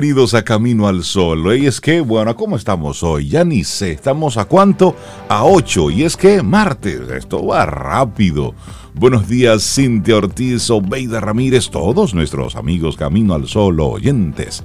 Bienvenidos 0.00 0.34
a 0.34 0.44
Camino 0.44 0.86
al 0.86 1.02
Sol. 1.02 1.58
Y 1.58 1.66
es 1.66 1.80
que, 1.80 2.00
bueno, 2.00 2.36
¿cómo 2.36 2.54
estamos 2.54 3.02
hoy? 3.02 3.30
Ya 3.30 3.42
ni 3.42 3.64
sé. 3.64 3.90
¿Estamos 3.90 4.36
a 4.36 4.44
cuánto? 4.44 4.94
A 5.28 5.44
8. 5.44 5.90
Y 5.90 6.04
es 6.04 6.16
que 6.16 6.40
martes. 6.40 7.00
Esto 7.10 7.44
va 7.44 7.66
rápido. 7.66 8.54
Buenos 8.94 9.26
días, 9.26 9.74
Cintia 9.74 10.18
Ortiz, 10.18 10.70
Obeida 10.70 11.18
Ramírez, 11.18 11.68
todos 11.68 12.14
nuestros 12.14 12.54
amigos 12.54 12.96
Camino 12.96 13.34
al 13.34 13.48
Sol 13.48 13.80
oyentes. 13.80 14.62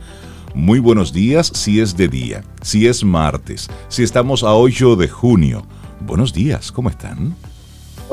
Muy 0.53 0.77
buenos 0.77 1.11
días 1.13 1.47
si 1.47 1.79
es 1.79 1.97
de 1.97 2.09
día, 2.09 2.43
si 2.61 2.85
es 2.85 3.03
martes, 3.03 3.71
si 3.87 4.03
estamos 4.03 4.43
a 4.43 4.53
8 4.53 4.97
de 4.97 5.07
junio. 5.07 5.65
Buenos 6.01 6.31
días, 6.31 6.71
¿cómo 6.71 6.89
están? 6.89 7.35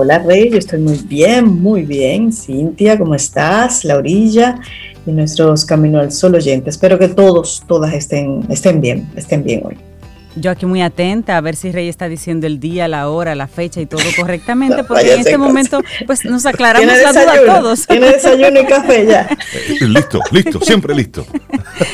Hola 0.03 0.19
Rey, 0.21 0.49
yo 0.49 0.57
estoy 0.57 0.81
muy 0.81 0.97
bien, 0.97 1.61
muy 1.61 1.83
bien. 1.83 2.33
Cintia, 2.33 2.97
¿cómo 2.97 3.15
estás? 3.15 3.85
Laurilla 3.85 4.59
y 5.05 5.11
nuestros 5.11 5.67
Camino 5.67 6.01
al 6.01 6.11
Sol 6.11 6.37
oyentes. 6.37 6.77
Espero 6.77 6.99
que 6.99 7.09
todos, 7.09 7.63
todas 7.69 7.93
estén, 7.93 8.47
estén 8.49 8.81
bien, 8.81 9.07
estén 9.15 9.45
bien 9.45 9.61
hoy. 9.63 9.90
Yo 10.37 10.51
aquí 10.51 10.67
muy 10.67 10.83
atenta 10.83 11.37
a 11.37 11.41
ver 11.41 11.57
si 11.57 11.73
Rey 11.73 11.89
está 11.89 12.09
diciendo 12.09 12.47
el 12.47 12.61
día, 12.61 12.89
la 12.89 13.09
hora, 13.09 13.35
la 13.35 13.49
fecha 13.49 13.81
y 13.81 13.87
todo 13.87 14.03
correctamente, 14.17 14.85
porque 14.89 15.15
en 15.15 15.21
este 15.21 15.39
momento 15.39 15.83
pues 16.07 16.25
nos 16.25 16.47
aclaramos 16.47 16.87
la 16.87 17.13
duda 17.13 17.33
a 17.33 17.61
todos. 17.61 17.87
Tiene 17.87 18.13
desayuno 18.13 18.61
y 18.61 18.67
café 18.67 19.07
ya. 19.07 19.29
Eh, 19.55 19.87
listo, 19.87 20.21
listo, 20.31 20.61
siempre 20.61 20.95
listo. 20.95 21.27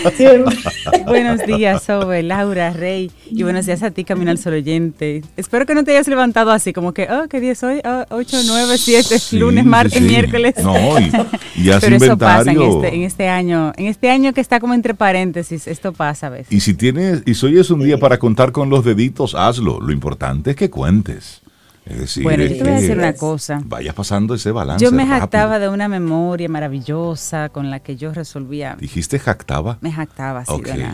buenos 1.06 1.46
días, 1.46 1.82
Sobe, 1.82 2.22
Laura, 2.22 2.72
Rey, 2.72 3.10
y 3.30 3.42
buenos 3.42 3.66
días 3.66 3.82
a 3.82 3.90
ti, 3.90 4.04
Camino 4.04 4.30
al 4.30 4.38
Sol 4.38 4.54
oyente. 4.54 5.22
Espero 5.36 5.66
que 5.66 5.74
no 5.74 5.84
te 5.84 5.92
hayas 5.92 6.08
levantado 6.08 6.50
así, 6.50 6.72
como 6.72 6.92
que, 6.92 7.08
oh, 7.10 7.28
¿qué 7.28 7.40
día 7.40 7.52
es 7.52 7.62
hoy? 7.62 7.80
Oh, 7.84 8.04
8, 8.10 8.38
9, 8.46 8.78
7, 8.78 9.16
lunes, 9.38 9.64
martes, 9.64 10.00
miércoles. 10.00 10.54
No, 10.62 10.98
y, 10.98 11.04
y 11.56 11.70
Pero 11.80 11.96
eso 11.96 12.18
pasa 12.18 12.50
en 12.50 12.60
este, 12.60 12.94
en 12.94 13.02
este, 13.02 13.28
año, 13.28 13.72
en 13.76 13.86
este 13.86 14.10
año 14.10 14.32
que 14.32 14.40
está 14.40 14.60
como 14.60 14.74
entre 14.74 14.94
paréntesis, 14.94 15.66
esto 15.66 15.92
pasa 15.92 16.28
a 16.28 16.30
veces. 16.30 16.52
Y 16.52 16.60
si 16.60 16.74
tienes, 16.74 17.22
y 17.24 17.34
si 17.34 17.46
hoy 17.46 17.58
es 17.58 17.70
un 17.70 17.82
día 17.82 17.98
para 17.98 18.18
contar 18.26 18.50
con 18.50 18.70
los 18.70 18.84
deditos, 18.84 19.36
hazlo. 19.36 19.80
Lo 19.80 19.92
importante 19.92 20.50
es 20.50 20.56
que 20.56 20.68
cuentes. 20.68 21.42
Es 21.84 21.96
decir, 21.96 22.24
bueno, 22.24 22.42
yo 22.42 22.56
te 22.56 22.64
voy 22.64 22.72
a 22.72 22.74
decir 22.74 22.98
una 22.98 23.12
cosa. 23.12 23.62
Vayas 23.64 23.94
pasando 23.94 24.34
ese 24.34 24.50
balance. 24.50 24.84
Yo 24.84 24.90
me 24.90 25.06
jactaba 25.06 25.60
de 25.60 25.68
una 25.68 25.86
memoria 25.86 26.48
maravillosa 26.48 27.50
con 27.50 27.70
la 27.70 27.78
que 27.78 27.94
yo 27.94 28.12
resolvía. 28.12 28.76
¿Dijiste 28.80 29.20
jactaba? 29.20 29.78
Me 29.80 29.92
jactaba, 29.92 30.44
sí. 30.44 30.52
Okay. 30.54 30.84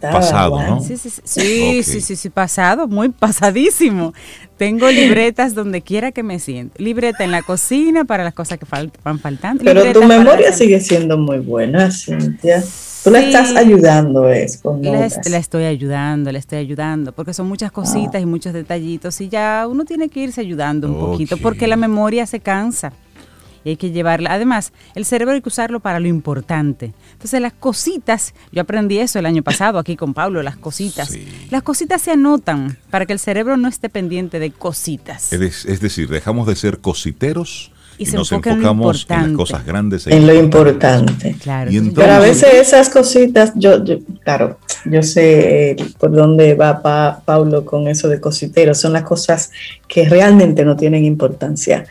pasado, 0.00 0.60
¿no? 0.60 0.80
Sí, 0.82 0.96
sí, 0.96 1.08
sí, 1.08 1.84
sí, 1.84 2.00
sí, 2.00 2.16
sí, 2.16 2.30
pasado, 2.30 2.88
muy 2.88 3.10
pasadísimo. 3.10 4.12
Tengo 4.56 4.90
libretas 4.90 5.54
donde 5.54 5.82
quiera 5.82 6.10
que 6.10 6.24
me 6.24 6.40
siento. 6.40 6.74
Libreta 6.82 7.22
en 7.22 7.30
la 7.30 7.42
cocina 7.42 8.04
para 8.04 8.24
las 8.24 8.34
cosas 8.34 8.58
que 8.58 8.66
van 9.04 9.20
faltando. 9.20 9.62
Pero 9.62 9.92
tu 9.92 10.02
memoria 10.02 10.52
sigue 10.52 10.80
siendo 10.80 11.16
muy 11.16 11.38
buena, 11.38 11.92
Cintia. 11.92 12.64
Tú 13.04 13.10
la 13.10 13.20
estás 13.20 13.56
ayudando, 13.56 14.28
es 14.28 14.58
con 14.58 14.80
la, 14.82 15.08
la, 15.08 15.36
estoy 15.38 15.64
ayudando, 15.64 16.30
la 16.30 16.38
estoy 16.38 16.58
ayudando, 16.58 17.12
porque 17.12 17.34
son 17.34 17.48
muchas 17.48 17.72
cositas 17.72 18.22
y 18.22 18.26
muchos 18.26 18.52
detallitos 18.52 19.20
y 19.20 19.28
ya 19.28 19.66
uno 19.68 19.84
tiene 19.84 20.08
que 20.08 20.20
irse 20.20 20.40
ayudando 20.40 20.88
un 20.88 20.98
poquito, 20.98 21.36
porque 21.36 21.66
la 21.66 21.76
memoria 21.76 22.26
se 22.26 22.38
cansa 22.38 22.92
y 23.64 23.70
hay 23.70 23.76
que 23.76 23.90
llevarla. 23.90 24.32
Además, 24.32 24.72
el 24.94 25.04
cerebro 25.04 25.34
hay 25.34 25.42
que 25.42 25.48
usarlo 25.48 25.80
para 25.80 26.00
lo 26.00 26.08
importante. 26.08 26.92
Entonces, 27.12 27.40
las 27.40 27.52
cositas, 27.52 28.34
yo 28.52 28.62
aprendí 28.62 28.98
eso 28.98 29.18
el 29.18 29.26
año 29.26 29.42
pasado 29.42 29.78
aquí 29.78 29.96
con 29.96 30.14
Pablo, 30.14 30.42
las 30.42 30.56
cositas. 30.56 31.16
Las 31.50 31.62
cositas 31.62 32.02
se 32.02 32.12
anotan 32.12 32.78
para 32.90 33.06
que 33.06 33.12
el 33.12 33.18
cerebro 33.18 33.56
no 33.56 33.68
esté 33.68 33.88
pendiente 33.88 34.38
de 34.38 34.50
cositas. 34.50 35.32
Es, 35.32 35.64
es 35.64 35.80
decir, 35.80 36.08
dejamos 36.08 36.46
de 36.46 36.56
ser 36.56 36.78
cositeros 36.78 37.72
y, 37.98 38.04
nos 38.06 38.32
enfocamos 38.32 39.06
en, 39.08 39.22
las 39.22 39.32
cosas 39.32 39.64
grandes. 39.64 40.06
E 40.06 40.16
en 40.16 40.26
lo 40.26 40.34
importante. 40.34 41.36
Claro. 41.40 41.70
Pero 41.94 42.12
a 42.12 42.18
veces 42.18 42.54
esas 42.54 42.88
cositas, 42.88 43.52
yo, 43.54 43.82
claro, 44.24 44.58
yo 44.84 45.02
sé 45.02 45.76
por 45.98 46.12
dónde 46.12 46.54
va 46.54 46.82
pa, 46.82 47.22
Paulo 47.24 47.64
con 47.64 47.88
eso 47.88 48.08
de 48.08 48.20
cositeros, 48.20 48.78
son 48.78 48.92
las 48.92 49.02
cosas 49.02 49.50
que 49.88 50.08
realmente 50.08 50.64
no 50.64 50.76
tienen 50.76 51.04
importancia. 51.04 51.84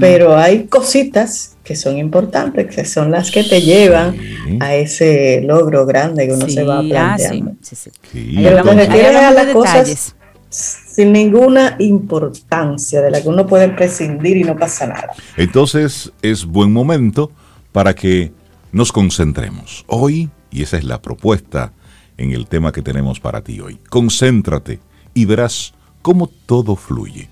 Pero 0.00 0.36
hay 0.36 0.64
cositas 0.64 1.56
que 1.64 1.76
son 1.76 1.98
importantes, 1.98 2.74
que 2.74 2.84
son 2.84 3.10
las 3.10 3.30
que 3.30 3.44
te 3.44 3.60
llevan 3.60 4.16
a 4.60 4.74
ese 4.74 5.42
logro 5.42 5.84
grande 5.84 6.26
que 6.26 6.32
uno 6.32 6.48
se 6.48 6.64
va 6.64 6.78
ah, 6.78 6.84
planteando. 6.88 7.50
Ah, 7.50 7.54
sí, 7.60 7.76
sí, 7.76 7.90
sí. 8.12 8.34
Pero 8.42 8.62
cuando 8.62 8.82
a 8.82 9.30
las 9.32 9.46
cosas 9.52 10.14
sin 10.50 11.12
ninguna 11.12 11.76
importancia 11.78 13.00
de 13.02 13.10
la 13.10 13.22
que 13.22 13.28
uno 13.28 13.46
puede 13.46 13.68
prescindir 13.68 14.36
y 14.36 14.44
no 14.44 14.56
pasa 14.56 14.86
nada. 14.86 15.12
Entonces 15.36 16.12
es 16.22 16.44
buen 16.44 16.72
momento 16.72 17.30
para 17.72 17.94
que 17.94 18.32
nos 18.72 18.92
concentremos. 18.92 19.84
Hoy, 19.86 20.30
y 20.50 20.62
esa 20.62 20.78
es 20.78 20.84
la 20.84 21.00
propuesta 21.02 21.72
en 22.16 22.32
el 22.32 22.46
tema 22.46 22.72
que 22.72 22.82
tenemos 22.82 23.20
para 23.20 23.42
ti 23.42 23.60
hoy, 23.60 23.78
concéntrate 23.88 24.80
y 25.14 25.24
verás 25.24 25.74
cómo 26.02 26.28
todo 26.46 26.76
fluye. 26.76 27.28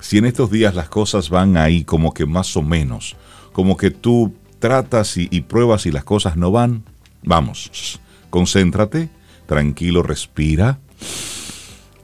Si 0.00 0.18
en 0.18 0.26
estos 0.26 0.50
días 0.50 0.74
las 0.74 0.88
cosas 0.88 1.30
van 1.30 1.56
ahí 1.56 1.84
como 1.84 2.12
que 2.12 2.26
más 2.26 2.56
o 2.56 2.62
menos, 2.62 3.16
como 3.52 3.76
que 3.76 3.90
tú 3.90 4.34
tratas 4.58 5.16
y, 5.16 5.40
pruebas 5.42 5.86
y 5.86 5.92
las 5.92 6.04
cosas 6.04 6.36
no 6.36 6.50
van, 6.50 6.84
vamos, 7.22 8.00
concéntrate, 8.30 9.08
tranquilo, 9.46 10.02
respira 10.02 10.78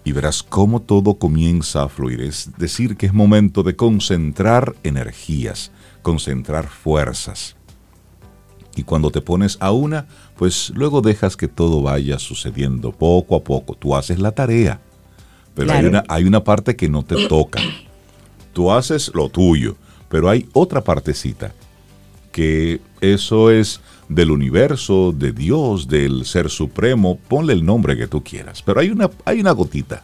y 0.05 0.13
verás 0.13 0.43
cómo 0.43 0.81
todo 0.81 1.15
comienza 1.15 1.83
a 1.83 1.89
fluir. 1.89 2.21
Es 2.23 2.51
decir, 2.57 2.97
que 2.97 3.07
es 3.07 3.13
momento 3.13 3.63
de 3.63 3.77
concentrar 3.77 4.75
energías, 4.83 5.71
concentrar 6.03 6.69
fuerzas. 6.69 7.57
Y 8.77 8.85
cuando 8.85 9.11
te 9.11 9.21
pones 9.21 9.59
a 9.61 9.73
una, 9.73 10.07
pues 10.37 10.73
luego 10.75 11.03
dejas 11.03 11.37
que 11.37 11.49
todo 11.49 11.83
vaya 11.83 12.19
sucediendo 12.19 12.93
poco 12.93 13.37
a 13.37 13.45
poco. 13.45 13.75
Tú 13.75 13.95
haces 13.95 14.19
la 14.19 14.33
tarea, 14.33 14.81
pero 15.55 15.73
hay, 15.73 15.85
una, 15.85 16.05
hay 16.09 16.25
una 16.25 16.43
parte 16.45 16.77
que 16.77 16.89
no 16.89 17.03
te 17.03 17.27
toca. 17.27 17.61
Tú 18.53 18.73
haces 18.73 19.11
lo 19.15 19.29
tuyo, 19.29 19.77
pero 20.09 20.29
hay 20.29 20.49
otra 20.53 20.83
partecita 20.83 21.53
que 22.33 22.81
eso 23.01 23.51
es 23.51 23.81
del 24.11 24.33
universo, 24.33 25.15
de 25.17 25.33
Dios, 25.33 25.89
del 25.89 26.27
Ser 26.27 26.51
Supremo, 26.51 27.19
ponle 27.29 27.53
el 27.53 27.65
nombre 27.65 27.97
que 27.97 28.09
tú 28.09 28.23
quieras. 28.23 28.61
Pero 28.63 28.81
hay 28.81 28.91
una, 28.91 29.09
hay 29.25 29.41
una 29.41 29.53
gotita, 29.53 30.03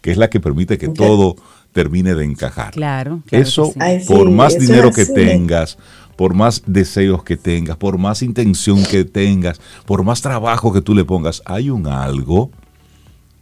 que 0.00 0.10
es 0.10 0.16
la 0.16 0.30
que 0.30 0.40
permite 0.40 0.78
que 0.78 0.88
todo 0.88 1.36
termine 1.72 2.14
de 2.14 2.24
encajar. 2.24 2.72
Claro. 2.72 3.22
eso, 3.30 3.72
por 4.08 4.30
más 4.30 4.58
dinero 4.58 4.90
que 4.90 5.04
tengas, 5.04 5.76
por 6.16 6.34
más 6.34 6.62
deseos 6.66 7.22
que 7.22 7.36
tengas, 7.36 7.76
por 7.76 7.98
más 7.98 8.22
intención 8.22 8.82
que 8.84 9.04
tengas, 9.04 9.60
por 9.84 10.02
más 10.02 10.22
trabajo 10.22 10.72
que 10.72 10.80
tú 10.80 10.94
le 10.94 11.04
pongas, 11.04 11.42
hay 11.44 11.68
un 11.68 11.86
algo 11.86 12.50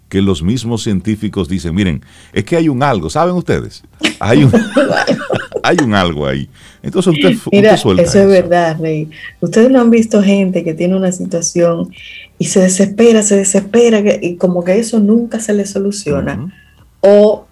que 0.08 0.22
los 0.22 0.42
mismos 0.42 0.82
científicos 0.82 1.48
dicen, 1.48 1.74
miren, 1.74 2.02
es 2.32 2.44
que 2.44 2.56
hay 2.56 2.68
un 2.68 2.82
algo, 2.82 3.10
¿saben 3.10 3.34
ustedes? 3.34 3.82
Hay 4.18 4.44
un, 4.44 4.52
hay 5.62 5.76
un 5.82 5.94
algo 5.94 6.26
ahí. 6.26 6.48
Entonces 6.82 7.12
usted, 7.14 7.36
Mira, 7.52 7.74
eso 7.74 7.92
es 7.94 8.26
verdad, 8.26 8.78
Rey. 8.80 9.10
Ustedes 9.40 9.70
no 9.70 9.80
han 9.80 9.90
visto 9.90 10.22
gente 10.22 10.64
que 10.64 10.74
tiene 10.74 10.96
una 10.96 11.12
situación 11.12 11.90
y 12.38 12.46
se 12.46 12.60
desespera, 12.60 13.22
se 13.22 13.36
desespera 13.36 14.00
y 14.20 14.36
como 14.36 14.64
que 14.64 14.78
eso 14.78 14.98
nunca 14.98 15.40
se 15.40 15.52
le 15.52 15.66
soluciona. 15.66 16.52
O 17.00 17.46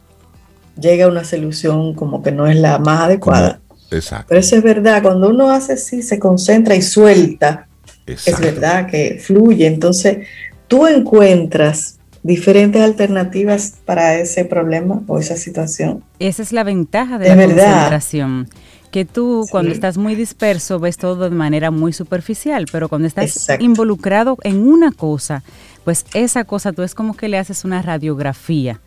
llega 0.80 1.06
a 1.06 1.08
una 1.08 1.24
solución 1.24 1.94
como 1.94 2.22
que 2.22 2.32
no 2.32 2.46
es 2.46 2.56
la 2.56 2.78
más 2.78 3.02
adecuada. 3.02 3.60
exacto. 3.90 4.26
Pero 4.28 4.40
eso 4.40 4.56
es 4.56 4.62
verdad, 4.62 5.02
cuando 5.02 5.28
uno 5.28 5.50
hace 5.50 5.74
así, 5.74 6.02
se 6.02 6.18
concentra 6.18 6.74
y 6.74 6.82
suelta, 6.82 7.68
es 8.06 8.40
verdad 8.40 8.88
que 8.88 9.20
fluye. 9.22 9.66
Entonces 9.66 10.26
tú 10.68 10.86
encuentras 10.86 11.95
diferentes 12.26 12.82
alternativas 12.82 13.74
para 13.84 14.16
ese 14.16 14.44
problema 14.44 15.00
o 15.06 15.18
esa 15.18 15.36
situación. 15.36 16.02
Esa 16.18 16.42
es 16.42 16.52
la 16.52 16.64
ventaja 16.64 17.18
de, 17.18 17.28
la 17.28 17.36
concentración. 17.36 18.48
Que 18.90 19.04
tú 19.04 19.46
cuando 19.50 19.72
estás 19.72 19.96
muy 19.96 20.14
disperso 20.14 20.78
ves 20.80 20.96
todo 20.96 21.28
de 21.28 21.36
manera 21.36 21.70
muy 21.70 21.92
superficial, 21.92 22.66
pero 22.72 22.88
cuando 22.88 23.06
estás 23.06 23.48
involucrado 23.60 24.38
en 24.42 24.66
una 24.66 24.90
cosa, 24.90 25.42
pues 25.84 26.04
esa 26.14 26.44
cosa 26.44 26.72
tú 26.72 26.82
es 26.82 26.94
como 26.94 27.14
que 27.16 27.28
le 27.28 27.38
haces 27.38 27.64
una 27.64 27.82
radiografía 27.82 28.80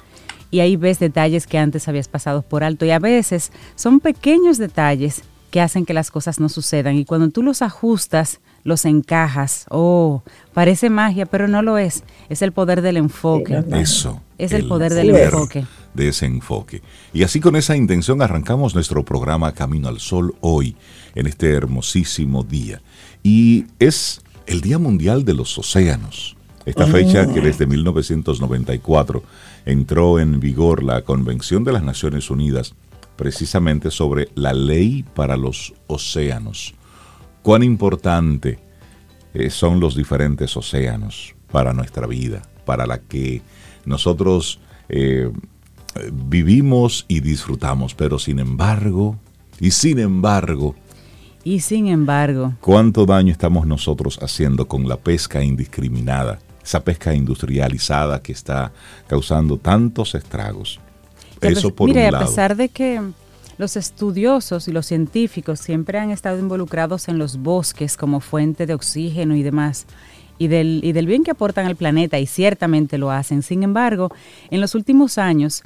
y 0.51 0.61
ahí 0.61 0.75
ves 0.75 0.99
detalles 0.99 1.47
que 1.47 1.57
antes 1.57 1.87
habías 1.87 2.07
pasado 2.07 2.41
por 2.41 2.63
alto 2.63 2.85
y 2.85 2.91
a 2.91 2.99
veces 2.99 3.51
son 3.75 3.99
pequeños 3.99 4.57
detalles 4.57 5.21
que 5.51 5.61
hacen 5.61 5.85
que 5.85 5.93
las 5.93 6.11
cosas 6.11 6.39
no 6.39 6.49
sucedan 6.49 6.95
y 6.95 7.05
cuando 7.05 7.29
tú 7.29 7.43
los 7.43 7.61
ajustas 7.61 8.39
los 8.63 8.85
encajas. 8.85 9.65
Oh, 9.69 10.23
parece 10.53 10.89
magia, 10.89 11.25
pero 11.25 11.47
no 11.47 11.61
lo 11.61 11.77
es. 11.77 12.03
Es 12.29 12.41
el 12.41 12.51
poder 12.51 12.81
del 12.81 12.97
enfoque. 12.97 13.63
Eso. 13.71 14.21
Es 14.37 14.51
el, 14.51 14.67
poder 14.67 14.93
del 14.93 15.15
enfoque. 15.15 15.65
De 15.93 16.07
ese 16.09 16.25
enfoque. 16.25 16.81
Y 17.13 17.23
así 17.23 17.39
con 17.39 17.55
esa 17.55 17.75
intención 17.75 18.21
arrancamos 18.21 18.73
nuestro 18.73 19.03
programa 19.03 19.53
Camino 19.53 19.89
al 19.89 19.99
Sol 19.99 20.35
hoy, 20.41 20.75
en 21.15 21.27
este 21.27 21.51
hermosísimo 21.51 22.43
día. 22.43 22.81
Y 23.21 23.65
es 23.79 24.21
el 24.47 24.61
Día 24.61 24.77
Mundial 24.79 25.25
de 25.25 25.33
los 25.33 25.57
Océanos. 25.57 26.37
Esta 26.65 26.85
fecha 26.87 27.25
que 27.33 27.41
desde 27.41 27.65
1994 27.65 29.23
entró 29.65 30.19
en 30.19 30.39
vigor 30.39 30.83
la 30.83 31.01
Convención 31.01 31.63
de 31.63 31.73
las 31.73 31.83
Naciones 31.83 32.29
Unidas 32.29 32.75
precisamente 33.15 33.91
sobre 33.91 34.29
la 34.35 34.53
ley 34.53 35.03
para 35.15 35.35
los 35.35 35.73
océanos 35.87 36.75
cuán 37.41 37.63
importante 37.63 38.59
eh, 39.33 39.49
son 39.49 39.79
los 39.79 39.95
diferentes 39.95 40.55
océanos 40.57 41.35
para 41.51 41.73
nuestra 41.73 42.07
vida, 42.07 42.41
para 42.65 42.85
la 42.85 42.99
que 42.99 43.41
nosotros 43.85 44.59
eh, 44.89 45.31
vivimos 46.11 47.05
y 47.07 47.19
disfrutamos, 47.19 47.93
pero 47.95 48.19
sin 48.19 48.39
embargo, 48.39 49.17
y 49.59 49.71
sin 49.71 49.99
embargo, 49.99 50.75
y 51.43 51.61
sin 51.61 51.87
embargo, 51.87 52.53
¿cuánto 52.59 53.05
daño 53.05 53.31
estamos 53.31 53.65
nosotros 53.65 54.19
haciendo 54.21 54.67
con 54.67 54.87
la 54.87 54.97
pesca 54.97 55.43
indiscriminada? 55.43 56.39
Esa 56.63 56.83
pesca 56.83 57.15
industrializada 57.15 58.21
que 58.21 58.33
está 58.33 58.71
causando 59.07 59.57
tantos 59.57 60.13
estragos. 60.15 60.79
Eso 61.41 61.73
por 61.73 61.87
mire, 61.87 62.09
un 62.09 62.15
a 62.15 62.19
pesar 62.19 62.55
de 62.55 62.69
que 62.69 63.01
los 63.59 63.75
estudiosos 63.75 64.69
y 64.69 64.71
los 64.71 64.85
científicos 64.85 65.59
siempre 65.59 65.99
han 65.99 66.11
estado 66.11 66.39
involucrados 66.39 67.09
en 67.09 67.17
los 67.17 67.37
bosques 67.37 67.97
como 67.97 68.21
fuente 68.21 68.65
de 68.65 68.73
oxígeno 68.73 69.35
y 69.35 69.43
demás, 69.43 69.85
y 70.37 70.47
del, 70.47 70.79
y 70.81 70.93
del 70.93 71.05
bien 71.05 71.25
que 71.25 71.31
aportan 71.31 71.65
al 71.65 71.75
planeta, 71.75 72.17
y 72.19 72.25
ciertamente 72.25 72.97
lo 72.97 73.11
hacen. 73.11 73.43
Sin 73.43 73.61
embargo, 73.63 74.11
en 74.49 74.61
los 74.61 74.75
últimos 74.75 75.17
años, 75.17 75.61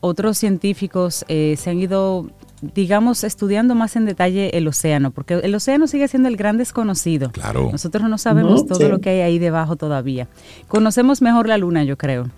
otros 0.00 0.36
científicos 0.36 1.24
eh, 1.28 1.56
se 1.58 1.70
han 1.70 1.80
ido 1.80 2.30
digamos, 2.74 3.24
estudiando 3.24 3.74
más 3.74 3.96
en 3.96 4.04
detalle 4.04 4.54
el 4.58 4.68
océano, 4.68 5.12
porque 5.12 5.40
el 5.42 5.54
océano 5.54 5.86
sigue 5.86 6.08
siendo 6.08 6.28
el 6.28 6.36
gran 6.36 6.58
desconocido. 6.58 7.30
Claro. 7.30 7.70
Nosotros 7.72 8.06
no 8.06 8.18
sabemos 8.18 8.66
todo 8.66 8.86
lo 8.90 9.00
que 9.00 9.08
hay 9.08 9.20
ahí 9.20 9.38
debajo 9.38 9.76
todavía. 9.76 10.28
Conocemos 10.68 11.22
mejor 11.22 11.48
la 11.48 11.56
luna, 11.56 11.84
yo 11.84 11.96
creo. 11.96 12.28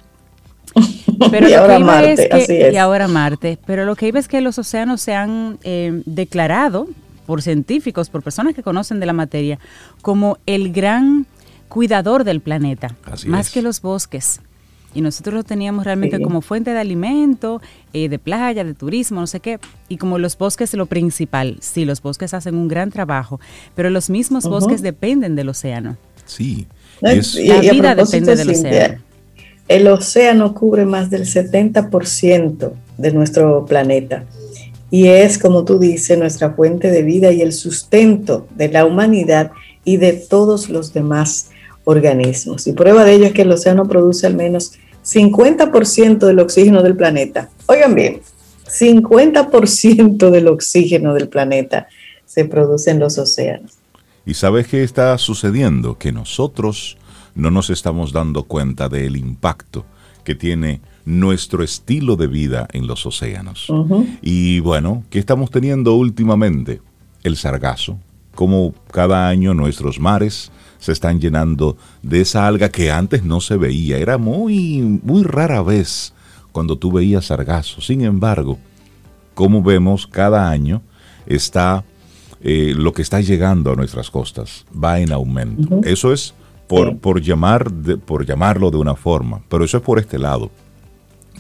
Pero 1.30 1.48
y 1.50 1.52
ahora 1.54 1.78
Marte, 1.78 2.28
así 2.30 2.52
es. 2.52 2.74
Y 2.74 2.76
ahora 2.76 3.08
Marte. 3.08 3.58
Pero 3.66 3.84
lo 3.84 3.96
que 3.96 4.08
iba 4.08 4.19
es 4.19 4.28
que 4.28 4.40
los 4.40 4.58
océanos 4.58 5.00
se 5.00 5.14
han 5.14 5.58
eh, 5.62 6.02
declarado 6.06 6.88
por 7.26 7.42
científicos, 7.42 8.10
por 8.10 8.22
personas 8.22 8.54
que 8.54 8.62
conocen 8.62 9.00
de 9.00 9.06
la 9.06 9.12
materia, 9.12 9.58
como 10.00 10.38
el 10.46 10.72
gran 10.72 11.26
cuidador 11.69 12.24
del 12.24 12.40
planeta, 12.40 12.94
más 13.26 13.50
que 13.50 13.62
los 13.62 13.80
bosques 13.80 14.40
y 14.94 15.00
nosotros 15.00 15.34
lo 15.34 15.44
teníamos 15.44 15.84
realmente 15.84 16.20
como 16.20 16.40
fuente 16.40 16.72
de 16.72 16.78
alimento, 16.78 17.62
eh, 17.92 18.08
de 18.08 18.19
playa, 18.19 18.64
de 18.64 18.74
turismo, 18.74 19.20
no 19.20 19.26
sé 19.26 19.40
qué, 19.40 19.58
y 19.88 19.96
como 19.96 20.19
los 20.19 20.36
bosques 20.36 20.74
lo 20.74 20.86
principal, 20.86 21.56
sí, 21.60 21.84
los 21.84 22.02
bosques 22.02 22.34
hacen 22.34 22.56
un 22.56 22.69
gran 22.69 22.90
trabajo, 22.90 23.40
pero 23.74 23.90
los 23.90 24.10
mismos 24.10 24.44
bosques 24.44 24.82
dependen 24.82 25.34
del 25.34 25.48
océano. 25.48 25.96
Sí. 26.24 26.66
la 27.00 27.14
vida 27.60 27.94
depende 27.94 28.36
del 28.36 28.50
océano. 28.50 29.00
El 29.69 29.88
océano 29.88 30.55
cubre 30.55 30.85
más 30.85 31.11
del 31.11 31.25
70% 31.25 32.73
de 32.99 33.12
nuestro 33.12 33.64
planeta 33.64 34.25
y 34.91 35.09
es, 35.09 35.38
como 35.38 35.64
tú 35.64 35.79
dices, 35.79 36.19
nuestra 36.19 36.50
fuente 36.50 36.91
de 36.91 37.03
vida 37.03 37.32
y 37.32 37.41
el 37.41 37.55
sustento 37.55 38.47
de 38.55 38.69
la 38.69 38.85
humanidad 38.85 39.53
y 39.85 39.97
de 39.97 40.12
todos 40.12 40.69
los 40.69 40.93
demás 40.93 41.49
organismos. 41.85 42.67
Y 42.67 42.73
prueba 42.73 43.05
de 43.05 43.14
ello 43.14 43.25
es 43.25 43.32
que 43.32 43.43
el 43.43 43.53
océano 43.53 43.88
produce 43.88 44.26
al 44.26 44.35
menos 44.35 44.73
50% 45.05 46.19
del 46.19 46.38
oxígeno 46.41 46.82
del 46.82 46.94
planeta. 46.94 47.49
Oigan 47.67 47.94
bien, 47.94 48.20
50% 48.67 50.31
del 50.31 50.49
oxígeno 50.49 51.15
del 51.15 51.29
planeta 51.29 51.88
se 52.26 52.44
produce 52.44 52.91
en 52.91 53.00
los 53.00 53.17
océanos. 53.19 53.73
¿Y 54.25 54.35
sabes 54.35 54.69
qué 54.69 54.85
está 54.85 55.17
sucediendo? 55.19 55.99
Que 55.99 56.12
nosotros 56.12 56.97
no 57.34 57.50
nos 57.50 57.70
estamos 57.70 58.12
dando 58.12 58.44
cuenta 58.44 58.88
del 58.88 59.17
impacto 59.17 59.84
que 60.25 60.34
tiene 60.34 60.81
nuestro 61.05 61.62
estilo 61.62 62.17
de 62.17 62.26
vida 62.26 62.69
en 62.73 62.87
los 62.87 63.06
océanos. 63.06 63.67
Y 64.20 64.61
bueno, 64.61 65.05
¿qué 65.11 65.19
estamos 65.19 65.50
teniendo 65.50 65.94
últimamente? 65.94 66.81
El 67.23 67.37
sargazo, 67.37 67.99
como 68.34 68.75
cada 68.90 69.29
año 69.29 69.55
nuestros 69.55 70.00
mares 70.00 70.50
se 70.79 70.93
están 70.93 71.20
llenando 71.20 71.76
de 72.02 72.23
esa 72.23 72.46
alga 72.46 72.69
que 72.69 72.90
antes 72.90 73.23
no 73.23 73.40
se 73.40 73.56
veía. 73.56 73.99
Era 73.99 74.19
muy, 74.19 75.00
muy 75.02 75.23
rara 75.23 75.62
vez 75.62 76.12
cuando 76.50 76.76
tú 76.76 76.90
veías 76.90 77.26
sargazo. 77.26 77.81
Sin 77.81 78.02
embargo, 78.02 78.58
como 79.34 79.62
vemos 79.62 80.06
cada 80.06 80.50
año, 80.50 80.82
está 81.26 81.84
eh, 82.43 82.75
lo 82.76 82.93
que 82.93 83.02
está 83.02 83.20
llegando 83.20 83.73
a 83.73 83.76
nuestras 83.76 84.11
costas 84.11 84.67
va 84.73 84.99
en 84.99 85.12
aumento. 85.12 85.81
Eso 85.84 86.12
es 86.12 86.34
por, 86.72 86.98
por, 86.98 87.20
llamar 87.20 87.70
por 88.04 88.26
llamarlo 88.26 88.70
de 88.70 88.78
una 88.78 88.94
forma, 88.94 89.42
pero 89.48 89.64
eso 89.64 89.76
es 89.76 89.82
por 89.82 89.98
este 89.98 90.19
lado. 90.19 90.50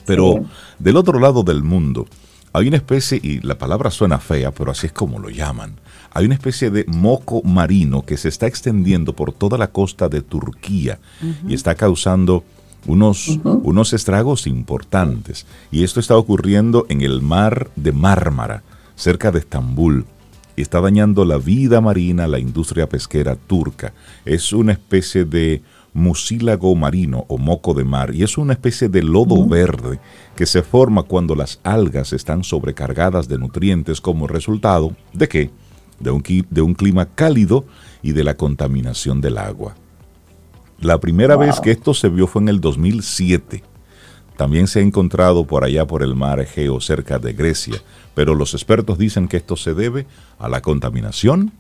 Pero 0.04 0.44
del 0.78 0.96
otro 0.96 1.18
lado 1.18 1.42
del 1.42 1.62
mundo 1.62 2.06
hay 2.52 2.68
una 2.68 2.76
especie, 2.76 3.18
y 3.22 3.40
la 3.40 3.56
palabra 3.56 3.90
suena 3.90 4.18
fea, 4.18 4.50
pero 4.50 4.70
así 4.70 4.86
es 4.86 4.92
como 4.92 5.18
lo 5.18 5.30
llaman, 5.30 5.76
hay 6.12 6.26
una 6.26 6.34
especie 6.34 6.70
de 6.70 6.84
moco 6.86 7.42
marino 7.42 8.02
que 8.02 8.18
se 8.18 8.28
está 8.28 8.46
extendiendo 8.46 9.14
por 9.14 9.32
toda 9.32 9.56
la 9.56 9.68
costa 9.68 10.08
de 10.08 10.20
Turquía 10.20 10.98
y 11.48 11.54
está 11.54 11.74
causando 11.74 12.44
unos, 12.86 13.38
unos 13.44 13.92
estragos 13.94 14.46
importantes. 14.46 15.46
Y 15.70 15.84
esto 15.84 16.00
está 16.00 16.16
ocurriendo 16.16 16.84
en 16.90 17.00
el 17.00 17.22
mar 17.22 17.70
de 17.76 17.92
Mármara, 17.92 18.62
cerca 18.94 19.30
de 19.30 19.38
Estambul. 19.38 20.04
Y 20.56 20.62
está 20.62 20.80
dañando 20.80 21.24
la 21.24 21.38
vida 21.38 21.80
marina, 21.80 22.26
la 22.26 22.38
industria 22.38 22.88
pesquera 22.88 23.36
turca. 23.36 23.94
Es 24.24 24.52
una 24.52 24.72
especie 24.72 25.24
de 25.24 25.62
mucílago 25.94 26.74
marino 26.74 27.24
o 27.28 27.36
moco 27.36 27.74
de 27.74 27.84
mar 27.84 28.14
y 28.14 28.22
es 28.22 28.38
una 28.38 28.54
especie 28.54 28.88
de 28.88 29.02
lodo 29.02 29.46
verde 29.46 30.00
que 30.34 30.46
se 30.46 30.62
forma 30.62 31.02
cuando 31.02 31.34
las 31.34 31.60
algas 31.64 32.14
están 32.14 32.44
sobrecargadas 32.44 33.28
de 33.28 33.36
nutrientes 33.36 34.00
como 34.00 34.26
resultado 34.26 34.96
de 35.12 35.28
qué? 35.28 35.50
de 36.02 36.10
un, 36.10 36.22
de 36.50 36.62
un 36.62 36.74
clima 36.74 37.06
cálido 37.06 37.64
y 38.02 38.12
de 38.12 38.24
la 38.24 38.36
contaminación 38.36 39.20
del 39.20 39.38
agua. 39.38 39.74
La 40.80 40.98
primera 40.98 41.36
vez 41.36 41.60
que 41.60 41.70
esto 41.70 41.94
se 41.94 42.08
vio 42.08 42.26
fue 42.26 42.42
en 42.42 42.48
el 42.48 42.60
2007. 42.60 43.62
También 44.42 44.66
se 44.66 44.80
ha 44.80 44.82
encontrado 44.82 45.44
por 45.44 45.62
allá 45.62 45.86
por 45.86 46.02
el 46.02 46.16
mar 46.16 46.40
Egeo, 46.40 46.80
cerca 46.80 47.20
de 47.20 47.32
Grecia, 47.32 47.80
pero 48.12 48.34
los 48.34 48.54
expertos 48.54 48.98
dicen 48.98 49.28
que 49.28 49.36
esto 49.36 49.54
se 49.54 49.72
debe 49.72 50.04
a 50.40 50.48
la 50.48 50.60
contaminación 50.60 51.52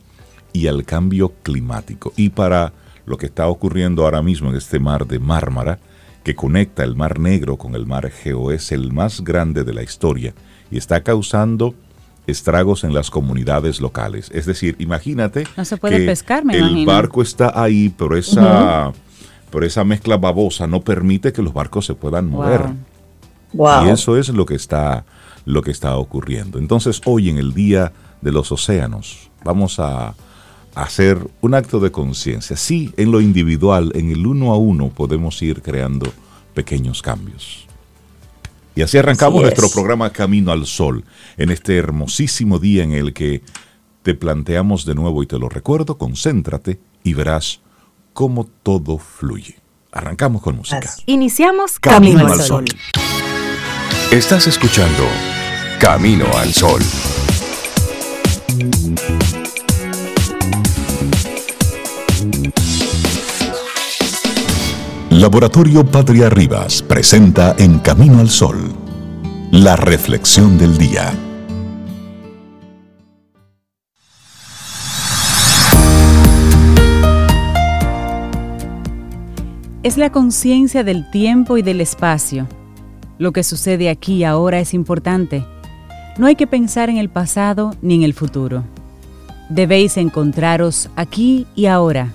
y 0.52 0.66
al 0.66 0.84
cambio 0.84 1.32
climático. 1.44 2.12
Y 2.16 2.30
para 2.30 2.72
lo 3.06 3.18
que 3.18 3.26
está 3.26 3.46
ocurriendo 3.46 4.02
ahora 4.02 4.20
mismo 4.20 4.50
en 4.50 4.56
este 4.56 4.80
mar 4.80 5.06
de 5.06 5.20
Mármara, 5.20 5.78
que 6.24 6.34
conecta 6.34 6.82
el 6.82 6.96
mar 6.96 7.20
Negro 7.20 7.56
con 7.56 7.76
el 7.76 7.86
mar 7.86 8.04
Egeo, 8.04 8.50
es 8.50 8.72
el 8.72 8.92
más 8.92 9.22
grande 9.22 9.62
de 9.62 9.74
la 9.74 9.84
historia 9.84 10.34
y 10.68 10.76
está 10.76 11.04
causando 11.04 11.76
estragos 12.26 12.82
en 12.82 12.94
las 12.94 13.10
comunidades 13.10 13.80
locales. 13.80 14.28
Es 14.34 14.44
decir, 14.44 14.74
imagínate 14.80 15.46
no 15.56 15.64
se 15.64 15.76
puede 15.76 15.98
que 15.98 16.06
pescar, 16.06 16.42
el 16.50 16.84
barco 16.84 17.22
está 17.22 17.52
ahí, 17.54 17.94
pero 17.96 18.16
esa, 18.16 18.92
esa 19.64 19.84
mezcla 19.84 20.16
babosa 20.16 20.66
no 20.66 20.80
permite 20.80 21.32
que 21.32 21.42
los 21.42 21.52
barcos 21.52 21.86
se 21.86 21.94
puedan 21.94 22.28
mover. 22.28 22.70
Y 23.52 23.88
eso 23.88 24.16
es 24.16 24.30
lo 24.30 24.46
que 24.46 24.54
está 24.54 25.04
lo 25.44 25.62
que 25.62 25.70
está 25.70 25.96
ocurriendo. 25.96 26.58
Entonces, 26.58 27.00
hoy 27.04 27.28
en 27.28 27.38
el 27.38 27.52
Día 27.52 27.92
de 28.20 28.32
los 28.32 28.52
Océanos, 28.52 29.30
vamos 29.44 29.78
a 29.78 30.14
hacer 30.74 31.18
un 31.40 31.54
acto 31.54 31.80
de 31.80 31.90
conciencia. 31.90 32.56
Sí, 32.56 32.92
en 32.96 33.10
lo 33.10 33.20
individual, 33.20 33.92
en 33.94 34.10
el 34.10 34.26
uno 34.26 34.52
a 34.52 34.56
uno, 34.56 34.88
podemos 34.88 35.42
ir 35.42 35.62
creando 35.62 36.12
pequeños 36.54 37.02
cambios. 37.02 37.66
Y 38.74 38.82
así 38.82 38.96
arrancamos 38.96 39.42
nuestro 39.42 39.68
programa 39.68 40.10
Camino 40.10 40.50
al 40.50 40.64
Sol, 40.64 41.04
en 41.36 41.50
este 41.50 41.76
hermosísimo 41.76 42.58
día 42.58 42.84
en 42.84 42.92
el 42.92 43.12
que 43.12 43.42
te 44.02 44.14
planteamos 44.14 44.86
de 44.86 44.94
nuevo 44.94 45.22
y 45.22 45.26
te 45.26 45.38
lo 45.38 45.48
recuerdo, 45.48 45.98
concéntrate 45.98 46.80
y 47.04 47.14
verás 47.14 47.60
cómo 48.12 48.48
todo 48.62 48.98
fluye. 48.98 49.58
Arrancamos 49.90 50.42
con 50.42 50.56
música. 50.56 50.90
Iniciamos 51.06 51.78
Camino, 51.78 52.26
al 52.26 52.40
Sol. 52.40 52.64
Estás 54.10 54.46
escuchando 54.46 55.06
Camino 55.78 56.26
al 56.38 56.52
Sol. 56.52 56.82
Laboratorio 65.10 65.84
Patria 65.84 66.30
Rivas 66.30 66.82
presenta 66.82 67.54
En 67.58 67.80
Camino 67.80 68.20
al 68.20 68.30
Sol, 68.30 68.72
la 69.50 69.76
reflexión 69.76 70.56
del 70.56 70.78
día. 70.78 71.12
Es 79.82 79.96
la 79.96 80.12
conciencia 80.12 80.84
del 80.84 81.10
tiempo 81.10 81.58
y 81.58 81.62
del 81.62 81.80
espacio. 81.80 82.46
Lo 83.18 83.32
que 83.32 83.42
sucede 83.42 83.90
aquí 83.90 84.18
y 84.18 84.24
ahora 84.24 84.60
es 84.60 84.74
importante. 84.74 85.44
No 86.18 86.26
hay 86.26 86.36
que 86.36 86.46
pensar 86.46 86.88
en 86.88 86.98
el 86.98 87.08
pasado 87.08 87.74
ni 87.82 87.96
en 87.96 88.04
el 88.04 88.14
futuro. 88.14 88.62
Debéis 89.48 89.96
encontraros 89.96 90.88
aquí 90.94 91.48
y 91.56 91.66
ahora. 91.66 92.12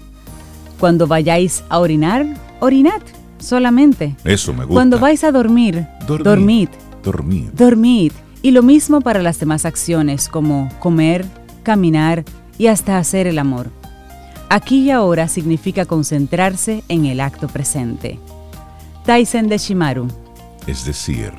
Cuando 0.80 1.08
vayáis 1.08 1.66
a 1.68 1.80
orinar, 1.80 2.26
Orinad 2.62 3.02
solamente. 3.38 4.16
Eso 4.24 4.54
me 4.54 4.60
gusta. 4.64 4.74
Cuando 4.74 4.98
vais 4.98 5.26
a 5.26 5.34
dormir, 5.34 5.86
dormid. 6.08 6.70
Dormid. 7.04 7.50
Dormid. 7.54 8.14
Y 8.42 8.52
lo 8.52 8.64
mismo 8.64 9.02
para 9.02 9.22
las 9.22 9.42
demás 9.42 9.66
acciones 9.66 10.30
como 10.30 10.70
comer, 10.80 11.26
caminar 11.64 12.24
y 12.58 12.68
hasta 12.68 12.98
hacer 12.98 13.28
el 13.28 13.40
amor. 13.40 13.77
Aquí 14.50 14.84
y 14.84 14.92
ahora 14.92 15.28
significa 15.28 15.86
concentrarse 15.86 16.84
en 16.88 17.06
el 17.06 17.20
acto 17.20 17.50
presente. 17.50 18.18
Tyson 19.06 19.50
de 19.50 19.58
Shimaru. 19.58 20.08
Es 20.66 20.86
decir, 20.86 21.34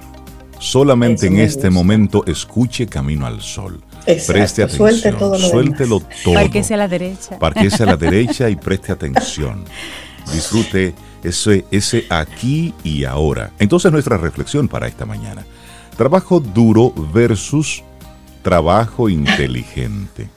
solamente 0.58 1.26
en 1.26 1.38
este 1.38 1.70
momento 1.70 2.24
escuche 2.26 2.86
Camino 2.86 3.26
al 3.26 3.40
Sol. 3.40 3.82
Preste 4.04 4.62
atención, 4.62 4.90
suelte 4.90 5.12
todo 5.12 5.38
suéltelo 5.38 6.00
todo. 6.22 6.34
Parquese 6.34 6.74
a 6.74 6.76
la 6.76 6.88
derecha. 6.88 7.38
Parquese 7.38 7.82
a 7.82 7.86
la 7.86 7.96
derecha 7.96 8.50
y 8.50 8.56
preste 8.56 8.92
atención. 8.92 9.64
Disfrute 10.32 10.94
ese, 11.22 11.64
ese 11.70 12.04
aquí 12.10 12.74
y 12.84 13.04
ahora. 13.04 13.52
Entonces 13.58 13.90
nuestra 13.90 14.18
reflexión 14.18 14.68
para 14.68 14.86
esta 14.86 15.06
mañana. 15.06 15.46
Trabajo 15.96 16.40
duro 16.40 16.92
versus 17.12 17.82
trabajo 18.42 19.08
inteligente 19.08 20.28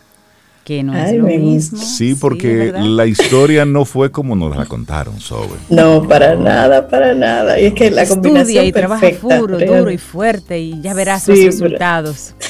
que 0.63 0.84
no 0.84 0.96
es 0.96 1.13
lo 1.13 1.25
mismo. 1.25 1.80
Sí, 1.80 2.15
porque 2.15 2.72
la 2.72 3.06
historia 3.08 3.65
no 3.65 3.86
fue 3.86 4.12
como 4.12 4.36
nos 4.36 4.56
la 4.56 4.65
contaron, 4.65 5.20
Sobe. 5.20 5.58
No, 5.70 6.08
para 6.08 6.36
nada, 6.36 6.88
para 6.88 7.13
nada. 7.13 7.60
Y 7.60 7.65
es 7.65 7.74
que 7.74 7.89
la 7.89 8.08
combinación 8.08 8.65
y 8.65 8.72
trabaja 8.72 9.08
duro, 9.22 9.58
duro 9.58 9.91
y 9.91 9.98
fuerte 9.98 10.60
y 10.60 10.82
ya 10.82 10.94
verás 10.94 11.27
los 11.27 11.39
resultados. 11.39 12.36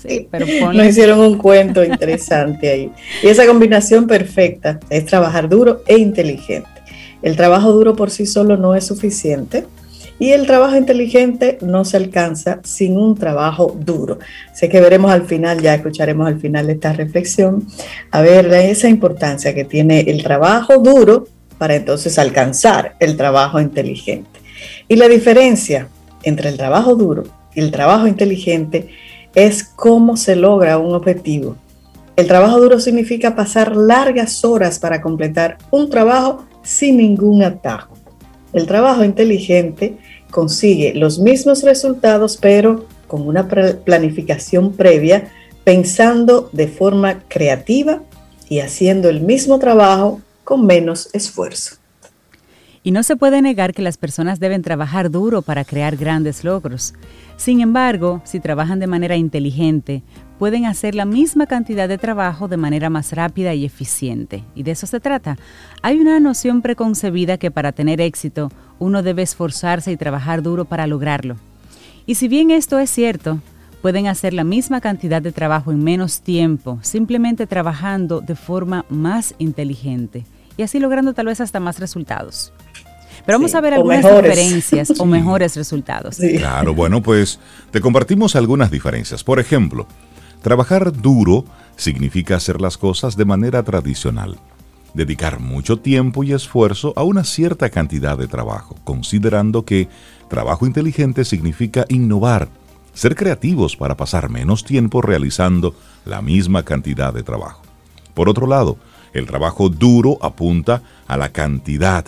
Sí, 0.00 0.26
pero 0.30 0.46
nos 0.72 0.86
hicieron 0.86 1.18
un 1.18 1.36
cuento 1.36 1.84
interesante 1.84 2.70
ahí. 2.70 2.90
Y 3.22 3.26
esa 3.26 3.46
combinación 3.46 4.06
perfecta 4.06 4.80
es 4.88 5.04
trabajar 5.04 5.46
duro 5.46 5.82
e 5.86 5.98
inteligente. 5.98 6.70
El 7.20 7.36
trabajo 7.36 7.70
duro 7.72 7.94
por 7.94 8.10
sí 8.10 8.24
solo 8.24 8.56
no 8.56 8.74
es 8.74 8.86
suficiente 8.86 9.66
y 10.20 10.32
el 10.32 10.46
trabajo 10.46 10.76
inteligente 10.76 11.58
no 11.62 11.84
se 11.84 11.96
alcanza 11.96 12.60
sin 12.62 12.96
un 12.96 13.16
trabajo 13.16 13.74
duro. 13.76 14.18
Sé 14.52 14.68
que 14.68 14.80
veremos 14.80 15.10
al 15.10 15.24
final, 15.24 15.62
ya 15.62 15.74
escucharemos 15.74 16.28
al 16.28 16.38
final 16.38 16.66
de 16.66 16.74
esta 16.74 16.92
reflexión, 16.92 17.66
a 18.10 18.20
ver 18.20 18.52
esa 18.52 18.88
importancia 18.88 19.54
que 19.54 19.64
tiene 19.64 20.00
el 20.00 20.22
trabajo 20.22 20.76
duro 20.78 21.26
para 21.56 21.74
entonces 21.74 22.18
alcanzar 22.18 22.96
el 23.00 23.16
trabajo 23.16 23.60
inteligente. 23.60 24.40
Y 24.88 24.96
la 24.96 25.08
diferencia 25.08 25.88
entre 26.22 26.50
el 26.50 26.58
trabajo 26.58 26.94
duro 26.94 27.24
y 27.54 27.60
el 27.60 27.70
trabajo 27.70 28.06
inteligente 28.06 28.88
es 29.34 29.64
cómo 29.64 30.18
se 30.18 30.36
logra 30.36 30.76
un 30.76 30.94
objetivo. 30.94 31.56
El 32.16 32.26
trabajo 32.26 32.60
duro 32.60 32.78
significa 32.78 33.34
pasar 33.34 33.74
largas 33.74 34.44
horas 34.44 34.78
para 34.78 35.00
completar 35.00 35.56
un 35.70 35.88
trabajo 35.88 36.44
sin 36.62 36.98
ningún 36.98 37.42
atajo. 37.42 37.99
El 38.52 38.66
trabajo 38.66 39.04
inteligente 39.04 39.96
consigue 40.30 40.94
los 40.94 41.18
mismos 41.18 41.62
resultados, 41.62 42.36
pero 42.36 42.86
con 43.06 43.26
una 43.26 43.48
planificación 43.48 44.72
previa, 44.72 45.30
pensando 45.64 46.48
de 46.52 46.68
forma 46.68 47.20
creativa 47.28 48.02
y 48.48 48.60
haciendo 48.60 49.08
el 49.08 49.20
mismo 49.20 49.58
trabajo 49.58 50.20
con 50.44 50.66
menos 50.66 51.10
esfuerzo. 51.12 51.76
Y 52.82 52.92
no 52.92 53.02
se 53.02 53.16
puede 53.16 53.42
negar 53.42 53.74
que 53.74 53.82
las 53.82 53.98
personas 53.98 54.40
deben 54.40 54.62
trabajar 54.62 55.10
duro 55.10 55.42
para 55.42 55.64
crear 55.64 55.96
grandes 55.96 56.44
logros. 56.44 56.94
Sin 57.36 57.60
embargo, 57.60 58.22
si 58.24 58.40
trabajan 58.40 58.80
de 58.80 58.86
manera 58.86 59.16
inteligente, 59.16 60.02
pueden 60.40 60.64
hacer 60.64 60.94
la 60.94 61.04
misma 61.04 61.44
cantidad 61.44 61.86
de 61.86 61.98
trabajo 61.98 62.48
de 62.48 62.56
manera 62.56 62.88
más 62.88 63.12
rápida 63.12 63.52
y 63.52 63.66
eficiente. 63.66 64.42
Y 64.54 64.62
de 64.62 64.70
eso 64.70 64.86
se 64.86 64.98
trata. 64.98 65.36
Hay 65.82 66.00
una 66.00 66.18
noción 66.18 66.62
preconcebida 66.62 67.36
que 67.36 67.50
para 67.50 67.72
tener 67.72 68.00
éxito 68.00 68.50
uno 68.78 69.02
debe 69.02 69.20
esforzarse 69.20 69.92
y 69.92 69.98
trabajar 69.98 70.40
duro 70.40 70.64
para 70.64 70.86
lograrlo. 70.86 71.36
Y 72.06 72.14
si 72.14 72.26
bien 72.26 72.50
esto 72.50 72.78
es 72.78 72.88
cierto, 72.88 73.38
pueden 73.82 74.06
hacer 74.06 74.32
la 74.32 74.44
misma 74.44 74.80
cantidad 74.80 75.20
de 75.20 75.30
trabajo 75.30 75.72
en 75.72 75.84
menos 75.84 76.22
tiempo, 76.22 76.78
simplemente 76.80 77.46
trabajando 77.46 78.22
de 78.22 78.34
forma 78.34 78.86
más 78.88 79.34
inteligente 79.36 80.24
y 80.56 80.62
así 80.62 80.78
logrando 80.78 81.12
tal 81.12 81.26
vez 81.26 81.42
hasta 81.42 81.60
más 81.60 81.78
resultados. 81.78 82.50
Pero 83.26 83.36
vamos 83.36 83.54
a 83.54 83.60
ver 83.60 83.74
algunas 83.74 84.02
diferencias 84.02 84.98
o 84.98 85.04
mejores 85.04 85.54
resultados. 85.54 86.16
Claro, 86.16 86.74
bueno, 86.74 87.02
pues 87.02 87.38
te 87.70 87.82
compartimos 87.82 88.34
algunas 88.36 88.70
diferencias. 88.70 89.22
Por 89.22 89.38
ejemplo, 89.38 89.86
trabajar 90.42 90.92
duro 90.92 91.44
significa 91.76 92.36
hacer 92.36 92.60
las 92.60 92.78
cosas 92.78 93.16
de 93.16 93.24
manera 93.24 93.62
tradicional 93.62 94.38
dedicar 94.94 95.40
mucho 95.40 95.78
tiempo 95.78 96.24
y 96.24 96.32
esfuerzo 96.32 96.92
a 96.96 97.02
una 97.02 97.24
cierta 97.24 97.70
cantidad 97.70 98.18
de 98.18 98.28
trabajo, 98.28 98.76
considerando 98.84 99.64
que 99.64 99.88
trabajo 100.28 100.66
inteligente 100.66 101.24
significa 101.24 101.84
innovar, 101.88 102.48
ser 102.92 103.14
creativos 103.14 103.76
para 103.76 103.96
pasar 103.96 104.30
menos 104.30 104.64
tiempo 104.64 105.00
realizando 105.00 105.74
la 106.04 106.22
misma 106.22 106.64
cantidad 106.64 107.14
de 107.14 107.22
trabajo. 107.22 107.62
Por 108.14 108.28
otro 108.28 108.46
lado, 108.46 108.78
el 109.12 109.26
trabajo 109.26 109.68
duro 109.68 110.18
apunta 110.22 110.82
a 111.06 111.16
la 111.16 111.30
cantidad 111.30 112.04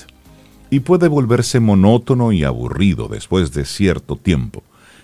y 0.71 0.81
puede 0.81 1.09
volverse 1.09 1.61
monótono 1.61 2.33
y 2.33 2.45
aburrido 2.45 3.09
después 3.09 3.53
de 3.53 3.65
cierto 3.65 4.17
tiempo. 4.17 4.63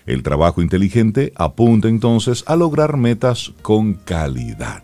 El 0.09 0.23
trabajo 0.23 0.63
inteligente 0.63 1.35
apunta 1.37 1.87
entonces 1.87 2.43
a 2.47 2.57
lograr 2.57 2.97
metas 2.97 3.53
con 3.61 3.93
calidad. 3.93 4.83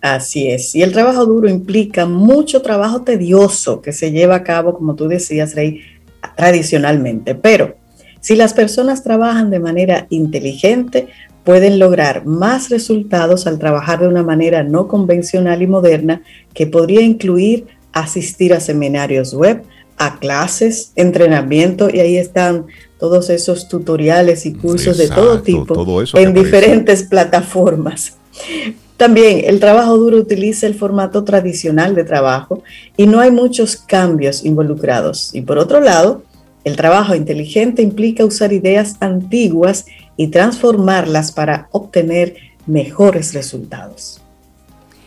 Así 0.00 0.48
es. 0.48 0.76
Y 0.76 0.82
el 0.82 0.92
trabajo 0.92 1.26
duro 1.26 1.48
implica 1.48 2.06
mucho 2.06 2.62
trabajo 2.62 3.02
tedioso 3.02 3.82
que 3.82 3.92
se 3.92 4.12
lleva 4.12 4.36
a 4.36 4.44
cabo, 4.44 4.74
como 4.74 4.94
tú 4.94 5.08
decías, 5.08 5.56
Rey, 5.56 5.80
tradicionalmente. 6.36 7.34
Pero 7.34 7.74
si 8.20 8.36
las 8.36 8.54
personas 8.54 9.02
trabajan 9.02 9.50
de 9.50 9.58
manera 9.58 10.06
inteligente, 10.08 11.08
pueden 11.42 11.80
lograr 11.80 12.24
más 12.24 12.70
resultados 12.70 13.48
al 13.48 13.58
trabajar 13.58 13.98
de 13.98 14.06
una 14.06 14.22
manera 14.22 14.62
no 14.62 14.86
convencional 14.86 15.62
y 15.62 15.66
moderna 15.66 16.22
que 16.54 16.68
podría 16.68 17.00
incluir 17.00 17.66
asistir 17.92 18.54
a 18.54 18.60
seminarios 18.60 19.34
web, 19.34 19.64
a 19.98 20.20
clases, 20.20 20.92
entrenamiento 20.94 21.90
y 21.92 21.98
ahí 21.98 22.16
están 22.16 22.66
todos 23.02 23.30
esos 23.30 23.66
tutoriales 23.66 24.46
y 24.46 24.52
cursos 24.52 24.96
de 24.96 25.08
todo 25.08 25.42
tipo 25.42 25.74
en 26.14 26.32
diferentes 26.32 27.02
plataformas. 27.02 28.16
También 28.96 29.42
el 29.44 29.58
trabajo 29.58 29.98
duro 29.98 30.18
utiliza 30.18 30.68
el 30.68 30.76
formato 30.76 31.24
tradicional 31.24 31.96
de 31.96 32.04
trabajo 32.04 32.62
y 32.96 33.08
no 33.08 33.18
hay 33.18 33.32
muchos 33.32 33.74
cambios 33.74 34.44
involucrados. 34.44 35.34
Y 35.34 35.40
por 35.40 35.58
otro 35.58 35.80
lado, 35.80 36.22
el 36.62 36.76
trabajo 36.76 37.16
inteligente 37.16 37.82
implica 37.82 38.24
usar 38.24 38.52
ideas 38.52 38.94
antiguas 39.00 39.86
y 40.16 40.28
transformarlas 40.28 41.32
para 41.32 41.66
obtener 41.72 42.36
mejores 42.66 43.34
resultados. 43.34 44.20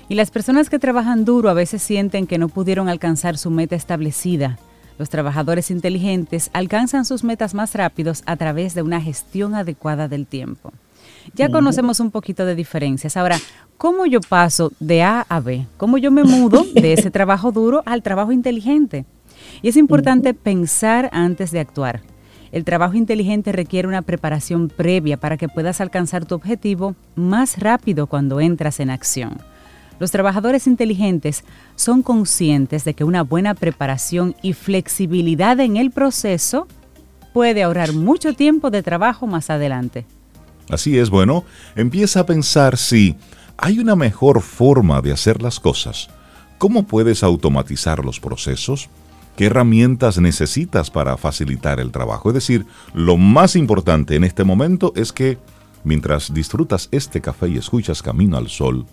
Y 0.09 0.15
las 0.15 0.31
personas 0.31 0.69
que 0.69 0.79
trabajan 0.79 1.23
duro 1.23 1.47
a 1.47 1.53
veces 1.53 1.81
sienten 1.81 2.27
que 2.27 2.39
no 2.39 2.49
pudieron 2.49 2.89
alcanzar 2.89 3.37
su 3.37 3.51
meta 3.51 3.77
establecida. 3.77 4.59
Los 4.97 5.09
trabajadores 5.09 5.71
inteligentes 5.71 6.49
alcanzan 6.53 7.05
sus 7.05 7.23
metas 7.23 7.53
más 7.53 7.73
rápidos 7.75 8.23
a 8.25 8.35
través 8.37 8.73
de 8.75 8.81
una 8.81 9.01
gestión 9.01 9.55
adecuada 9.55 10.07
del 10.07 10.25
tiempo. 10.25 10.71
Ya 11.33 11.49
conocemos 11.49 11.99
un 11.99 12.11
poquito 12.11 12.45
de 12.45 12.55
diferencias. 12.55 13.17
Ahora, 13.17 13.39
¿cómo 13.77 14.05
yo 14.05 14.21
paso 14.21 14.71
de 14.79 15.03
A 15.03 15.25
a 15.27 15.39
B? 15.39 15.65
¿Cómo 15.77 15.97
yo 15.97 16.11
me 16.11 16.23
mudo 16.23 16.65
de 16.73 16.93
ese 16.93 17.11
trabajo 17.11 17.51
duro 17.51 17.83
al 17.85 18.03
trabajo 18.03 18.31
inteligente? 18.31 19.05
Y 19.61 19.69
es 19.69 19.77
importante 19.77 20.33
pensar 20.33 21.09
antes 21.11 21.51
de 21.51 21.59
actuar. 21.59 22.01
El 22.51 22.63
trabajo 22.63 22.93
inteligente 22.93 23.51
requiere 23.51 23.87
una 23.87 24.01
preparación 24.01 24.69
previa 24.69 25.17
para 25.17 25.35
que 25.35 25.49
puedas 25.49 25.81
alcanzar 25.81 26.25
tu 26.25 26.35
objetivo 26.35 26.95
más 27.15 27.59
rápido 27.59 28.07
cuando 28.07 28.39
entras 28.39 28.79
en 28.79 28.91
acción. 28.91 29.37
Los 29.99 30.11
trabajadores 30.11 30.67
inteligentes 30.67 31.43
son 31.75 32.01
conscientes 32.03 32.83
de 32.83 32.93
que 32.93 33.03
una 33.03 33.23
buena 33.23 33.53
preparación 33.53 34.35
y 34.41 34.53
flexibilidad 34.53 35.59
en 35.59 35.77
el 35.77 35.91
proceso 35.91 36.67
puede 37.33 37.63
ahorrar 37.63 37.93
mucho 37.93 38.33
tiempo 38.33 38.71
de 38.71 38.83
trabajo 38.83 39.27
más 39.27 39.49
adelante. 39.49 40.05
Así 40.69 40.97
es, 40.97 41.09
bueno, 41.09 41.45
empieza 41.75 42.21
a 42.21 42.25
pensar 42.25 42.77
si 42.77 43.15
hay 43.57 43.79
una 43.79 43.95
mejor 43.95 44.41
forma 44.41 45.01
de 45.01 45.11
hacer 45.11 45.41
las 45.41 45.59
cosas. 45.59 46.09
¿Cómo 46.57 46.83
puedes 46.83 47.23
automatizar 47.23 48.03
los 48.03 48.19
procesos? 48.19 48.89
¿Qué 49.35 49.45
herramientas 49.45 50.17
necesitas 50.17 50.89
para 50.89 51.17
facilitar 51.17 51.79
el 51.79 51.91
trabajo? 51.91 52.29
Es 52.29 52.35
decir, 52.35 52.65
lo 52.93 53.17
más 53.17 53.55
importante 53.55 54.15
en 54.15 54.23
este 54.23 54.43
momento 54.43 54.93
es 54.95 55.11
que 55.11 55.37
mientras 55.83 56.33
disfrutas 56.33 56.87
este 56.91 57.21
café 57.21 57.49
y 57.49 57.57
escuchas 57.57 58.01
Camino 58.01 58.37
al 58.37 58.49
Sol, 58.49 58.85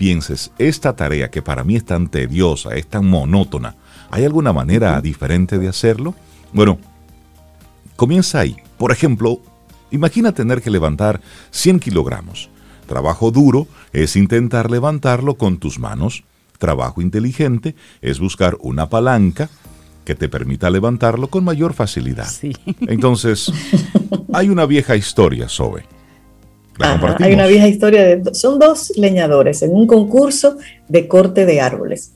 pienses, 0.00 0.50
esta 0.58 0.96
tarea 0.96 1.30
que 1.30 1.42
para 1.42 1.62
mí 1.62 1.76
es 1.76 1.84
tan 1.84 2.08
tediosa, 2.08 2.74
es 2.74 2.86
tan 2.86 3.06
monótona, 3.06 3.76
¿hay 4.10 4.24
alguna 4.24 4.52
manera 4.52 4.98
diferente 5.00 5.58
de 5.58 5.68
hacerlo? 5.68 6.14
Bueno, 6.54 6.78
comienza 7.96 8.40
ahí. 8.40 8.56
Por 8.78 8.92
ejemplo, 8.92 9.42
Imagina 9.90 10.32
tener 10.32 10.62
que 10.62 10.70
levantar 10.70 11.20
100 11.50 11.80
kilogramos. 11.80 12.48
Trabajo 12.86 13.30
duro 13.30 13.66
es 13.92 14.16
intentar 14.16 14.70
levantarlo 14.70 15.34
con 15.34 15.58
tus 15.58 15.78
manos. 15.78 16.24
Trabajo 16.58 17.00
inteligente 17.02 17.74
es 18.00 18.18
buscar 18.18 18.56
una 18.60 18.88
palanca 18.88 19.48
que 20.04 20.14
te 20.14 20.28
permita 20.28 20.70
levantarlo 20.70 21.28
con 21.28 21.44
mayor 21.44 21.72
facilidad. 21.72 22.28
Entonces, 22.80 23.52
hay 24.32 24.48
una 24.48 24.66
vieja 24.66 24.96
historia, 24.96 25.48
Hay 27.18 27.34
una 27.34 27.46
vieja 27.46 27.68
historia 27.68 28.04
de... 28.04 28.34
Son 28.34 28.58
dos 28.58 28.92
leñadores 28.96 29.62
en 29.62 29.72
un 29.72 29.86
concurso 29.86 30.56
de 30.88 31.08
corte 31.08 31.46
de 31.46 31.60
árboles. 31.60 32.12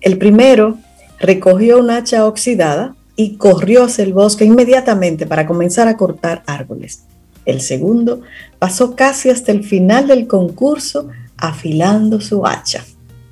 El 0.00 0.18
primero 0.18 0.78
recogió 1.18 1.78
un 1.78 1.90
hacha 1.90 2.26
oxidada 2.26 2.94
y 3.16 3.36
corrió 3.36 3.84
hacia 3.84 4.04
el 4.04 4.12
bosque 4.12 4.44
inmediatamente 4.44 5.26
para 5.26 5.46
comenzar 5.46 5.88
a 5.88 5.96
cortar 5.96 6.42
árboles. 6.46 7.04
El 7.44 7.60
segundo 7.60 8.22
pasó 8.58 8.96
casi 8.96 9.30
hasta 9.30 9.52
el 9.52 9.64
final 9.64 10.08
del 10.08 10.26
concurso 10.26 11.08
afilando 11.36 12.20
su 12.20 12.46
hacha, 12.46 12.84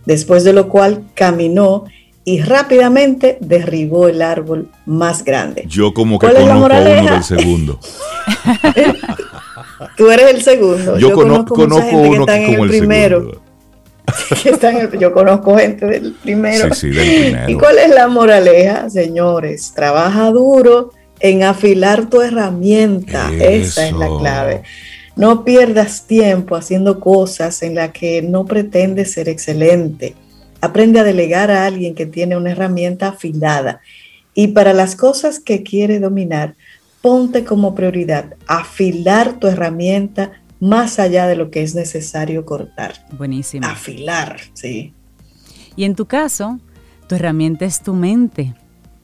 después 0.07 0.45
de 0.45 0.53
lo 0.53 0.69
cual 0.69 1.05
caminó 1.14 1.85
y 2.25 2.40
rápidamente 2.40 3.37
derribó 3.40 4.09
el 4.09 4.23
árbol 4.23 4.71
más 4.87 5.25
grande. 5.25 5.64
Yo 5.69 5.93
como 5.93 6.19
que 6.19 6.28
conozco 6.28 6.64
uno 6.64 6.85
del 6.85 7.23
segundo. 7.23 7.78
Tú 9.97 10.11
eres 10.11 10.35
el 10.35 10.43
segundo. 10.43 10.99
Yo, 10.99 11.12
conozco, 11.12 11.54
uno 11.54 11.76
que 11.81 12.19
está 12.19 12.38
en 12.38 12.61
el, 12.61 12.69
primero. 12.69 13.43
yo 14.99 15.12
conozco 15.12 15.59
gente 15.59 15.87
del 15.87 16.14
primero. 16.14 16.75
Sí, 16.75 16.93
sí, 16.93 16.97
del 16.97 17.23
primero. 17.23 17.50
¿Y 17.50 17.54
cuál 17.54 17.78
es 17.78 17.90
la 17.90 18.09
moraleja, 18.09 18.88
señores? 18.88 19.73
Trabaja 19.75 20.31
duro 20.31 20.93
en 21.21 21.43
afilar 21.43 22.09
tu 22.09 22.23
herramienta. 22.23 23.31
Esa 23.38 23.88
es 23.88 23.93
la 23.93 24.09
clave. 24.19 24.62
No 25.16 25.45
pierdas 25.45 26.07
tiempo 26.07 26.57
haciendo 26.57 26.99
cosas 26.99 27.62
en 27.62 27.76
las 27.76 27.90
que 27.90 28.23
no 28.23 28.47
pretendes 28.47 29.12
ser 29.12 29.28
excelente. 29.28 30.14
Aprende 30.64 30.99
a 30.99 31.04
delegar 31.04 31.50
a 31.50 31.66
alguien 31.66 31.94
que 31.94 32.06
tiene 32.06 32.38
una 32.38 32.52
herramienta 32.52 33.09
afilada. 33.09 33.83
Y 34.33 34.49
para 34.49 34.73
las 34.73 34.97
cosas 34.97 35.38
que 35.38 35.62
quiere 35.62 36.00
dominar, 36.00 36.54
ponte 37.02 37.44
como 37.44 37.75
prioridad 37.75 38.35
afilar 38.47 39.38
tu 39.38 39.47
herramienta 39.47 40.33
más 40.61 40.99
allá 40.99 41.26
de 41.26 41.37
lo 41.37 41.50
que 41.50 41.62
es 41.62 41.75
necesario 41.75 42.47
cortar. 42.47 42.94
Buenísimo. 43.12 43.66
Afilar, 43.66 44.40
sí. 44.54 44.94
Y 45.76 45.85
en 45.85 45.94
tu 45.94 46.06
caso, 46.06 46.59
tu 47.09 47.16
herramienta 47.16 47.66
es 47.66 47.83
tu 47.83 47.92
mente. 47.92 48.54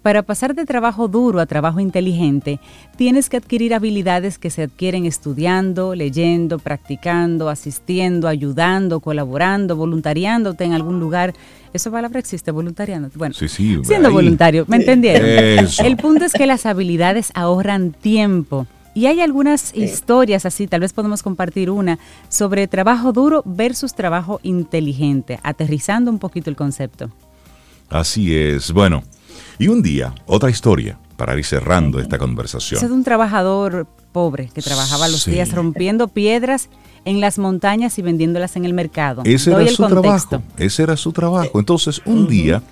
Para 0.02 0.22
pasar 0.22 0.54
de 0.54 0.64
trabajo 0.64 1.08
duro 1.08 1.40
a 1.40 1.46
trabajo 1.46 1.78
inteligente, 1.78 2.58
tienes 2.96 3.28
que 3.28 3.36
adquirir 3.36 3.74
habilidades 3.74 4.38
que 4.38 4.48
se 4.48 4.62
adquieren 4.62 5.04
estudiando, 5.04 5.94
leyendo, 5.94 6.58
practicando, 6.58 7.50
asistiendo, 7.50 8.26
ayudando, 8.26 9.00
colaborando, 9.00 9.76
voluntariándote 9.76 10.64
en 10.64 10.72
algún 10.72 11.00
lugar. 11.00 11.34
¿Esa 11.74 11.90
palabra 11.90 12.18
existe, 12.18 12.50
voluntariando? 12.50 13.10
Bueno, 13.14 13.34
siendo 13.34 14.10
voluntario, 14.10 14.64
¿me 14.68 14.76
entendieron? 14.76 15.68
El 15.84 15.96
punto 15.98 16.24
es 16.24 16.32
que 16.32 16.46
las 16.46 16.64
habilidades 16.64 17.30
ahorran 17.34 17.92
tiempo. 17.92 18.66
Y 18.94 19.06
hay 19.06 19.20
algunas 19.20 19.76
historias 19.76 20.46
así, 20.46 20.66
tal 20.66 20.80
vez 20.80 20.94
podemos 20.94 21.22
compartir 21.22 21.70
una, 21.70 21.98
sobre 22.28 22.66
trabajo 22.68 23.12
duro 23.12 23.42
versus 23.44 23.94
trabajo 23.94 24.40
inteligente, 24.42 25.38
aterrizando 25.42 26.10
un 26.10 26.18
poquito 26.18 26.48
el 26.48 26.56
concepto. 26.56 27.10
Así 27.88 28.34
es. 28.34 28.72
Bueno, 28.72 29.04
y 29.58 29.68
un 29.68 29.82
día, 29.82 30.14
otra 30.26 30.50
historia, 30.50 30.98
para 31.16 31.36
ir 31.36 31.44
cerrando 31.44 32.00
esta 32.00 32.18
conversación. 32.18 32.82
Es 32.82 32.88
de 32.88 32.94
un 32.94 33.04
trabajador 33.04 33.86
pobre 34.12 34.50
que 34.54 34.62
trabajaba 34.62 35.08
los 35.08 35.26
días 35.26 35.52
rompiendo 35.52 36.08
piedras 36.08 36.68
en 37.04 37.20
las 37.20 37.38
montañas 37.38 37.98
y 37.98 38.02
vendiéndolas 38.02 38.56
en 38.56 38.64
el 38.64 38.74
mercado. 38.74 39.22
Ese 39.24 39.50
era 39.52 39.66
su 39.68 39.86
trabajo. 39.86 40.42
Ese 40.56 40.82
era 40.82 40.96
su 40.96 41.12
trabajo. 41.12 41.58
Entonces, 41.58 42.00
un 42.04 42.26
día, 42.26 42.62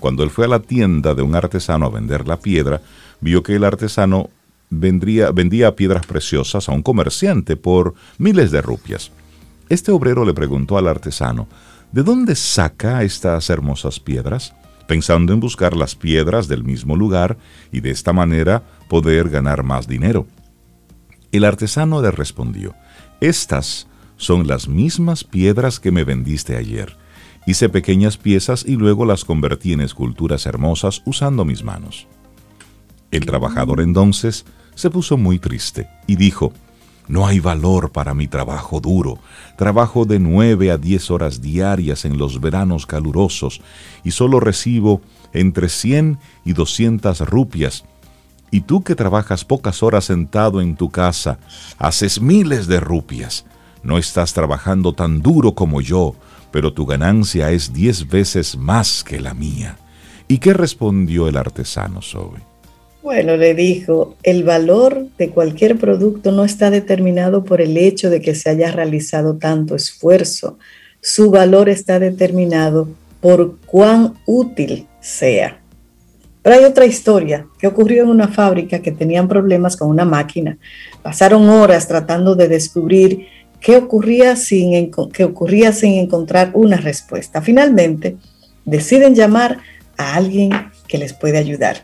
cuando 0.00 0.22
él 0.22 0.30
fue 0.30 0.46
a 0.46 0.48
la 0.48 0.60
tienda 0.60 1.14
de 1.14 1.22
un 1.22 1.34
artesano 1.34 1.86
a 1.86 1.90
vender 1.90 2.26
la 2.26 2.38
piedra, 2.38 2.80
vio 3.20 3.42
que 3.42 3.56
el 3.56 3.64
artesano 3.64 4.30
vendría, 4.70 5.30
vendía 5.30 5.74
piedras 5.76 6.06
preciosas 6.06 6.68
a 6.68 6.72
un 6.72 6.82
comerciante 6.82 7.56
por 7.56 7.94
miles 8.18 8.50
de 8.50 8.62
rupias. 8.62 9.10
Este 9.68 9.92
obrero 9.92 10.24
le 10.24 10.34
preguntó 10.34 10.78
al 10.78 10.88
artesano, 10.88 11.46
¿de 11.92 12.02
dónde 12.02 12.34
saca 12.36 13.02
estas 13.02 13.50
hermosas 13.50 14.00
piedras? 14.00 14.54
Pensando 14.88 15.32
en 15.32 15.38
buscar 15.38 15.76
las 15.76 15.94
piedras 15.94 16.48
del 16.48 16.64
mismo 16.64 16.96
lugar 16.96 17.38
y 17.70 17.80
de 17.80 17.90
esta 17.90 18.12
manera 18.12 18.64
poder 18.88 19.28
ganar 19.28 19.62
más 19.62 19.86
dinero. 19.86 20.26
El 21.30 21.44
artesano 21.44 22.02
le 22.02 22.10
respondió, 22.10 22.74
Estas 23.20 23.86
son 24.16 24.48
las 24.48 24.66
mismas 24.66 25.22
piedras 25.22 25.78
que 25.78 25.92
me 25.92 26.04
vendiste 26.04 26.56
ayer. 26.56 26.96
Hice 27.46 27.68
pequeñas 27.68 28.16
piezas 28.16 28.64
y 28.66 28.76
luego 28.76 29.04
las 29.04 29.24
convertí 29.24 29.74
en 29.74 29.82
esculturas 29.82 30.46
hermosas 30.46 31.02
usando 31.04 31.44
mis 31.44 31.62
manos. 31.62 32.08
El 33.10 33.26
trabajador 33.26 33.80
entonces 33.80 34.46
se 34.74 34.90
puso 34.90 35.18
muy 35.18 35.38
triste 35.38 35.88
y 36.06 36.16
dijo, 36.16 36.52
no 37.08 37.26
hay 37.26 37.40
valor 37.40 37.90
para 37.90 38.14
mi 38.14 38.28
trabajo 38.28 38.80
duro. 38.80 39.18
Trabajo 39.56 40.04
de 40.04 40.18
nueve 40.18 40.70
a 40.70 40.78
diez 40.78 41.10
horas 41.10 41.40
diarias 41.40 42.04
en 42.04 42.18
los 42.18 42.40
veranos 42.40 42.86
calurosos 42.86 43.60
y 44.04 44.10
solo 44.10 44.40
recibo 44.40 45.00
entre 45.32 45.68
cien 45.68 46.18
y 46.44 46.52
doscientas 46.52 47.20
rupias. 47.20 47.84
Y 48.50 48.62
tú 48.62 48.82
que 48.82 48.94
trabajas 48.94 49.44
pocas 49.44 49.82
horas 49.82 50.04
sentado 50.04 50.60
en 50.60 50.76
tu 50.76 50.90
casa, 50.90 51.38
haces 51.78 52.20
miles 52.20 52.66
de 52.66 52.80
rupias. 52.80 53.44
No 53.82 53.98
estás 53.98 54.32
trabajando 54.32 54.92
tan 54.92 55.22
duro 55.22 55.54
como 55.54 55.80
yo, 55.80 56.14
pero 56.50 56.72
tu 56.72 56.86
ganancia 56.86 57.50
es 57.50 57.72
diez 57.72 58.08
veces 58.08 58.56
más 58.56 59.04
que 59.04 59.20
la 59.20 59.34
mía. 59.34 59.76
¿Y 60.28 60.38
qué 60.38 60.52
respondió 60.52 61.28
el 61.28 61.36
artesano 61.36 62.02
Sobe? 62.02 62.47
Bueno, 63.08 63.38
le 63.38 63.54
dijo, 63.54 64.18
el 64.22 64.44
valor 64.44 65.06
de 65.16 65.30
cualquier 65.30 65.78
producto 65.78 66.30
no 66.30 66.44
está 66.44 66.68
determinado 66.68 67.42
por 67.42 67.62
el 67.62 67.78
hecho 67.78 68.10
de 68.10 68.20
que 68.20 68.34
se 68.34 68.50
haya 68.50 68.70
realizado 68.70 69.38
tanto 69.38 69.74
esfuerzo. 69.74 70.58
Su 71.00 71.30
valor 71.30 71.70
está 71.70 71.98
determinado 71.98 72.86
por 73.22 73.56
cuán 73.60 74.12
útil 74.26 74.86
sea. 75.00 75.58
Pero 76.42 76.56
hay 76.56 76.64
otra 76.64 76.84
historia 76.84 77.46
que 77.58 77.66
ocurrió 77.66 78.02
en 78.02 78.10
una 78.10 78.28
fábrica 78.28 78.80
que 78.80 78.92
tenían 78.92 79.26
problemas 79.26 79.78
con 79.78 79.88
una 79.88 80.04
máquina. 80.04 80.58
Pasaron 81.02 81.48
horas 81.48 81.88
tratando 81.88 82.34
de 82.34 82.48
descubrir 82.48 83.26
qué 83.58 83.78
ocurría 83.78 84.36
sin, 84.36 84.90
qué 85.14 85.24
ocurría 85.24 85.72
sin 85.72 85.94
encontrar 85.94 86.50
una 86.52 86.76
respuesta. 86.76 87.40
Finalmente, 87.40 88.18
deciden 88.66 89.14
llamar 89.14 89.60
a 89.96 90.14
alguien 90.14 90.50
que 90.86 90.98
les 90.98 91.14
puede 91.14 91.38
ayudar. 91.38 91.78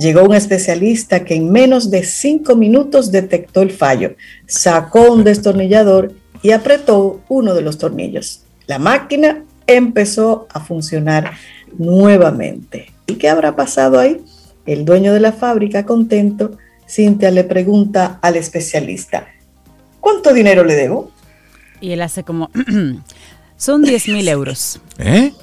Llegó 0.00 0.22
un 0.22 0.34
especialista 0.34 1.24
que 1.24 1.34
en 1.34 1.52
menos 1.52 1.90
de 1.90 2.04
cinco 2.04 2.56
minutos 2.56 3.12
detectó 3.12 3.60
el 3.60 3.70
fallo, 3.70 4.16
sacó 4.46 5.12
un 5.12 5.24
destornillador 5.24 6.14
y 6.40 6.52
apretó 6.52 7.20
uno 7.28 7.52
de 7.52 7.60
los 7.60 7.76
tornillos. 7.76 8.44
La 8.66 8.78
máquina 8.78 9.44
empezó 9.66 10.48
a 10.54 10.60
funcionar 10.60 11.32
nuevamente. 11.76 12.94
¿Y 13.08 13.16
qué 13.16 13.28
habrá 13.28 13.54
pasado 13.56 13.98
ahí? 13.98 14.22
El 14.64 14.86
dueño 14.86 15.12
de 15.12 15.20
la 15.20 15.32
fábrica, 15.32 15.84
contento, 15.84 16.56
Cintia 16.88 17.30
le 17.30 17.44
pregunta 17.44 18.18
al 18.22 18.36
especialista, 18.36 19.28
¿cuánto 20.00 20.32
dinero 20.32 20.64
le 20.64 20.76
debo? 20.76 21.10
Y 21.78 21.92
él 21.92 22.00
hace 22.00 22.24
como, 22.24 22.50
son 23.58 23.82
10 23.82 24.08
mil 24.08 24.26
euros. 24.28 24.80
¿Eh? 24.98 25.34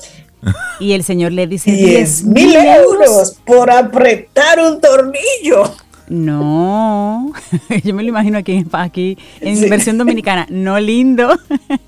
Y 0.79 0.93
el 0.93 1.03
señor 1.03 1.31
le 1.31 1.47
dice 1.47 1.71
10 1.71 2.25
mil 2.25 2.55
euros 2.55 3.37
por 3.45 3.71
apretar 3.71 4.59
un 4.59 4.79
tornillo. 4.79 5.73
No, 6.07 7.33
yo 7.83 7.93
me 7.93 8.03
lo 8.03 8.09
imagino 8.09 8.37
aquí, 8.37 8.65
aquí 8.71 9.17
en 9.41 9.69
versión 9.69 9.97
dominicana, 9.97 10.47
no 10.49 10.79
lindo. 10.79 11.37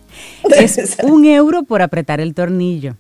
es 0.58 0.98
un 1.04 1.26
euro 1.26 1.64
por 1.64 1.82
apretar 1.82 2.20
el 2.20 2.34
tornillo. 2.34 2.96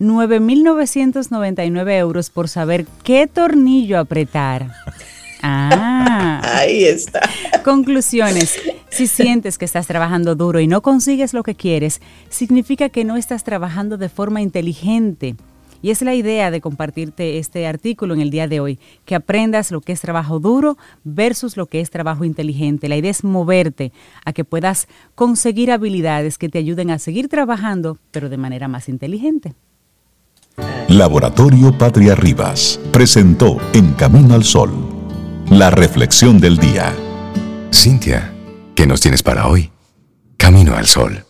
9.999 0.00 1.98
euros 1.98 2.30
por 2.30 2.48
saber 2.48 2.86
qué 3.02 3.26
tornillo 3.26 3.98
apretar. 3.98 4.70
Ah. 5.42 6.40
Ahí 6.44 6.84
está. 6.84 7.20
Conclusiones. 7.64 8.60
Si 8.90 9.06
sientes 9.06 9.58
que 9.58 9.64
estás 9.64 9.86
trabajando 9.86 10.34
duro 10.34 10.60
y 10.60 10.66
no 10.66 10.82
consigues 10.82 11.34
lo 11.34 11.42
que 11.42 11.54
quieres, 11.54 12.00
significa 12.30 12.88
que 12.88 13.04
no 13.04 13.16
estás 13.16 13.44
trabajando 13.44 13.96
de 13.96 14.08
forma 14.08 14.40
inteligente. 14.40 15.36
Y 15.80 15.90
es 15.90 16.02
la 16.02 16.14
idea 16.14 16.50
de 16.50 16.60
compartirte 16.60 17.38
este 17.38 17.66
artículo 17.66 18.14
en 18.14 18.20
el 18.20 18.30
día 18.30 18.48
de 18.48 18.58
hoy, 18.58 18.80
que 19.04 19.14
aprendas 19.14 19.70
lo 19.70 19.80
que 19.80 19.92
es 19.92 20.00
trabajo 20.00 20.40
duro 20.40 20.76
versus 21.04 21.56
lo 21.56 21.66
que 21.66 21.80
es 21.80 21.90
trabajo 21.90 22.24
inteligente. 22.24 22.88
La 22.88 22.96
idea 22.96 23.10
es 23.10 23.22
moverte 23.22 23.92
a 24.24 24.32
que 24.32 24.44
puedas 24.44 24.88
conseguir 25.14 25.70
habilidades 25.70 26.36
que 26.36 26.48
te 26.48 26.58
ayuden 26.58 26.90
a 26.90 26.98
seguir 26.98 27.28
trabajando, 27.28 27.98
pero 28.10 28.28
de 28.28 28.38
manera 28.38 28.66
más 28.66 28.88
inteligente. 28.88 29.54
Laboratorio 30.88 31.76
Patria 31.76 32.16
Rivas 32.16 32.80
presentó 32.90 33.58
En 33.72 33.92
Camino 33.92 34.34
al 34.34 34.42
Sol, 34.42 34.72
la 35.50 35.70
reflexión 35.70 36.40
del 36.40 36.56
día. 36.56 36.92
Cintia. 37.72 38.37
¿Qué 38.78 38.86
nos 38.86 39.00
tienes 39.00 39.24
para 39.24 39.48
hoy? 39.48 39.72
Camino 40.36 40.76
al 40.76 40.86
Sol. 40.86 41.24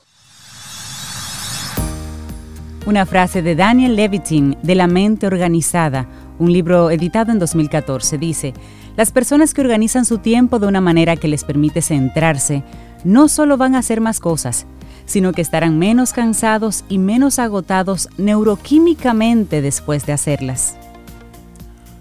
Una 2.84 3.06
frase 3.06 3.40
de 3.40 3.56
Daniel 3.56 3.96
Levitin 3.96 4.58
de 4.62 4.74
La 4.74 4.86
mente 4.86 5.26
organizada, 5.26 6.06
un 6.38 6.52
libro 6.52 6.90
editado 6.90 7.32
en 7.32 7.38
2014, 7.38 8.18
dice, 8.18 8.52
las 8.98 9.12
personas 9.12 9.54
que 9.54 9.62
organizan 9.62 10.04
su 10.04 10.18
tiempo 10.18 10.58
de 10.58 10.66
una 10.66 10.82
manera 10.82 11.16
que 11.16 11.26
les 11.26 11.44
permite 11.44 11.80
centrarse, 11.80 12.64
no 13.02 13.28
solo 13.28 13.56
van 13.56 13.76
a 13.76 13.78
hacer 13.78 14.02
más 14.02 14.20
cosas, 14.20 14.66
sino 15.06 15.32
que 15.32 15.40
estarán 15.40 15.78
menos 15.78 16.12
cansados 16.12 16.84
y 16.90 16.98
menos 16.98 17.38
agotados 17.38 18.10
neuroquímicamente 18.18 19.62
después 19.62 20.04
de 20.04 20.12
hacerlas. 20.12 20.76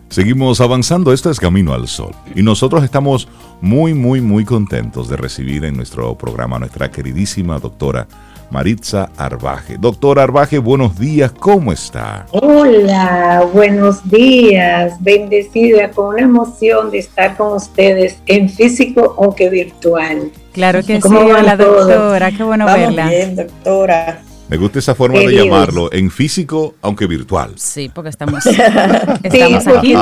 Seguimos 0.10 0.62
avanzando, 0.62 1.12
esto 1.14 1.30
es 1.30 1.40
Camino 1.40 1.74
al 1.74 1.88
Sol. 1.88 2.14
Y 2.34 2.42
nosotros 2.42 2.84
estamos 2.84 3.28
muy, 3.62 3.94
muy, 3.94 4.22
muy 4.22 4.46
contentos 4.46 5.10
de 5.10 5.18
recibir 5.18 5.66
en 5.66 5.76
nuestro 5.76 6.16
programa 6.18 6.58
a 6.58 6.60
nuestra 6.60 6.92
queridísima 6.92 7.60
doctora 7.60 8.08
Maritza 8.50 9.10
Arbaje. 9.18 9.78
Doctora 9.80 10.24
Arbaje, 10.24 10.58
buenos 10.58 10.98
días, 10.98 11.32
¿cómo 11.32 11.74
está? 11.74 12.26
Hola, 12.32 13.46
buenos 13.52 14.08
días, 14.10 14.94
bendecida 15.02 15.92
con 15.92 16.16
una 16.16 16.22
emoción 16.22 16.92
de 16.92 17.00
estar 17.00 17.36
con 17.36 17.54
ustedes 17.54 18.20
en 18.28 18.50
físico 18.50 19.16
aunque 19.18 19.50
virtual. 19.50 20.32
Claro 20.54 20.82
que 20.84 21.02
sí, 21.02 21.08
hola 21.14 21.58
doctora, 21.58 22.32
qué 22.32 22.44
bueno 22.44 22.66
verla. 22.66 23.10
Bien, 23.10 23.36
doctora. 23.36 24.22
Me 24.50 24.56
gusta 24.56 24.80
esa 24.80 24.96
forma 24.96 25.20
de 25.20 25.36
llamarlo, 25.36 25.92
en 25.92 26.10
físico, 26.10 26.76
aunque 26.82 27.06
virtual. 27.06 27.52
Sí, 27.58 27.92
porque 27.94 28.10
estamos, 28.12 28.46
estamos 29.24 29.68
aquí. 29.68 29.94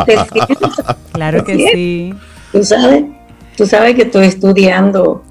claro 1.13 1.43
que 1.43 1.55
sí. 1.55 2.13
Tú 2.51 2.63
sabes, 2.63 3.03
tú 3.55 3.65
sabes 3.65 3.95
que 3.95 4.03
estoy 4.03 4.27
estudiando 4.27 5.23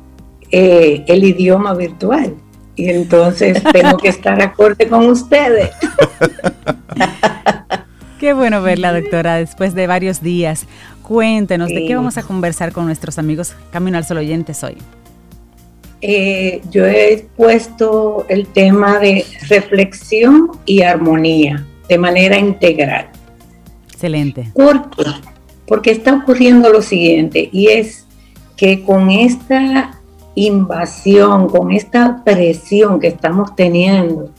eh, 0.51 1.05
el 1.07 1.25
idioma 1.25 1.75
virtual 1.75 2.35
y 2.77 2.89
entonces 2.91 3.63
tengo 3.73 3.97
que 3.99 4.09
estar 4.09 4.41
acorde 4.41 4.89
con 4.89 5.07
ustedes. 5.07 5.71
Qué 8.19 8.33
bueno 8.33 8.63
verla, 8.63 8.93
doctora, 8.93 9.37
después 9.37 9.75
de 9.75 9.87
varios 9.87 10.23
días. 10.23 10.67
Cuéntenos, 11.03 11.69
¿de 11.69 11.87
qué 11.87 11.95
vamos 11.95 12.17
a 12.17 12.23
conversar 12.23 12.73
con 12.73 12.87
nuestros 12.87 13.19
amigos 13.19 13.55
Camino 13.71 13.99
al 13.99 14.07
Sol 14.07 14.17
oyentes 14.17 14.65
hoy? 14.65 14.79
Eh, 16.01 16.63
yo 16.71 16.87
he 16.87 17.27
puesto 17.37 18.25
el 18.31 18.47
tema 18.47 18.99
de 18.99 19.27
reflexión 19.49 20.53
y 20.65 20.81
armonía 20.81 21.67
de 21.89 21.99
manera 21.99 22.39
integral. 22.39 23.09
Excelente. 23.93 24.51
¿Por 24.55 24.89
qué? 24.91 25.05
Porque 25.67 25.91
está 25.91 26.15
ocurriendo 26.15 26.71
lo 26.71 26.81
siguiente 26.81 27.51
y 27.53 27.69
es 27.69 28.04
que 28.57 28.83
con 28.83 29.11
esta 29.11 30.01
invasión, 30.35 31.49
con 31.49 31.73
esta 31.73 32.23
presión 32.25 33.01
que 33.01 33.09
estamos 33.09 33.55
teniendo 33.55 34.31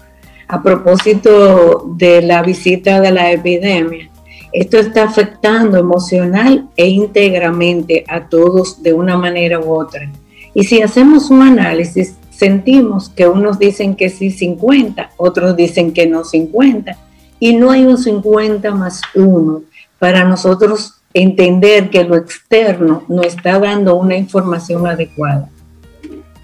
a 0.48 0.62
propósito 0.62 1.86
de 1.96 2.22
la 2.22 2.42
visita 2.44 3.02
de 3.02 3.12
la 3.12 3.32
epidemia, 3.32 4.10
esto 4.52 4.78
está 4.78 5.04
afectando 5.04 5.78
emocional 5.78 6.70
e 6.78 6.88
íntegramente 6.88 8.06
a 8.08 8.30
todos 8.30 8.82
de 8.82 8.94
una 8.94 9.18
manera 9.18 9.60
u 9.60 9.74
otra. 9.74 10.10
Y 10.54 10.64
si 10.64 10.82
hacemos 10.82 11.30
un 11.30 11.42
análisis, 11.42 12.16
sentimos 12.30 13.10
que 13.10 13.28
unos 13.28 13.60
dicen 13.60 13.96
que 13.96 14.10
sí 14.10 14.32
50, 14.32 15.12
otros 15.18 15.58
dicen 15.58 15.92
que 15.92 16.08
no 16.08 16.24
50, 16.24 16.98
y 17.40 17.56
no 17.56 17.72
hay 17.72 17.86
un 17.86 17.98
50 17.98 18.74
más 18.74 19.02
uno 19.14 19.62
para 20.00 20.24
nosotros 20.24 21.02
entender 21.16 21.90
que 21.90 22.04
lo 22.04 22.16
externo 22.16 23.04
no 23.08 23.24
está 23.24 23.58
dando 23.58 23.96
una 23.96 24.16
información 24.18 24.86
adecuada. 24.86 25.50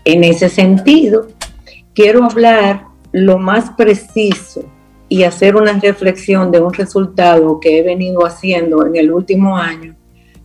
En 0.06 0.24
ese 0.24 0.50
sentido, 0.50 1.28
quiero 1.94 2.24
hablar 2.24 2.86
lo 3.12 3.38
más 3.38 3.72
preciso 3.72 4.64
y 5.10 5.24
hacer 5.24 5.58
una 5.58 5.74
reflexión 5.74 6.52
de 6.52 6.62
un 6.62 6.74
resultado 6.74 7.60
que 7.60 7.80
he 7.80 7.84
venido 7.84 8.26
haciendo 8.26 8.86
en 8.88 8.96
el 8.96 9.12
último 9.12 9.58
año 9.58 9.94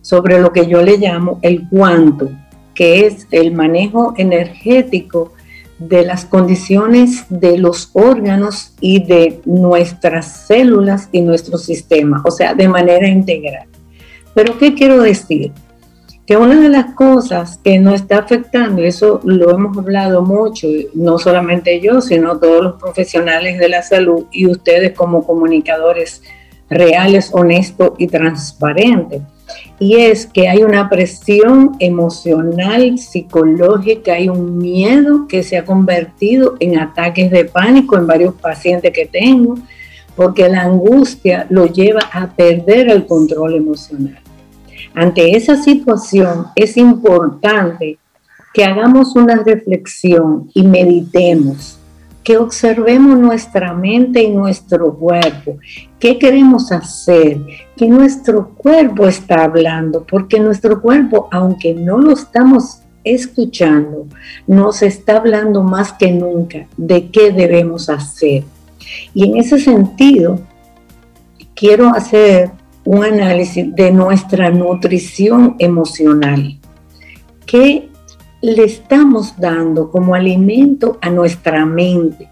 sobre 0.01 0.39
lo 0.39 0.51
que 0.51 0.67
yo 0.67 0.83
le 0.83 0.97
llamo 0.97 1.39
el 1.41 1.67
cuánto 1.69 2.29
que 2.77 3.07
es 3.07 3.27
el 3.31 3.53
manejo 3.53 4.13
energético 4.17 5.33
de 5.79 6.05
las 6.05 6.25
condiciones 6.25 7.25
de 7.29 7.57
los 7.57 7.89
órganos 7.93 8.73
y 8.79 9.03
de 9.03 9.41
nuestras 9.45 10.45
células 10.47 11.09
y 11.11 11.21
nuestro 11.21 11.57
sistema, 11.57 12.21
o 12.23 12.29
sea, 12.29 12.53
de 12.53 12.67
manera 12.67 13.07
integral. 13.07 13.66
Pero 14.37 14.55
¿qué 14.59 14.75
quiero 14.75 15.01
decir? 15.01 15.51
Que 16.27 16.37
una 16.37 16.61
de 16.61 16.69
las 16.69 16.93
cosas 16.93 17.59
que 17.63 17.79
nos 17.79 17.95
está 17.95 18.19
afectando, 18.19 18.83
y 18.83 18.85
eso 18.85 19.19
lo 19.23 19.49
hemos 19.49 19.75
hablado 19.75 20.21
mucho, 20.21 20.67
no 20.93 21.17
solamente 21.17 21.81
yo, 21.81 22.01
sino 22.01 22.37
todos 22.37 22.63
los 22.63 22.73
profesionales 22.79 23.57
de 23.57 23.67
la 23.67 23.81
salud 23.81 24.25
y 24.31 24.45
ustedes 24.45 24.93
como 24.93 25.25
comunicadores 25.25 26.21
reales, 26.69 27.31
honestos 27.33 27.93
y 27.97 28.05
transparentes, 28.05 29.23
y 29.79 29.95
es 29.95 30.27
que 30.27 30.47
hay 30.47 30.61
una 30.61 30.87
presión 30.87 31.75
emocional, 31.79 32.99
psicológica, 32.99 34.13
hay 34.13 34.29
un 34.29 34.59
miedo 34.59 35.27
que 35.27 35.41
se 35.41 35.57
ha 35.57 35.65
convertido 35.65 36.57
en 36.59 36.77
ataques 36.77 37.31
de 37.31 37.45
pánico 37.45 37.97
en 37.97 38.05
varios 38.05 38.35
pacientes 38.35 38.93
que 38.93 39.07
tengo, 39.07 39.55
porque 40.15 40.47
la 40.47 40.61
angustia 40.61 41.47
lo 41.49 41.65
lleva 41.65 42.01
a 42.11 42.27
perder 42.35 42.91
el 42.91 43.07
control 43.07 43.55
emocional. 43.55 44.19
Ante 44.97 45.37
esa 45.37 45.61
situación 45.61 46.47
es 46.55 46.75
importante 46.75 47.99
que 48.51 48.63
hagamos 48.63 49.15
una 49.15 49.35
reflexión 49.35 50.49
y 50.55 50.63
meditemos 50.63 51.77
que 52.23 52.39
observemos 52.39 53.15
nuestra 53.19 53.75
mente 53.75 54.23
y 54.23 54.31
nuestro 54.31 54.95
cuerpo. 54.95 55.59
¿Qué 55.99 56.17
queremos 56.17 56.71
hacer? 56.71 57.39
Que 57.75 57.87
nuestro 57.87 58.49
cuerpo 58.49 59.05
está 59.05 59.43
hablando, 59.43 60.03
porque 60.03 60.39
nuestro 60.39 60.81
cuerpo, 60.81 61.29
aunque 61.31 61.75
no 61.75 61.99
lo 61.99 62.13
estamos 62.13 62.79
escuchando, 63.03 64.07
nos 64.47 64.81
está 64.81 65.17
hablando 65.17 65.61
más 65.61 65.93
que 65.93 66.11
nunca 66.11 66.65
de 66.75 67.11
qué 67.11 67.31
debemos 67.31 67.87
hacer. 67.87 68.45
Y 69.13 69.25
en 69.29 69.37
ese 69.37 69.59
sentido, 69.59 70.39
quiero 71.53 71.93
hacer 71.93 72.49
un 72.87 73.03
análisis 73.03 73.75
de 73.75 73.91
nuestra 73.91 74.49
nutrición 74.49 75.57
emocional. 75.59 76.57
¿Qué 77.45 77.89
le 78.41 78.63
estamos 78.63 79.33
dando 79.37 79.91
como 79.91 80.15
alimento 80.15 80.97
a 81.01 81.09
nuestra 81.09 81.65
mente, 81.65 82.29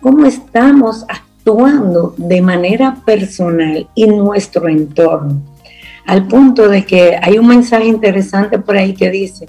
cómo 0.00 0.24
estamos 0.26 1.04
actuando 1.08 2.14
de 2.16 2.40
manera 2.40 2.98
personal 3.04 3.88
y 3.96 4.06
nuestro 4.06 4.68
entorno. 4.68 5.42
Al 6.06 6.28
punto 6.28 6.68
de 6.68 6.84
que 6.84 7.18
hay 7.20 7.38
un 7.38 7.48
mensaje 7.48 7.86
interesante 7.86 8.60
por 8.60 8.76
ahí 8.76 8.94
que 8.94 9.10
dice, 9.10 9.48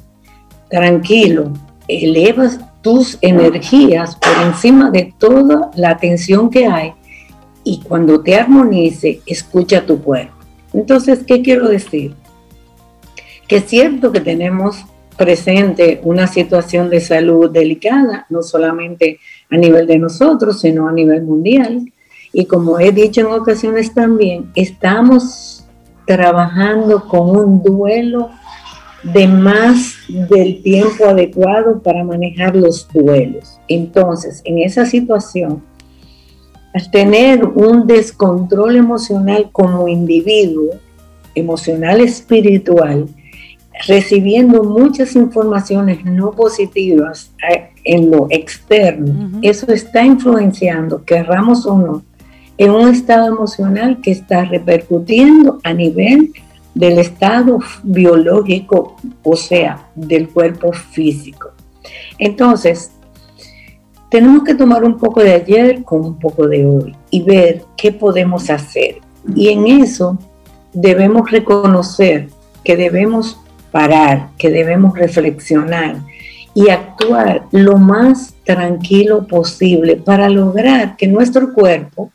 tranquilo, 0.71 1.51
elevas 1.87 2.59
tus 2.81 3.19
energías 3.21 4.15
por 4.15 4.47
encima 4.47 4.89
de 4.89 5.13
toda 5.19 5.69
la 5.75 5.91
atención 5.91 6.49
que 6.49 6.65
hay 6.65 6.93
y 7.63 7.81
cuando 7.81 8.21
te 8.21 8.35
armonice, 8.35 9.21
escucha 9.27 9.85
tu 9.85 10.01
cuerpo. 10.01 10.36
Entonces, 10.77 11.23
¿qué 11.25 11.41
quiero 11.41 11.67
decir? 11.67 12.13
Que 13.47 13.57
es 13.57 13.65
cierto 13.65 14.11
que 14.11 14.19
tenemos 14.21 14.85
presente 15.17 15.99
una 16.03 16.27
situación 16.27 16.91
de 16.91 17.01
salud 17.01 17.49
delicada, 17.49 18.27
no 18.29 18.43
solamente 18.43 19.19
a 19.49 19.57
nivel 19.57 19.87
de 19.87 19.97
nosotros, 19.97 20.61
sino 20.61 20.87
a 20.87 20.91
nivel 20.91 21.23
mundial. 21.23 21.91
Y 22.31 22.45
como 22.45 22.79
he 22.79 22.91
dicho 22.91 23.21
en 23.21 23.27
ocasiones 23.27 23.91
también, 23.91 24.51
estamos 24.53 25.65
trabajando 26.05 27.07
con 27.07 27.35
un 27.35 27.63
duelo 27.63 28.29
de 29.01 29.27
más 29.27 29.95
del 30.07 30.61
tiempo 30.61 31.05
adecuado 31.05 31.81
para 31.81 32.03
manejar 32.03 32.55
los 32.55 32.87
duelos. 32.93 33.59
Entonces, 33.67 34.43
en 34.45 34.59
esa 34.59 34.85
situación, 34.85 35.63
al 36.77 36.91
tener 36.91 37.43
un 37.43 37.87
descontrol 37.87 38.75
emocional 38.75 39.49
como 39.51 39.87
individuo, 39.87 40.75
emocional 41.33 42.01
espiritual, 42.01 43.07
recibiendo 43.87 44.63
muchas 44.63 45.15
informaciones 45.15 46.05
no 46.05 46.31
positivas 46.31 47.31
eh, 47.51 47.69
en 47.83 48.11
lo 48.11 48.27
externo, 48.29 49.39
eso 49.41 49.71
está 49.71 50.05
influenciando, 50.05 51.03
querramos 51.03 51.65
o 51.65 51.77
no, 51.79 52.03
en 52.59 52.69
un 52.69 52.89
estado 52.89 53.25
emocional 53.27 53.99
que 53.99 54.11
está 54.11 54.45
repercutiendo 54.45 55.59
a 55.63 55.73
nivel 55.73 56.31
del 56.75 56.99
estado 56.99 57.57
biológico, 57.81 58.97
o 59.23 59.35
sea, 59.35 59.89
del 59.95 60.29
cuerpo 60.29 60.73
físico. 60.73 61.49
Entonces, 62.19 62.91
tenemos 64.09 64.43
que 64.43 64.55
tomar 64.55 64.83
un 64.83 64.97
poco 64.97 65.21
de 65.21 65.33
ayer 65.33 65.83
con 65.83 66.01
un 66.05 66.19
poco 66.19 66.47
de 66.47 66.65
hoy 66.65 66.95
y 67.09 67.21
ver 67.23 67.63
qué 67.75 67.91
podemos 67.91 68.49
hacer. 68.49 68.99
Y 69.35 69.49
en 69.49 69.67
eso 69.67 70.17
debemos 70.73 71.29
reconocer 71.29 72.29
que 72.63 72.77
debemos 72.77 73.39
parar, 73.71 74.29
que 74.37 74.49
debemos 74.49 74.97
reflexionar 74.97 75.97
y 76.53 76.69
actuar 76.69 77.43
lo 77.51 77.77
más 77.77 78.33
tranquilo 78.43 79.27
posible 79.27 79.97
para 79.97 80.29
lograr 80.29 80.95
que 80.95 81.07
nuestro 81.07 81.53
cuerpo, 81.53 82.11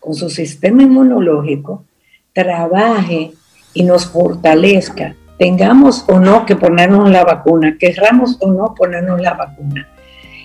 con 0.00 0.14
su 0.14 0.28
sistema 0.28 0.82
inmunológico, 0.82 1.84
trabaje 2.32 3.32
y 3.72 3.82
nos 3.84 4.06
fortalezca 4.06 5.14
tengamos 5.38 6.04
o 6.08 6.18
no 6.18 6.44
que 6.44 6.56
ponernos 6.56 7.10
la 7.10 7.24
vacuna, 7.24 7.76
querramos 7.78 8.36
o 8.40 8.50
no 8.50 8.74
ponernos 8.74 9.20
la 9.20 9.34
vacuna. 9.34 9.88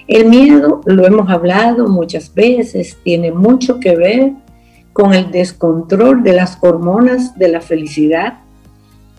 El 0.08 0.28
miedo, 0.28 0.82
lo 0.86 1.06
hemos 1.06 1.30
hablado 1.30 1.88
muchas 1.88 2.34
veces, 2.34 2.98
tiene 3.04 3.32
mucho 3.32 3.80
que 3.80 3.96
ver 3.96 4.34
con 4.92 5.14
el 5.14 5.32
descontrol 5.32 6.24
de 6.24 6.34
las 6.34 6.58
hormonas 6.62 7.38
de 7.38 7.48
la 7.48 7.62
felicidad 7.62 8.40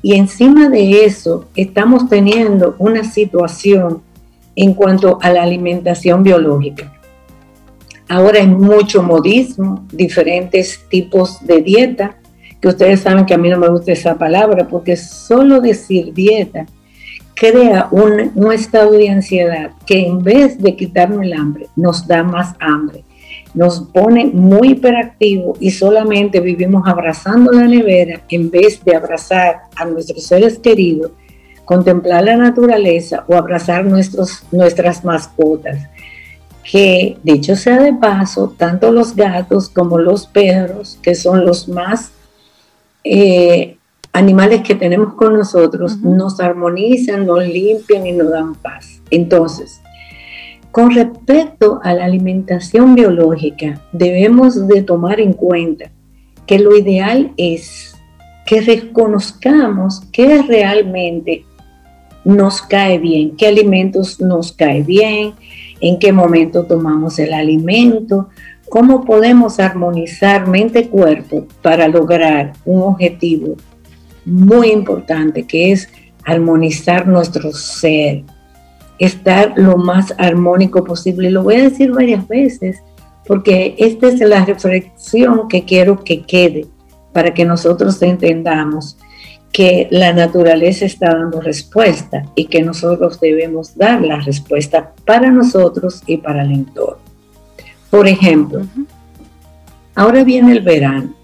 y 0.03 0.15
encima 0.15 0.69
de 0.69 1.05
eso 1.05 1.47
estamos 1.57 2.09
teniendo 2.11 2.77
una 2.79 3.05
situación 3.05 4.03
en 4.55 4.75
cuanto 4.75 5.19
a 5.23 5.31
la 5.31 5.43
alimentación 5.43 6.23
biológica. 6.23 6.93
Ahora 8.09 8.41
hay 8.41 8.47
mucho 8.47 9.03
modismo, 9.03 9.87
diferentes 9.91 10.85
tipos 10.91 11.45
de 11.47 11.63
dieta, 11.63 12.19
que 12.61 12.69
ustedes 12.69 13.01
saben 13.01 13.25
que 13.25 13.35
a 13.35 13.39
mí 13.39 13.49
no 13.49 13.59
me 13.59 13.69
gusta 13.69 13.93
esa 13.93 14.17
palabra, 14.17 14.69
porque 14.69 14.97
solo 14.97 15.61
decir 15.61 16.13
dieta 16.13 16.67
crea 17.35 17.89
un, 17.91 18.33
un 18.35 18.53
estado 18.53 18.93
de 18.93 19.11
ansiedad 19.11 19.73
que 19.87 20.07
en 20.07 20.23
vez 20.23 20.59
de 20.59 20.77
quitarnos 20.77 21.23
el 21.23 21.33
hambre, 21.33 21.69
nos 21.77 22.07
da 22.07 22.23
más 22.23 22.55
hambre. 22.61 23.05
Nos 23.53 23.81
pone 23.81 24.27
muy 24.27 24.71
hiperactivo 24.71 25.57
y 25.61 25.71
solamente 25.71 26.41
vivimos 26.41 26.87
abrazando 26.87 27.53
la 27.53 27.67
nevera 27.67 28.21
en 28.29 28.51
vez 28.51 28.85
de 28.85 28.97
abrazar 28.97 29.63
a 29.77 29.85
nuestros 29.85 30.25
seres 30.25 30.59
queridos, 30.59 31.13
contemplar 31.65 32.25
la 32.25 32.37
naturaleza 32.37 33.25
o 33.29 33.35
abrazar 33.35 33.85
nuestros, 33.85 34.45
nuestras 34.51 35.05
mascotas. 35.05 35.79
Que 36.69 37.19
dicho 37.23 37.57
sea 37.57 37.81
de 37.81 37.93
paso, 37.93 38.55
tanto 38.57 38.91
los 38.91 39.15
gatos 39.15 39.69
como 39.69 39.99
los 39.99 40.27
perros, 40.27 40.99
que 41.03 41.15
son 41.15 41.45
los 41.45 41.69
más 41.69 42.11
eh, 43.05 43.77
animales 44.15 44.63
que 44.63 44.77
tenemos 44.77 45.15
con 45.15 45.35
nosotros, 45.35 45.99
nos 45.99 46.39
armonizan, 46.39 47.27
nos 47.27 47.45
limpian 47.47 48.07
y 48.07 48.13
nos 48.13 48.31
dan 48.31 48.55
paz. 48.55 49.03
Entonces, 49.11 49.83
con 50.71 50.95
respecto 50.95 51.81
a 51.83 51.93
la 51.95 52.05
alimentación 52.05 52.95
biológica, 52.95 53.83
debemos 53.93 54.69
de 54.69 54.83
tomar 54.83 55.19
en 55.19 55.33
cuenta 55.33 55.91
que 56.47 56.61
lo 56.61 56.77
ideal 56.77 57.33
es 57.37 57.97
que 58.47 58.61
reconozcamos 58.61 60.03
qué 60.13 60.43
realmente 60.43 61.45
nos 62.25 62.63
cae 62.63 62.99
bien, 62.99 63.37
qué 63.37 63.49
alimentos 63.49 64.21
nos 64.21 64.53
cae 64.53 64.83
bien, 64.83 65.33
en 65.81 65.99
qué 65.99 66.13
momento 66.13 66.65
tomamos 66.65 67.19
el 67.19 67.33
alimento, 67.35 68.29
cómo 68.69 69.05
podemos 69.05 69.59
armonizar 69.59 70.47
mente-cuerpo 70.47 71.47
para 71.63 71.89
lograr 71.89 72.53
un 72.65 72.83
objetivo 72.83 73.57
muy 74.25 74.71
importante 74.71 75.47
que 75.47 75.73
es 75.73 75.89
armonizar 76.25 77.07
nuestro 77.07 77.53
ser, 77.53 78.25
estar 78.99 79.53
lo 79.57 79.77
más 79.77 80.15
armónico 80.19 80.85
posible. 80.85 81.31
Lo 81.31 81.43
voy 81.43 81.57
a 81.57 81.69
decir 81.69 81.93
varias 81.93 82.27
veces 82.27 82.79
porque 83.27 83.75
esta 83.79 84.09
es 84.09 84.21
la 84.21 84.45
reflexión 84.45 85.49
que 85.49 85.65
quiero 85.65 86.03
que 86.05 86.23
quede 86.23 86.67
para 87.13 87.33
que 87.33 87.45
nosotros 87.45 88.01
entendamos 88.03 88.97
que 89.53 89.87
la 89.93 90.13
naturaleza 90.13 90.85
está 90.85 91.15
dando 91.15 91.41
respuesta 91.41 92.25
y 92.35 92.47
que 92.47 92.61
nosotros 92.63 93.21
debemos 93.21 93.77
dar 93.77 94.03
la 94.03 94.17
respuesta 94.17 94.93
para 95.07 95.31
nosotros 95.31 96.03
y 96.07 96.17
para 96.17 96.43
el 96.43 96.51
entorno. 96.51 96.99
Por 97.89 98.09
ejemplo, 98.09 98.63
ahora 99.95 100.25
viene 100.25 100.51
el 100.51 100.61
verano, 100.61 101.15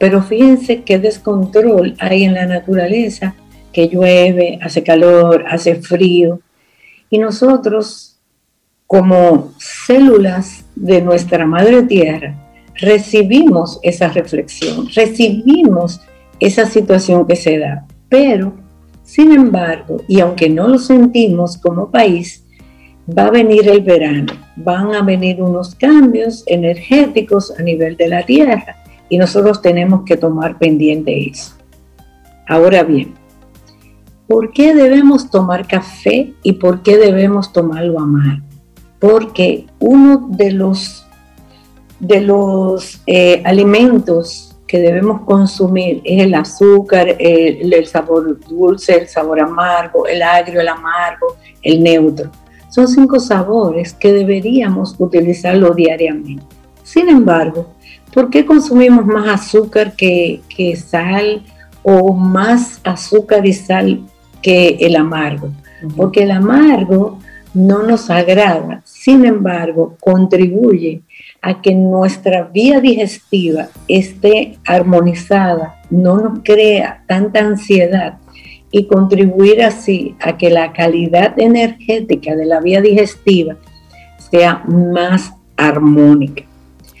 pero 0.00 0.22
fíjense 0.22 0.82
qué 0.82 0.98
descontrol 0.98 1.94
hay 1.98 2.24
en 2.24 2.32
la 2.32 2.46
naturaleza, 2.46 3.34
que 3.70 3.86
llueve, 3.86 4.58
hace 4.62 4.82
calor, 4.82 5.44
hace 5.46 5.74
frío, 5.74 6.40
y 7.10 7.18
nosotros 7.18 8.18
como 8.86 9.52
células 9.58 10.64
de 10.74 11.02
nuestra 11.02 11.44
madre 11.44 11.82
tierra 11.82 12.34
recibimos 12.76 13.78
esa 13.82 14.08
reflexión, 14.08 14.88
recibimos 14.94 16.00
esa 16.40 16.64
situación 16.64 17.26
que 17.26 17.36
se 17.36 17.58
da. 17.58 17.86
Pero, 18.08 18.54
sin 19.02 19.32
embargo, 19.32 19.98
y 20.08 20.20
aunque 20.20 20.48
no 20.48 20.66
lo 20.66 20.78
sentimos 20.78 21.58
como 21.58 21.90
país, 21.90 22.42
va 23.06 23.26
a 23.26 23.30
venir 23.30 23.68
el 23.68 23.82
verano, 23.82 24.32
van 24.56 24.94
a 24.94 25.02
venir 25.02 25.42
unos 25.42 25.74
cambios 25.74 26.42
energéticos 26.46 27.52
a 27.58 27.62
nivel 27.62 27.98
de 27.98 28.08
la 28.08 28.24
Tierra 28.24 28.79
y 29.10 29.18
nosotros 29.18 29.60
tenemos 29.60 30.04
que 30.06 30.16
tomar 30.16 30.56
pendiente 30.58 31.28
eso. 31.28 31.52
Ahora 32.48 32.82
bien, 32.84 33.14
¿por 34.26 34.52
qué 34.52 34.74
debemos 34.74 35.30
tomar 35.30 35.66
café 35.66 36.32
y 36.42 36.52
por 36.52 36.82
qué 36.82 36.96
debemos 36.96 37.52
tomarlo 37.52 38.00
amargo? 38.00 38.46
Porque 38.98 39.66
uno 39.78 40.28
de 40.30 40.52
los, 40.52 41.06
de 41.98 42.22
los 42.22 43.02
eh, 43.06 43.42
alimentos 43.44 44.56
que 44.70 44.78
debemos 44.78 45.22
consumir 45.22 46.00
es 46.04 46.22
el 46.22 46.32
azúcar, 46.32 47.16
el, 47.18 47.86
sabor 47.86 48.38
dulce, 48.48 48.98
el 48.98 49.08
sabor 49.08 49.40
amargo, 49.40 50.06
el 50.06 50.22
agrio, 50.22 50.60
el 50.60 50.68
amargo, 50.68 51.36
el 51.60 51.82
neutro. 51.82 52.30
Son 52.68 52.86
cinco 52.86 53.18
sabores 53.18 53.92
que 53.92 54.12
deberíamos 54.12 54.94
utilizarlo 54.96 55.74
diariamente. 55.74 56.44
Sin 56.84 57.08
embargo, 57.08 57.74
¿por 58.12 58.30
qué 58.30 58.44
consumimos 58.44 59.06
más 59.06 59.28
azúcar 59.28 59.94
que, 59.94 60.40
que 60.54 60.76
sal 60.76 61.42
o 61.82 62.12
más 62.12 62.80
azúcar 62.84 63.46
y 63.46 63.52
sal 63.52 64.00
que 64.42 64.78
el 64.80 64.96
amargo? 64.96 65.50
Porque 65.96 66.24
el 66.24 66.30
amargo 66.30 67.18
no 67.54 67.82
nos 67.82 68.10
agrada, 68.10 68.82
sin 68.84 69.24
embargo, 69.24 69.96
contribuye 70.00 71.02
a 71.42 71.60
que 71.60 71.74
nuestra 71.74 72.44
vía 72.44 72.80
digestiva 72.80 73.68
esté 73.88 74.58
armonizada, 74.66 75.80
no 75.90 76.18
nos 76.18 76.40
crea 76.44 77.02
tanta 77.06 77.40
ansiedad 77.40 78.18
y 78.70 78.86
contribuir 78.86 79.62
así 79.62 80.14
a 80.20 80.36
que 80.36 80.50
la 80.50 80.72
calidad 80.72 81.38
energética 81.38 82.36
de 82.36 82.46
la 82.46 82.60
vía 82.60 82.80
digestiva 82.80 83.56
sea 84.30 84.62
más 84.68 85.32
armónica. 85.56 86.49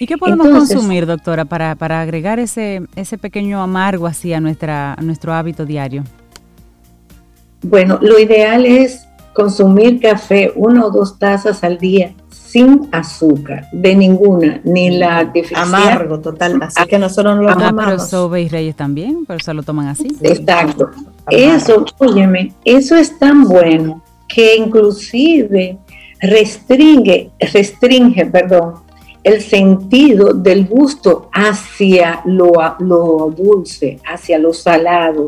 ¿Y 0.00 0.06
qué 0.06 0.16
podemos 0.16 0.48
consumir, 0.48 1.04
doctora, 1.04 1.44
para, 1.44 2.00
agregar 2.00 2.38
ese, 2.38 2.80
ese 2.96 3.18
pequeño 3.18 3.62
amargo 3.62 4.06
así 4.06 4.32
a, 4.32 4.40
nuestra, 4.40 4.94
a 4.94 5.02
nuestro 5.02 5.34
hábito 5.34 5.66
diario? 5.66 6.04
Bueno, 7.60 7.98
lo 8.00 8.18
ideal 8.18 8.64
es 8.64 9.06
consumir 9.34 10.00
café 10.00 10.52
una 10.56 10.86
o 10.86 10.90
dos 10.90 11.18
tazas 11.18 11.62
al 11.62 11.76
día 11.76 12.14
sin 12.30 12.88
azúcar, 12.92 13.66
de 13.72 13.94
ninguna, 13.94 14.62
ni 14.64 14.88
la 14.88 15.18
artificial. 15.18 15.62
Amargo, 15.64 16.18
total. 16.18 16.58
Así 16.62 16.82
que 16.88 16.98
nosotros 16.98 17.36
no 17.36 17.42
lo 17.42 17.52
tomamos. 17.52 17.84
Pero 17.84 17.98
Sobe 17.98 18.40
y 18.40 18.48
Reyes 18.48 18.76
también, 18.76 19.26
por 19.26 19.36
eso 19.36 19.52
lo 19.52 19.62
toman 19.62 19.88
así. 19.88 20.08
Exacto. 20.22 20.90
Eso, 21.30 21.84
óyeme, 21.98 22.54
eso 22.64 22.96
es 22.96 23.18
tan 23.18 23.44
bueno 23.44 24.02
que 24.26 24.56
inclusive 24.56 25.76
restringe, 26.20 27.30
restringe, 27.52 28.24
perdón, 28.26 28.76
el 29.22 29.42
sentido 29.42 30.32
del 30.32 30.66
gusto 30.66 31.28
hacia 31.32 32.22
lo, 32.24 33.34
dulce, 33.36 33.98
hacia 34.06 34.38
lo 34.38 34.54
salado 34.54 35.26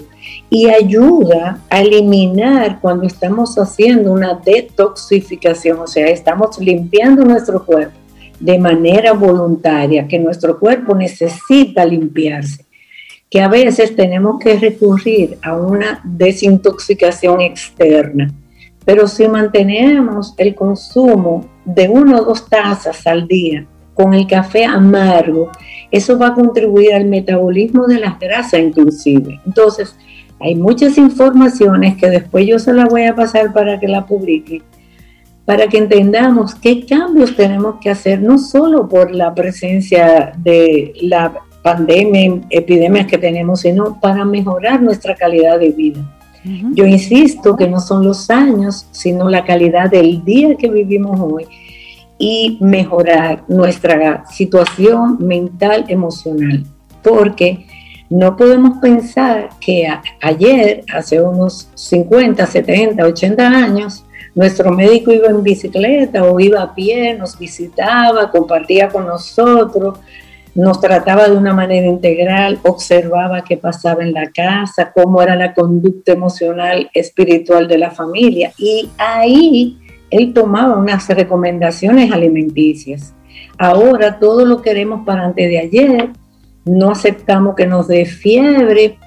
y 0.48 0.68
ayuda 0.68 1.60
a 1.68 1.80
eliminar 1.80 2.80
cuando 2.80 3.06
estamos 3.06 3.58
haciendo 3.58 4.12
una 4.12 4.34
detoxificación, 4.34 5.80
o 5.80 5.86
sea, 5.86 6.06
estamos 6.06 6.58
limpiando 6.58 7.24
nuestro 7.24 7.64
cuerpo 7.64 7.98
de 8.40 8.58
manera 8.58 9.12
voluntaria, 9.12 10.08
que 10.08 10.18
nuestro 10.18 10.58
cuerpo 10.58 10.94
necesita 10.94 11.84
limpiarse, 11.84 12.64
que 13.30 13.40
a 13.40 13.48
veces 13.48 13.94
tenemos 13.94 14.40
que 14.40 14.58
recurrir 14.58 15.38
a 15.42 15.54
una 15.54 16.00
desintoxicación 16.02 17.40
externa. 17.40 18.32
Pero 18.84 19.06
si 19.06 19.28
mantenemos 19.28 20.34
el 20.38 20.56
consumo 20.56 21.46
de 21.64 21.88
una 21.88 22.20
o 22.20 22.24
dos 22.24 22.48
tazas 22.48 23.06
al 23.06 23.28
día, 23.28 23.64
con 23.94 24.14
el 24.14 24.26
café 24.26 24.64
amargo, 24.64 25.50
eso 25.90 26.18
va 26.18 26.28
a 26.28 26.34
contribuir 26.34 26.94
al 26.94 27.04
metabolismo 27.06 27.86
de 27.86 28.00
las 28.00 28.18
grasas 28.18 28.60
inclusive. 28.60 29.40
Entonces, 29.46 29.94
hay 30.40 30.54
muchas 30.54 30.98
informaciones 30.98 31.96
que 31.96 32.08
después 32.08 32.46
yo 32.46 32.58
se 32.58 32.72
las 32.72 32.88
voy 32.88 33.04
a 33.04 33.14
pasar 33.14 33.52
para 33.52 33.78
que 33.78 33.86
la 33.86 34.06
publique, 34.06 34.62
para 35.44 35.68
que 35.68 35.78
entendamos 35.78 36.54
qué 36.54 36.84
cambios 36.86 37.36
tenemos 37.36 37.76
que 37.80 37.90
hacer, 37.90 38.20
no 38.20 38.38
solo 38.38 38.88
por 38.88 39.14
la 39.14 39.34
presencia 39.34 40.32
de 40.38 40.92
la 41.02 41.32
pandemia, 41.62 42.40
epidemias 42.50 43.06
que 43.06 43.18
tenemos, 43.18 43.60
sino 43.60 44.00
para 44.00 44.24
mejorar 44.24 44.82
nuestra 44.82 45.14
calidad 45.14 45.60
de 45.60 45.70
vida. 45.70 46.18
Yo 46.74 46.86
insisto 46.86 47.54
que 47.56 47.68
no 47.68 47.78
son 47.78 48.04
los 48.04 48.28
años, 48.28 48.88
sino 48.90 49.28
la 49.28 49.44
calidad 49.44 49.88
del 49.88 50.24
día 50.24 50.56
que 50.56 50.68
vivimos 50.68 51.20
hoy 51.20 51.46
y 52.18 52.58
mejorar 52.60 53.44
nuestra 53.48 54.24
situación 54.26 55.18
mental, 55.20 55.84
emocional, 55.88 56.64
porque 57.02 57.66
no 58.10 58.36
podemos 58.36 58.78
pensar 58.78 59.48
que 59.58 59.88
ayer, 60.20 60.84
hace 60.92 61.20
unos 61.20 61.70
50, 61.74 62.46
70, 62.46 63.04
80 63.04 63.48
años, 63.48 64.04
nuestro 64.34 64.70
médico 64.70 65.12
iba 65.12 65.28
en 65.28 65.42
bicicleta 65.42 66.24
o 66.24 66.38
iba 66.38 66.62
a 66.62 66.74
pie, 66.74 67.14
nos 67.14 67.38
visitaba, 67.38 68.30
compartía 68.30 68.88
con 68.88 69.06
nosotros, 69.06 69.98
nos 70.54 70.80
trataba 70.80 71.28
de 71.28 71.36
una 71.36 71.54
manera 71.54 71.86
integral, 71.86 72.58
observaba 72.62 73.44
qué 73.44 73.56
pasaba 73.56 74.02
en 74.02 74.12
la 74.12 74.30
casa, 74.30 74.92
cómo 74.92 75.22
era 75.22 75.34
la 75.34 75.54
conducta 75.54 76.12
emocional, 76.12 76.90
espiritual 76.92 77.68
de 77.68 77.78
la 77.78 77.90
familia. 77.90 78.52
Y 78.58 78.90
ahí 78.98 79.78
él 80.12 80.34
tomaba 80.34 80.76
unas 80.76 81.08
recomendaciones 81.08 82.12
alimenticias. 82.12 83.14
Ahora 83.58 84.18
todo 84.18 84.44
lo 84.44 84.60
queremos 84.60 85.04
para 85.06 85.24
antes 85.24 85.48
de 85.48 85.58
ayer, 85.58 86.10
no 86.66 86.90
aceptamos 86.90 87.56
que 87.56 87.66
nos 87.66 87.88
dé 87.88 88.04
fiebre, 88.04 88.98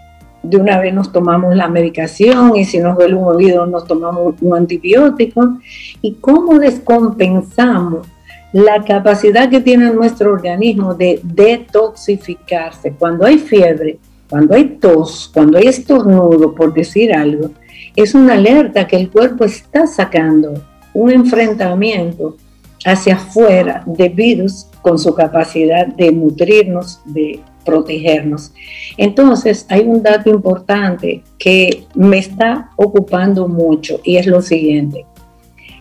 de 0.42 0.58
una 0.58 0.80
vez 0.80 0.94
nos 0.94 1.12
tomamos 1.12 1.56
la 1.56 1.68
medicación 1.68 2.56
y 2.56 2.66
si 2.66 2.80
nos 2.80 2.98
duele 2.98 3.16
un 3.16 3.24
oído 3.24 3.66
nos 3.66 3.86
tomamos 3.86 4.36
un 4.42 4.56
antibiótico. 4.56 5.60
¿Y 6.02 6.16
cómo 6.16 6.58
descompensamos 6.58 8.08
la 8.52 8.84
capacidad 8.84 9.50
que 9.50 9.62
tiene 9.62 9.92
nuestro 9.92 10.34
organismo 10.34 10.96
de 10.96 11.20
detoxificarse? 11.24 12.94
Cuando 12.98 13.26
hay 13.26 13.38
fiebre, 13.38 14.00
cuando 14.28 14.56
hay 14.56 14.78
tos, 14.80 15.30
cuando 15.32 15.60
hay 15.60 15.68
estornudo, 15.68 16.56
por 16.56 16.74
decir 16.74 17.14
algo, 17.14 17.52
es 17.96 18.16
una 18.16 18.34
alerta 18.34 18.88
que 18.88 18.98
el 18.98 19.10
cuerpo 19.10 19.46
está 19.46 19.86
sacando 19.86 20.62
un 20.96 21.12
enfrentamiento 21.12 22.38
hacia 22.86 23.16
afuera 23.16 23.84
de 23.86 24.10
virus 24.10 24.68
con 24.82 24.98
su 24.98 25.14
capacidad 25.14 25.88
de 25.88 26.12
nutrirnos, 26.12 27.02
de 27.06 27.42
protegernos. 27.66 28.54
Entonces, 28.96 29.66
hay 29.70 29.82
un 29.82 30.02
dato 30.02 30.30
importante 30.30 31.24
que 31.38 31.86
me 31.96 32.18
está 32.20 32.72
ocupando 32.78 33.48
mucho 33.48 34.00
y 34.04 34.18
es 34.18 34.26
lo 34.26 34.42
siguiente. 34.42 35.06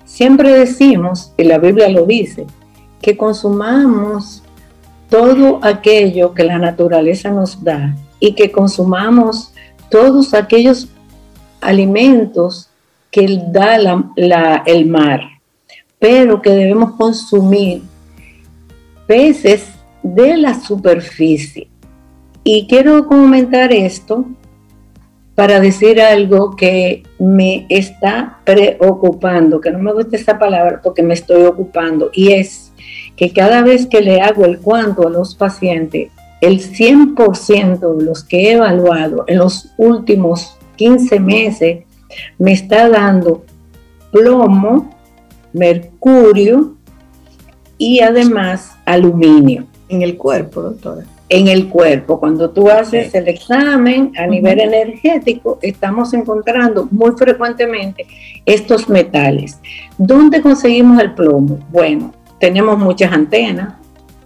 Siempre 0.05 0.51
decimos, 0.59 1.33
y 1.37 1.45
la 1.45 1.59
Biblia 1.59 1.89
lo 1.89 2.07
dice, 2.07 2.47
que 3.01 3.17
consumamos 3.17 4.43
todo 5.11 5.61
aquello 5.63 6.35
que 6.35 6.43
la 6.43 6.59
naturaleza 6.59 7.31
nos 7.31 7.63
da 7.63 7.95
y 8.19 8.33
que 8.33 8.51
consumamos 8.51 9.53
todos 9.91 10.35
aquellos 10.35 10.89
alimentos 11.61 12.71
que 13.15 13.41
da 13.53 13.77
el 14.67 14.87
mar, 14.87 15.21
pero 16.01 16.43
que 16.43 16.51
debemos 16.51 16.97
consumir 16.97 17.83
peces 19.07 19.69
de 20.03 20.37
la 20.37 20.61
superficie. 20.61 21.69
Y 22.43 22.67
quiero 22.67 23.07
comentar 23.07 23.73
esto 23.73 24.25
para 25.37 25.61
decir 25.61 26.01
algo 26.01 26.57
que 26.57 27.05
me 27.21 27.67
está 27.69 28.41
preocupando, 28.43 29.61
que 29.61 29.71
no 29.71 29.79
me 29.79 29.93
gusta 29.93 30.17
esa 30.17 30.37
palabra 30.37 30.81
porque 30.83 31.05
me 31.05 31.15
estoy 31.15 31.45
ocupando, 31.45 32.11
y 32.13 32.33
es 32.33 32.73
que 33.15 33.31
cada 33.31 33.63
vez 33.63 33.87
que 33.87 34.01
le 34.01 34.21
hago 34.23 34.45
el 34.45 34.59
cuanto 34.59 35.07
a 35.07 35.11
los 35.11 35.37
pacientes, 35.37 36.11
el 36.41 36.61
100% 36.61 37.97
de 37.97 38.05
los 38.05 38.25
que 38.25 38.49
he 38.49 38.53
evaluado 38.55 39.23
en 39.29 39.39
los 39.39 39.73
últimos 39.77 40.57
15 40.75 41.21
meses 41.21 41.85
me 42.39 42.53
está 42.53 42.89
dando 42.89 43.45
plomo, 44.11 44.91
mercurio 45.53 46.75
y 47.79 48.01
además 48.01 48.77
aluminio. 48.85 49.67
En 49.89 50.03
el 50.03 50.17
cuerpo, 50.17 50.63
doctora. 50.63 51.05
En 51.29 51.49
el 51.49 51.69
cuerpo. 51.69 52.21
Cuando 52.21 52.51
tú 52.51 52.71
haces 52.71 53.15
el 53.15 53.29
examen 53.29 54.13
a 54.17 54.27
nivel 54.27 54.61
energético, 54.61 55.59
estamos 55.63 56.13
encontrando 56.15 56.89
muy 56.91 57.13
frecuentemente 57.13 58.07
estos 58.45 58.89
metales. 58.89 59.59
¿Dónde 59.99 60.41
conseguimos 60.41 61.01
el 61.01 61.15
plomo? 61.15 61.59
Bueno, 61.71 62.13
tenemos 62.39 62.79
muchas 62.79 63.13
antenas, 63.13 63.75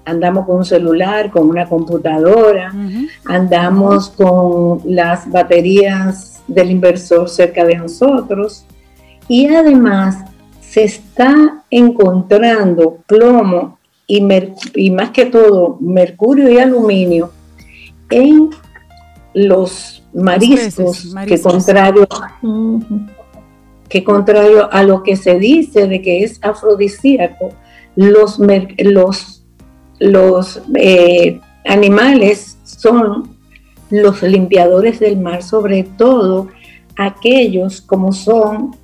andamos 0.05 0.47
con 0.47 0.57
un 0.57 0.65
celular, 0.65 1.31
con 1.31 1.49
una 1.49 1.67
computadora, 1.67 2.73
andamos 3.25 4.11
con 4.11 4.81
las 4.85 5.31
baterías 5.31 6.38
del 6.49 6.71
inversor 6.71 7.29
cerca 7.29 7.65
de 7.65 7.77
nosotros. 7.77 8.65
Y 9.29 9.47
además 9.47 10.25
se 10.61 10.85
está 10.85 11.65
encontrando 11.71 12.99
plomo 13.07 13.79
y, 14.07 14.21
más 14.91 15.11
que 15.11 15.27
todo 15.27 15.77
mercurio 15.81 16.51
y 16.51 16.59
aluminio 16.59 17.31
en 18.11 18.51
los 19.35 20.03
mariscos, 20.15 21.15
que 21.27 21.41
contrario 21.41 22.09
que 23.89 24.05
contrario 24.05 24.69
a 24.73 24.83
lo 24.83 25.03
que 25.03 25.17
se 25.17 25.39
dice 25.39 25.87
de 25.87 26.03
que 26.03 26.23
es 26.23 26.39
afrodisíaco, 26.43 27.51
los, 27.97 28.39
los, 28.79 29.45
los 29.99 30.63
eh, 30.75 31.41
animales 31.65 32.59
son 32.65 33.38
los 33.91 34.23
limpiadores 34.23 35.01
del 35.01 35.19
mar, 35.19 35.43
sobre 35.43 35.85
todo 35.85 36.49
aquellos 36.97 37.81
como 37.81 38.13
son 38.13 38.77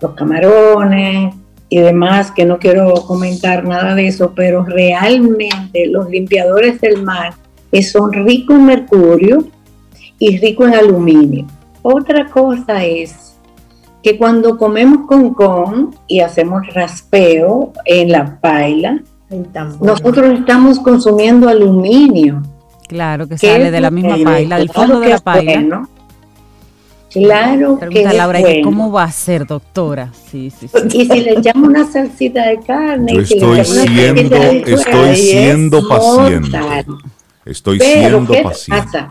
los 0.00 0.14
camarones, 0.14 1.34
y 1.70 1.78
demás, 1.80 2.30
que 2.30 2.44
no 2.44 2.58
quiero 2.58 2.94
comentar 3.06 3.64
nada 3.64 3.94
de 3.94 4.06
eso, 4.06 4.32
pero 4.34 4.64
realmente 4.64 5.86
los 5.86 6.08
limpiadores 6.08 6.80
del 6.80 7.02
mar 7.02 7.34
son 7.82 8.12
ricos 8.12 8.56
en 8.56 8.66
mercurio 8.66 9.44
y 10.18 10.38
ricos 10.38 10.68
en 10.68 10.74
aluminio. 10.74 11.46
Otra 11.82 12.26
cosa 12.26 12.84
es 12.84 13.36
que 14.02 14.16
cuando 14.16 14.56
comemos 14.56 15.06
con 15.06 15.34
con 15.34 15.94
y 16.06 16.20
hacemos 16.20 16.66
raspeo 16.72 17.72
en 17.84 18.12
la 18.12 18.40
paila, 18.40 19.02
nosotros 19.80 20.38
estamos 20.38 20.78
consumiendo 20.80 21.48
aluminio. 21.48 22.42
Claro, 22.88 23.28
que 23.28 23.38
sale 23.38 23.70
de 23.70 23.80
la 23.80 23.90
misma 23.90 24.16
paila, 24.22 24.58
del 24.58 24.70
fondo 24.70 25.00
de 25.00 25.08
la 25.10 25.18
paila. 25.18 25.88
Claro 27.10 27.78
que 27.90 28.04
Laura, 28.04 28.40
¿cómo 28.62 28.92
va 28.92 29.04
a 29.04 29.12
ser, 29.12 29.46
doctora? 29.46 30.12
Sí, 30.30 30.50
sí, 30.50 30.68
sí. 30.68 30.78
Y 30.92 31.06
si 31.06 31.20
le 31.20 31.38
echamos 31.38 31.68
una 31.68 31.90
salsita 31.90 32.46
de 32.46 32.60
carne, 32.60 33.14
Yo 33.14 33.20
estoy 33.20 33.64
siendo, 33.64 34.36
estoy 34.36 35.16
siendo 35.16 35.88
paciente. 35.88 36.58
Estoy 37.46 37.80
siendo 37.80 38.32
¿qué 38.32 38.42
paciente. 38.42 38.84
Pasa? 38.84 39.10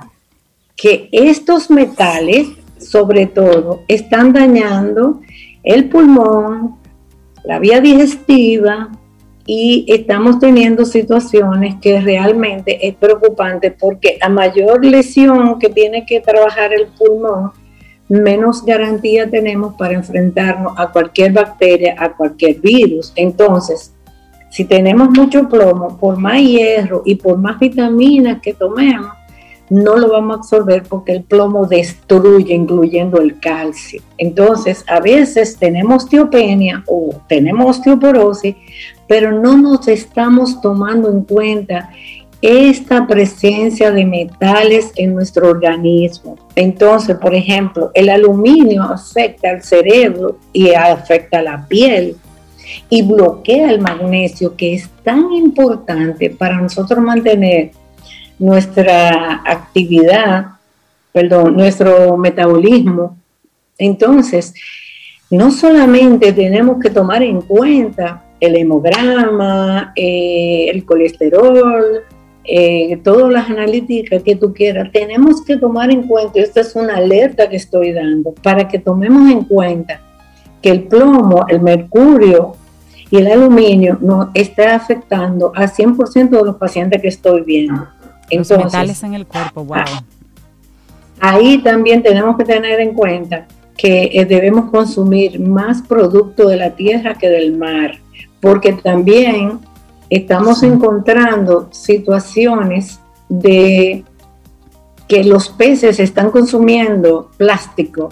Que 0.75 1.09
estos 1.11 1.71
metales, 1.71 2.49
sobre 2.77 3.25
todo, 3.25 3.81
están 3.87 4.31
dañando 4.31 5.21
el 5.63 5.89
pulmón, 5.89 6.75
la 7.43 7.57
vía 7.57 7.81
digestiva, 7.81 8.89
y 9.49 9.85
estamos 9.87 10.39
teniendo 10.39 10.83
situaciones 10.83 11.75
que 11.81 12.01
realmente 12.01 12.85
es 12.85 12.95
preocupante 12.95 13.71
porque 13.71 14.17
a 14.21 14.27
mayor 14.27 14.83
lesión 14.85 15.57
que 15.57 15.69
tiene 15.69 16.05
que 16.05 16.19
trabajar 16.19 16.73
el 16.73 16.87
pulmón, 16.87 17.53
menos 18.09 18.65
garantía 18.65 19.29
tenemos 19.29 19.75
para 19.75 19.93
enfrentarnos 19.93 20.73
a 20.77 20.91
cualquier 20.91 21.31
bacteria, 21.31 21.95
a 21.97 22.11
cualquier 22.11 22.59
virus. 22.59 23.13
Entonces, 23.15 23.93
si 24.49 24.65
tenemos 24.65 25.11
mucho 25.11 25.47
plomo, 25.47 25.97
por 25.97 26.17
más 26.17 26.41
hierro 26.41 27.03
y 27.05 27.15
por 27.15 27.37
más 27.37 27.57
vitaminas 27.57 28.41
que 28.41 28.53
tomemos, 28.53 29.13
no 29.69 29.97
lo 29.97 30.09
vamos 30.09 30.35
a 30.35 30.39
absorber 30.39 30.83
porque 30.83 31.13
el 31.13 31.23
plomo 31.23 31.65
destruye, 31.65 32.53
incluyendo 32.53 33.21
el 33.21 33.39
calcio. 33.39 34.01
Entonces, 34.17 34.83
a 34.87 34.99
veces 34.99 35.57
tenemos 35.57 36.03
osteopenia 36.03 36.83
o 36.87 37.09
tenemos 37.27 37.77
osteoporosis, 37.77 38.55
pero 39.07 39.31
no 39.31 39.57
nos 39.57 39.87
estamos 39.87 40.61
tomando 40.61 41.09
en 41.09 41.21
cuenta 41.23 41.89
esta 42.41 43.07
presencia 43.07 43.91
de 43.91 44.05
metales 44.05 44.91
en 44.95 45.15
nuestro 45.15 45.49
organismo. 45.49 46.37
Entonces, 46.55 47.17
por 47.17 47.33
ejemplo, 47.33 47.91
el 47.93 48.09
aluminio 48.09 48.83
afecta 48.83 49.49
al 49.49 49.63
cerebro 49.63 50.37
y 50.53 50.71
afecta 50.71 51.39
a 51.39 51.43
la 51.43 51.67
piel 51.67 52.15
y 52.89 53.01
bloquea 53.01 53.71
el 53.71 53.81
magnesio, 53.81 54.55
que 54.55 54.75
es 54.75 54.89
tan 55.03 55.31
importante 55.31 56.29
para 56.29 56.61
nosotros 56.61 56.99
mantener 56.99 57.71
nuestra 58.37 59.41
actividad, 59.45 60.47
perdón, 61.11 61.55
nuestro 61.55 62.17
metabolismo. 62.17 63.17
Entonces, 63.79 64.53
no 65.31 65.51
solamente 65.51 66.31
tenemos 66.33 66.79
que 66.79 66.89
tomar 66.89 67.23
en 67.23 67.41
cuenta 67.41 68.23
el 68.39 68.55
hemograma, 68.55 69.93
eh, 69.95 70.69
el 70.69 70.85
colesterol, 70.85 72.03
eh, 72.43 72.97
todas 73.03 73.31
las 73.31 73.49
analíticas 73.49 74.23
que 74.23 74.35
tú 74.35 74.53
quieras, 74.53 74.89
tenemos 74.91 75.43
que 75.43 75.57
tomar 75.57 75.91
en 75.91 76.03
cuenta, 76.03 76.39
esta 76.39 76.61
es 76.61 76.75
una 76.75 76.95
alerta 76.95 77.49
que 77.49 77.57
estoy 77.57 77.91
dando, 77.91 78.33
para 78.33 78.67
que 78.67 78.79
tomemos 78.79 79.29
en 79.29 79.43
cuenta 79.43 79.99
que 80.61 80.69
el 80.69 80.83
plomo, 80.83 81.45
el 81.49 81.61
mercurio 81.61 82.55
y 83.09 83.17
el 83.17 83.27
aluminio 83.27 83.97
no 84.01 84.31
está 84.33 84.75
afectando 84.75 85.51
a 85.55 85.67
100% 85.67 86.29
de 86.29 86.43
los 86.43 86.55
pacientes 86.55 87.01
que 87.01 87.07
estoy 87.07 87.41
viendo. 87.41 87.87
Entonces, 88.29 88.57
los 88.57 88.65
metales 88.65 89.03
en 89.03 89.13
el 89.13 89.25
cuerpo, 89.25 89.63
wow. 89.63 89.77
ahí 91.19 91.59
también 91.59 92.03
tenemos 92.03 92.37
que 92.37 92.43
tener 92.43 92.79
en 92.79 92.93
cuenta 92.93 93.47
que 93.77 94.09
eh, 94.11 94.25
debemos 94.25 94.71
consumir 94.71 95.39
más 95.39 95.81
producto 95.81 96.47
de 96.49 96.57
la 96.57 96.71
tierra 96.71 97.13
que 97.13 97.29
del 97.29 97.57
mar, 97.57 97.99
porque 98.41 98.73
también 98.73 99.59
estamos 100.09 100.63
encontrando 100.63 101.67
situaciones 101.71 102.99
de 103.29 104.03
que 105.07 105.23
los 105.23 105.49
peces 105.49 105.99
están 105.99 106.31
consumiendo 106.31 107.31
plástico 107.37 108.09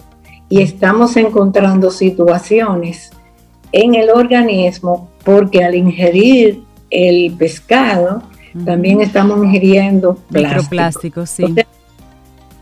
y 0.49 0.61
estamos 0.61 1.17
encontrando 1.17 1.91
situaciones 1.91 3.11
en 3.71 3.95
el 3.95 4.09
organismo 4.09 5.09
porque 5.23 5.63
al 5.63 5.75
ingerir 5.75 6.63
el 6.89 7.33
pescado 7.35 8.23
también 8.63 9.01
estamos 9.01 9.43
ingiriendo 9.43 10.17
plástico. 10.69 11.25
sí. 11.25 11.55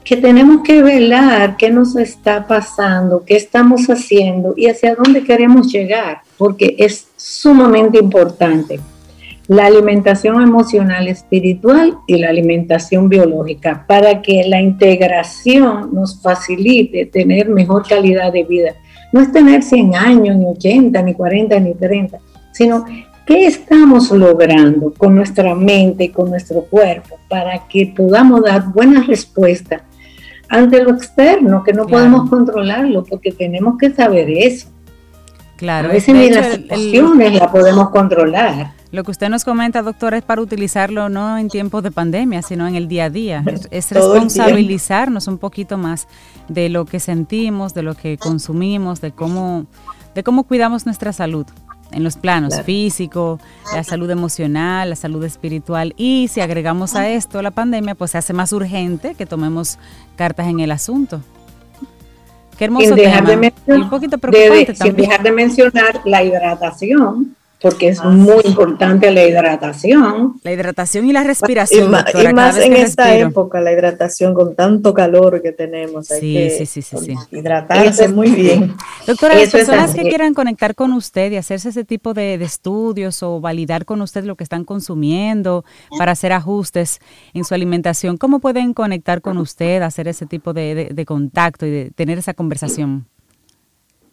Que 0.04 0.18
tenemos 0.18 0.64
que 0.64 0.82
velar 0.82 1.56
qué 1.58 1.70
nos 1.70 1.96
está 1.96 2.46
pasando, 2.48 3.24
qué 3.26 3.36
estamos 3.36 3.88
haciendo 3.88 4.54
y 4.58 4.68
hacia 4.68 4.96
dónde 4.96 5.24
queremos 5.24 5.72
llegar, 5.72 6.22
porque 6.38 6.76
es 6.78 7.08
sumamente 7.16 8.00
importante 8.00 8.80
la 9.48 9.66
alimentación 9.66 10.42
emocional, 10.42 11.08
espiritual 11.08 11.98
y 12.08 12.18
la 12.18 12.30
alimentación 12.30 13.10
biológica 13.10 13.86
para 13.88 14.22
que 14.22 14.44
la 14.48 14.62
integración 14.62 15.94
nos 15.94 16.22
facilite 16.22 17.06
tener 17.06 17.50
mejor 17.50 17.86
calidad 17.88 18.32
de 18.32 18.44
vida. 18.44 18.74
No 19.12 19.22
es 19.22 19.32
tener 19.32 19.62
100 19.62 19.96
años, 19.96 20.38
ni 20.38 20.46
80, 20.46 21.02
ni 21.02 21.14
40, 21.14 21.60
ni 21.60 21.74
30, 21.76 22.20
sino 22.54 22.86
qué 23.26 23.46
estamos 23.46 24.12
logrando 24.12 24.94
con 24.94 25.16
nuestra 25.16 25.54
mente 25.54 26.06
y 26.06 26.10
con 26.10 26.30
nuestro 26.30 26.62
cuerpo 26.64 27.18
para 27.30 27.68
que 27.68 27.94
podamos 27.96 28.44
dar 28.44 28.72
buenas 28.72 29.08
respuestas 29.08 29.82
ante 30.54 30.84
lo 30.84 30.92
externo, 30.92 31.64
que 31.64 31.74
no 31.74 31.86
podemos 31.88 32.30
controlarlo, 32.30 33.04
porque 33.04 33.32
tenemos 33.32 33.78
que 33.78 33.92
saber 33.92 34.30
eso. 34.30 34.70
Claro, 35.58 35.90
a 35.90 35.94
veces 35.94 36.16
ni 36.16 36.30
las 36.30 36.54
situaciones 36.54 37.34
la 37.34 37.52
podemos 37.52 37.90
controlar 37.90 38.74
lo 38.94 39.04
que 39.04 39.10
usted 39.10 39.28
nos 39.28 39.44
comenta, 39.44 39.82
doctora, 39.82 40.18
es 40.18 40.24
para 40.24 40.40
utilizarlo 40.40 41.10
no 41.10 41.40
en 41.40 41.50
tiempos 41.50 41.82
de 41.82 41.90
pandemia, 41.90 42.44
sino 42.44 42.68
en 42.68 42.76
el 42.76 42.88
día 42.88 43.06
a 43.06 43.10
día. 43.10 43.44
Es, 43.72 43.92
responsabilizarnos 43.92 45.28
un 45.28 45.40
poquito 45.40 45.80
más 45.80 46.08
de 46.48 46.70
lo 46.70 46.86
que 46.86 47.00
sentimos, 47.00 47.74
de 47.74 47.82
lo 47.82 47.96
que 47.96 48.20
consumimos, 48.20 49.02
de 49.02 49.12
cómo, 49.12 49.66
de 50.14 50.22
cómo 50.22 50.44
cuidamos 50.44 50.86
nuestra 50.86 51.12
salud 51.12 51.48
en 51.94 52.04
los 52.04 52.18
planos 52.18 52.62
físico, 52.62 53.40
la 53.74 53.84
salud 53.84 54.10
emocional, 54.10 54.90
la 54.90 54.96
salud 54.96 55.24
espiritual. 55.24 55.94
Y 55.98 56.28
si 56.32 56.42
agregamos 56.42 56.96
a 56.96 57.10
esto 57.10 57.42
la 57.42 57.52
pandemia, 57.52 57.96
pues 57.96 58.12
se 58.12 58.18
hace 58.18 58.34
más 58.34 58.54
urgente 58.54 59.16
que 59.16 59.26
tomemos 59.26 59.78
cartas 60.16 60.48
en 60.48 60.60
el 60.60 60.72
asunto. 60.72 61.22
Qué 62.58 62.66
hermoso 62.66 62.96
tema. 62.96 63.52
y 63.68 63.72
un 63.72 63.90
poquito 63.90 64.18
preocupante 64.18 64.74
también. 64.74 64.96
Sin 64.96 64.96
dejar 64.96 65.24
de 65.24 65.32
mencionar 65.32 66.02
la 66.06 66.24
hidratación 66.24 67.36
porque 67.64 67.88
es 67.88 68.04
muy 68.04 68.42
importante 68.44 69.10
la 69.10 69.26
hidratación. 69.26 70.34
La 70.44 70.52
hidratación 70.52 71.06
y 71.06 71.14
la 71.14 71.24
respiración. 71.24 71.96
Y, 72.14 72.34
más 72.34 72.58
en 72.58 72.74
esta 72.74 73.16
época, 73.16 73.62
la 73.62 73.72
hidratación 73.72 74.34
con 74.34 74.54
tanto 74.54 74.94
calor 74.94 75.42
que 75.42 75.54
tenemos. 75.54 76.12
Hay 76.12 76.20
sí, 76.20 76.34
que 76.34 76.50
sí, 76.50 76.66
sí, 76.66 76.82
sí, 76.82 77.16
hidratarse 77.32 78.10
muy 78.10 78.32
bien. 78.32 78.76
Doctora, 79.08 79.36
las 79.36 79.50
personas 79.50 79.96
que 79.96 80.02
quieran 80.02 80.34
conectar 80.34 80.76
con 80.76 80.92
usted 80.92 81.32
y 81.32 81.38
hacerse 81.38 81.70
ese 81.70 81.86
tipo 81.86 82.14
de, 82.14 82.34
estudios 82.34 83.24
o 83.24 83.40
validar 83.40 83.86
con 83.86 84.02
usted 84.02 84.26
lo 84.26 84.36
que 84.36 84.44
están 84.44 84.66
consumiendo 84.66 85.64
para 85.98 86.12
hacer 86.12 86.34
ajustes 86.34 87.00
en 87.34 87.46
su 87.46 87.54
alimentación, 87.54 88.18
¿cómo 88.18 88.40
pueden 88.40 88.74
conectar 88.74 89.22
con 89.22 89.38
usted, 89.38 89.84
hacer 89.84 90.10
ese 90.10 90.26
tipo 90.26 90.52
de, 90.52 91.02
contacto 91.08 91.66
y 91.66 91.72
de 91.72 91.92
tener 91.92 92.18
esa 92.18 92.34
conversación? 92.34 93.08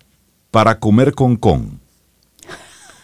para 0.51 0.78
comer 0.78 1.13
con 1.13 1.38
con? 1.38 1.80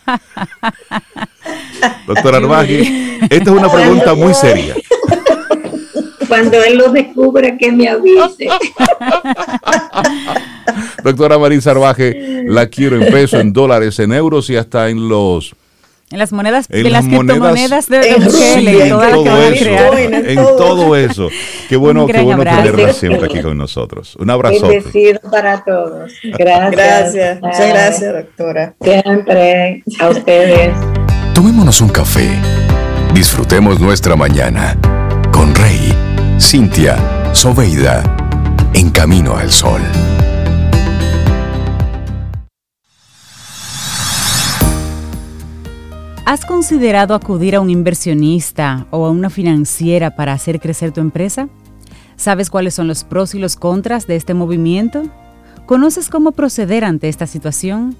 Doctora 2.06 2.36
Arbaje, 2.36 3.20
esta 3.30 3.50
es 3.50 3.58
una 3.58 3.72
pregunta 3.72 4.14
muy 4.14 4.34
seria. 4.34 4.76
Cuando 6.28 6.62
él 6.62 6.78
lo 6.78 6.92
descubra, 6.92 7.58
que 7.58 7.72
me 7.72 7.88
avise. 7.88 8.50
Doctora 11.04 11.38
Marín 11.38 11.62
Sarvaje, 11.62 12.44
la 12.46 12.68
quiero 12.68 13.02
en 13.02 13.12
pesos, 13.12 13.40
en 13.40 13.54
dólares, 13.54 14.00
en 14.00 14.12
euros 14.14 14.50
y 14.50 14.56
hasta 14.56 14.90
en 14.90 15.08
los... 15.10 15.56
En 16.10 16.20
las 16.20 16.32
monedas, 16.32 16.68
en, 16.70 16.90
las, 16.90 17.06
criptomonedas 17.06 17.90
de, 17.90 18.00
de 18.00 18.10
en, 18.12 18.24
todo 18.24 19.38
eso, 19.42 19.98
en, 19.98 20.36
todo 20.36 20.96
eso. 20.96 21.30
Qué 21.68 21.76
bueno, 21.76 22.08
qué 22.08 22.22
bueno 22.22 22.46
tenerla 22.46 22.94
siempre 22.94 23.26
aquí 23.26 23.42
con 23.42 23.58
nosotros. 23.58 24.16
Un 24.16 24.30
abrazo. 24.30 24.70
Bendecido 24.70 25.20
para 25.30 25.66
todos. 25.66 26.14
Gracias. 26.24 26.72
Gracias. 26.72 27.42
Muchas 27.42 27.70
gracias, 27.70 28.14
doctora. 28.14 28.74
Siempre 28.82 29.84
a 30.00 30.10
ustedes. 30.10 30.74
Tomémonos 31.34 31.82
un 31.82 31.90
café. 31.90 32.30
Disfrutemos 33.14 33.80
nuestra 33.80 34.16
mañana 34.16 34.78
con 35.32 35.54
Rey, 35.54 35.94
Cintia, 36.40 36.98
Soveida, 37.34 38.02
en 38.74 38.92
camino 38.92 39.36
al 39.36 39.52
sol. 39.52 39.82
¿Has 46.28 46.46
considerado 46.46 47.16
acudir 47.16 47.56
a 47.56 47.62
un 47.62 47.70
inversionista 47.70 48.86
o 48.92 49.06
a 49.06 49.12
una 49.12 49.30
financiera 49.30 50.18
para 50.18 50.34
hacer 50.34 50.60
crecer 50.60 50.92
tu 50.92 51.00
empresa? 51.00 51.48
¿Sabes 52.18 52.50
cuáles 52.50 52.74
son 52.74 52.90
los 52.90 53.06
pros 53.06 53.34
y 53.34 53.40
los 53.40 53.56
contras 53.56 54.08
de 54.08 54.18
este 54.18 54.34
movimiento? 54.34 55.04
¿Conoces 55.66 56.10
cómo 56.10 56.34
proceder 56.34 56.84
ante 56.84 57.08
esta 57.08 57.28
situación? 57.28 57.96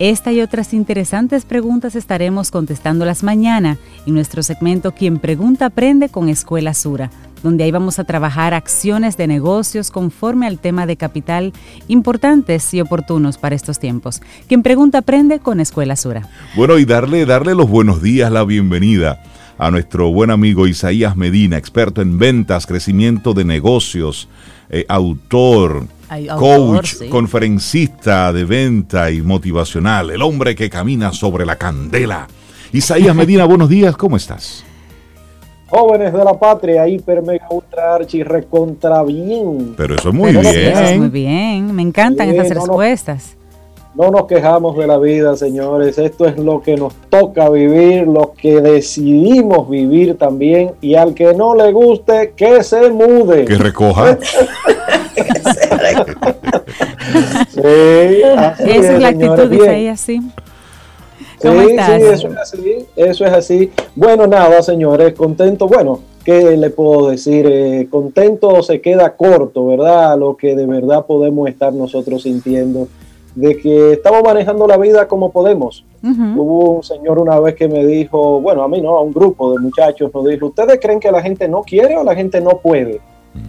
Esta 0.00 0.32
y 0.32 0.40
otras 0.40 0.74
interesantes 0.74 1.44
preguntas 1.44 1.94
estaremos 1.94 2.50
contestándolas 2.50 3.22
mañana 3.22 3.78
en 4.06 4.14
nuestro 4.14 4.42
segmento 4.42 4.92
Quien 4.92 5.20
Pregunta 5.20 5.66
Aprende 5.66 6.08
con 6.08 6.28
Escuela 6.28 6.74
Sura 6.74 7.10
donde 7.44 7.62
ahí 7.62 7.70
vamos 7.70 7.98
a 7.98 8.04
trabajar 8.04 8.54
acciones 8.54 9.18
de 9.18 9.26
negocios 9.26 9.90
conforme 9.90 10.46
al 10.46 10.58
tema 10.58 10.86
de 10.86 10.96
capital 10.96 11.52
importantes 11.88 12.72
y 12.72 12.80
oportunos 12.80 13.36
para 13.36 13.54
estos 13.54 13.78
tiempos. 13.78 14.22
Quien 14.48 14.62
pregunta 14.62 14.98
aprende 14.98 15.40
con 15.40 15.60
Escuela 15.60 15.94
Sura. 15.94 16.26
Bueno, 16.56 16.78
y 16.78 16.86
darle, 16.86 17.26
darle 17.26 17.54
los 17.54 17.68
buenos 17.68 18.00
días, 18.00 18.32
la 18.32 18.44
bienvenida 18.44 19.22
a 19.58 19.70
nuestro 19.70 20.10
buen 20.10 20.30
amigo 20.30 20.66
Isaías 20.66 21.16
Medina, 21.16 21.58
experto 21.58 22.00
en 22.00 22.18
ventas, 22.18 22.66
crecimiento 22.66 23.34
de 23.34 23.44
negocios, 23.44 24.26
eh, 24.70 24.84
autor, 24.88 25.86
coach, 26.38 27.08
conferencista 27.10 28.32
de 28.32 28.44
venta 28.44 29.10
y 29.10 29.22
motivacional, 29.22 30.10
el 30.10 30.22
hombre 30.22 30.54
que 30.54 30.70
camina 30.70 31.12
sobre 31.12 31.46
la 31.46 31.56
candela. 31.56 32.26
Isaías 32.72 33.14
Medina, 33.14 33.44
buenos 33.44 33.68
días, 33.68 33.96
¿cómo 33.96 34.16
estás? 34.16 34.64
Jóvenes 35.68 36.12
de 36.12 36.24
la 36.24 36.34
patria, 36.34 36.86
hiper, 36.86 37.22
mega, 37.22 37.46
ultra, 37.50 37.94
archi, 37.94 38.22
recontra 38.22 39.02
bien. 39.02 39.74
Pero 39.76 39.94
eso 39.94 40.10
es 40.10 40.14
muy 40.14 40.32
bien. 40.32 40.98
muy 40.98 41.08
bien, 41.08 41.74
me 41.74 41.82
encantan 41.82 42.28
estas 42.28 42.50
respuestas. 42.50 43.36
No 43.36 43.43
nos 43.94 44.26
quejamos 44.26 44.76
de 44.76 44.86
la 44.86 44.98
vida, 44.98 45.36
señores. 45.36 45.98
Esto 45.98 46.26
es 46.26 46.38
lo 46.38 46.62
que 46.62 46.76
nos 46.76 46.94
toca 47.08 47.48
vivir, 47.48 48.06
lo 48.06 48.32
que 48.32 48.60
decidimos 48.60 49.70
vivir 49.70 50.18
también. 50.18 50.72
Y 50.80 50.94
al 50.94 51.14
que 51.14 51.34
no 51.34 51.54
le 51.54 51.72
guste, 51.72 52.34
que 52.36 52.62
se 52.62 52.90
mude. 52.90 53.44
Que 53.44 53.56
recoja. 53.56 54.18
sí, 57.48 57.60
Esa 57.62 58.94
es 58.94 59.00
la 59.00 59.08
actitud 59.08 59.48
de 59.48 59.56
Isaías, 59.56 60.00
sí. 60.00 60.20
Sí, 61.40 61.48
sí, 61.50 61.76
eso 61.76 62.28
es 62.28 62.36
así, 62.36 62.86
eso 62.96 63.24
es 63.26 63.32
así. 63.32 63.70
Bueno, 63.94 64.26
nada, 64.26 64.62
señores, 64.62 65.14
contento. 65.14 65.68
Bueno, 65.68 66.00
¿qué 66.24 66.56
le 66.56 66.70
puedo 66.70 67.10
decir? 67.10 67.46
Eh, 67.46 67.86
contento 67.90 68.62
se 68.62 68.80
queda 68.80 69.14
corto, 69.14 69.66
¿verdad? 69.66 70.18
Lo 70.18 70.36
que 70.36 70.56
de 70.56 70.66
verdad 70.66 71.04
podemos 71.04 71.48
estar 71.48 71.72
nosotros 71.72 72.22
sintiendo 72.22 72.88
de 73.34 73.56
que 73.56 73.92
estamos 73.94 74.22
manejando 74.22 74.66
la 74.66 74.76
vida 74.76 75.08
como 75.08 75.30
podemos. 75.30 75.84
Hubo 76.02 76.72
un 76.76 76.82
señor 76.82 77.18
una 77.18 77.40
vez 77.40 77.54
que 77.54 77.66
me 77.66 77.84
dijo, 77.84 78.40
bueno, 78.40 78.62
a 78.62 78.68
mí 78.68 78.80
no, 78.80 78.96
a 78.96 79.00
un 79.00 79.12
grupo 79.12 79.52
de 79.52 79.58
muchachos 79.58 80.12
nos 80.12 80.26
dijo, 80.26 80.46
¿ustedes 80.46 80.78
creen 80.80 81.00
que 81.00 81.10
la 81.10 81.22
gente 81.22 81.48
no 81.48 81.62
quiere 81.62 81.96
o 81.96 82.04
la 82.04 82.14
gente 82.14 82.40
no 82.40 82.58
puede? 82.58 83.00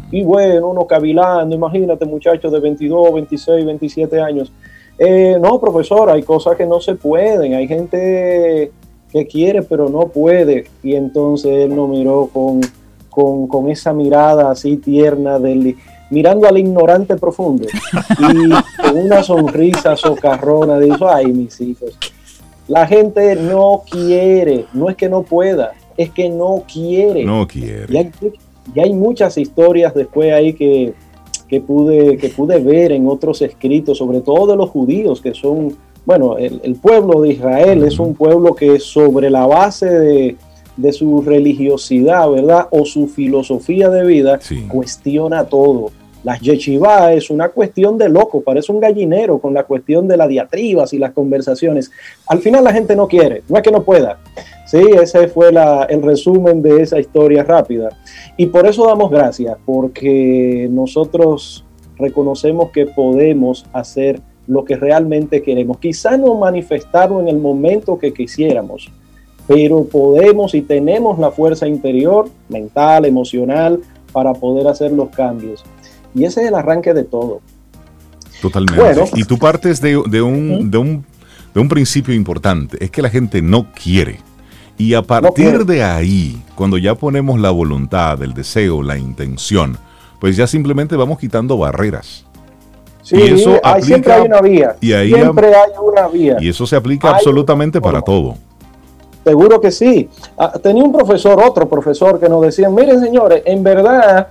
Y 0.09 0.23
bueno, 0.23 0.69
uno 0.69 0.87
cavilando, 0.87 1.53
imagínate 1.53 2.05
muchachos 2.05 2.51
de 2.51 2.59
22, 2.59 3.13
26, 3.13 3.65
27 3.65 4.21
años. 4.21 4.51
Eh, 4.97 5.37
no, 5.39 5.59
profesor, 5.59 6.09
hay 6.09 6.23
cosas 6.23 6.55
que 6.55 6.65
no 6.65 6.79
se 6.79 6.95
pueden, 6.95 7.53
hay 7.53 7.67
gente 7.67 8.71
que 9.11 9.27
quiere 9.27 9.61
pero 9.61 9.89
no 9.89 10.07
puede. 10.07 10.65
Y 10.81 10.95
entonces 10.95 11.51
él 11.51 11.75
nos 11.75 11.89
miró 11.89 12.29
con, 12.31 12.61
con, 13.09 13.47
con 13.47 13.69
esa 13.69 13.93
mirada 13.93 14.49
así 14.49 14.77
tierna 14.77 15.39
del 15.39 15.75
mirando 16.09 16.47
al 16.47 16.57
ignorante 16.57 17.15
profundo 17.15 17.67
y 18.19 18.49
con 18.81 18.97
una 18.97 19.23
sonrisa 19.23 19.95
socarrona 19.95 20.79
dijo, 20.79 21.09
ay 21.09 21.27
mis 21.27 21.59
hijos, 21.61 21.97
la 22.67 22.87
gente 22.87 23.35
no 23.35 23.83
quiere, 23.89 24.65
no 24.73 24.89
es 24.89 24.95
que 24.95 25.09
no 25.09 25.23
pueda, 25.23 25.73
es 25.97 26.09
que 26.11 26.29
no 26.29 26.63
quiere. 26.71 27.23
No 27.23 27.47
quiere. 27.47 27.85
Y 27.89 27.97
hay, 27.97 28.11
hay 28.77 28.93
muchas 28.93 29.37
historias 29.37 29.93
después 29.93 30.33
ahí 30.33 30.53
que, 30.53 30.93
que, 31.47 31.61
pude, 31.61 32.17
que 32.17 32.29
pude 32.29 32.59
ver 32.59 32.91
en 32.91 33.07
otros 33.07 33.41
escritos, 33.41 33.97
sobre 33.97 34.21
todo 34.21 34.47
de 34.47 34.57
los 34.57 34.69
judíos, 34.69 35.21
que 35.21 35.33
son, 35.33 35.75
bueno, 36.05 36.37
el, 36.37 36.75
pueblo 36.75 37.21
de 37.21 37.33
Israel 37.33 37.83
es 37.83 37.99
un 37.99 38.15
pueblo 38.15 38.55
que 38.55 38.79
sobre 38.79 39.29
la 39.29 39.45
base 39.45 39.87
de, 39.87 40.37
de 40.77 40.91
su 40.91 41.21
religiosidad, 41.21 42.29
¿verdad? 42.29 42.67
O 42.71 42.85
su 42.85 43.07
filosofía 43.07 43.89
de 43.89 44.05
vida, 44.05 44.39
cuestiona 44.67 45.45
todo. 45.45 45.91
Las 46.23 46.41
yeshivá 46.41 47.13
es 47.13 47.29
una 47.29 47.49
cuestión 47.49 47.99
de 47.99 48.09
loco, 48.09 48.41
parece 48.41 48.71
un 48.71 48.79
gallinero 48.79 49.37
con 49.37 49.53
la 49.53 49.63
cuestión 49.63 50.07
de 50.07 50.17
las 50.17 50.27
diatribas 50.27 50.91
y 50.91 50.97
las 50.97 51.11
conversaciones. 51.11 51.91
Al 52.27 52.39
final 52.39 52.63
la 52.63 52.73
gente 52.73 52.95
no 52.95 53.07
quiere, 53.07 53.43
no 53.47 53.57
es 53.57 53.61
que 53.61 53.71
no 53.71 53.83
pueda. 53.83 54.17
Sí, 54.65 54.81
ese 54.99 55.27
fue 55.27 55.49
el 55.49 56.01
resumen 56.01 56.63
de 56.63 56.81
esa 56.81 56.99
historia 56.99 57.43
rápida. 57.43 57.89
Y 58.37 58.47
por 58.47 58.65
eso 58.65 58.87
damos 58.87 59.11
gracias, 59.11 59.55
porque 59.65 60.67
nosotros 60.71 61.63
reconocemos 61.97 62.71
que 62.71 62.87
podemos 62.87 63.67
hacer 63.71 64.19
lo 64.47 64.65
que 64.65 64.75
realmente 64.75 65.43
queremos. 65.43 65.77
Quizá 65.77 66.17
no 66.17 66.33
manifestarlo 66.33 67.19
en 67.19 67.27
el 67.27 67.37
momento 67.37 67.99
que 67.99 68.11
quisiéramos, 68.11 68.91
pero 69.47 69.85
podemos 69.85 70.55
y 70.55 70.61
tenemos 70.61 71.19
la 71.19 71.31
fuerza 71.31 71.67
interior, 71.67 72.29
mental, 72.49 73.05
emocional, 73.05 73.79
para 74.11 74.33
poder 74.33 74.67
hacer 74.67 74.91
los 74.91 75.09
cambios. 75.09 75.63
Y 76.13 76.23
ese 76.23 76.41
es 76.41 76.47
el 76.47 76.55
arranque 76.55 76.93
de 76.93 77.03
todo. 77.03 77.41
Totalmente. 78.41 79.03
y 79.15 79.23
tú 79.23 79.37
partes 79.37 79.81
de, 79.81 79.97
un, 79.97 80.09
de, 80.09 80.21
un, 80.21 81.05
de, 81.53 81.59
un, 81.59 81.69
principio 81.69 82.13
importante, 82.13 82.83
es 82.83 82.91
que 82.91 83.01
la 83.01 83.09
gente 83.09 83.41
no 83.41 83.67
quiere. 83.71 84.19
Y 84.77 84.93
a 84.93 85.01
partir 85.01 85.65
de 85.65 85.83
ahí, 85.83 86.41
cuando 86.55 86.77
ya 86.77 86.95
ponemos 86.95 87.39
la 87.39 87.49
voluntad, 87.51 88.21
el 88.21 88.33
deseo, 88.33 88.83
la 88.83 88.97
intención, 88.97 89.77
pues 90.19 90.35
ya 90.35 90.47
simplemente 90.47 90.95
vamos 90.95 91.17
quitando 91.17 91.57
barreras. 91.57 92.25
Sí, 93.01 93.15
y 93.17 93.21
eso 93.21 93.59
siempre 93.81 94.13
hay 94.13 94.21
una 94.23 94.41
vía. 94.41 94.75
Y 94.81 94.93
ahí 94.93 95.13
siempre 95.13 95.47
hay 95.47 95.71
una 95.81 96.07
vía. 96.07 96.37
Y 96.39 96.49
eso 96.49 96.65
se 96.65 96.75
aplica 96.75 97.09
absolutamente 97.11 97.79
para 97.79 98.01
todo. 98.01 98.35
Seguro 99.25 99.59
que 99.59 99.71
sí. 99.71 100.07
Ah, 100.37 100.53
tenía 100.61 100.83
un 100.83 100.91
profesor, 100.91 101.41
otro 101.43 101.67
profesor, 101.67 102.19
que 102.19 102.29
nos 102.29 102.43
decía, 102.43 102.69
miren 102.69 103.01
señores, 103.01 103.41
en 103.45 103.63
verdad 103.63 104.27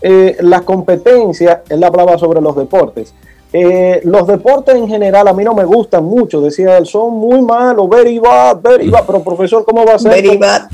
eh, 0.00 0.38
la 0.40 0.62
competencia, 0.62 1.62
él 1.68 1.84
hablaba 1.84 2.16
sobre 2.16 2.40
los 2.40 2.56
deportes. 2.56 3.12
Eh, 3.50 4.02
los 4.04 4.26
deportes 4.26 4.74
en 4.74 4.86
general 4.88 5.26
a 5.26 5.32
mí 5.32 5.42
no 5.42 5.54
me 5.54 5.64
gustan 5.64 6.04
mucho, 6.04 6.42
decía 6.42 6.76
él, 6.76 6.84
son 6.84 7.14
muy 7.14 7.40
malos, 7.40 7.88
very 7.88 8.18
bad, 8.18 8.60
very 8.60 8.90
bad, 8.90 9.04
pero 9.06 9.22
profesor, 9.22 9.64
¿cómo 9.64 9.86
va 9.86 9.94
a 9.94 9.98
ser? 9.98 10.12
Very 10.12 10.36
bad. 10.36 10.68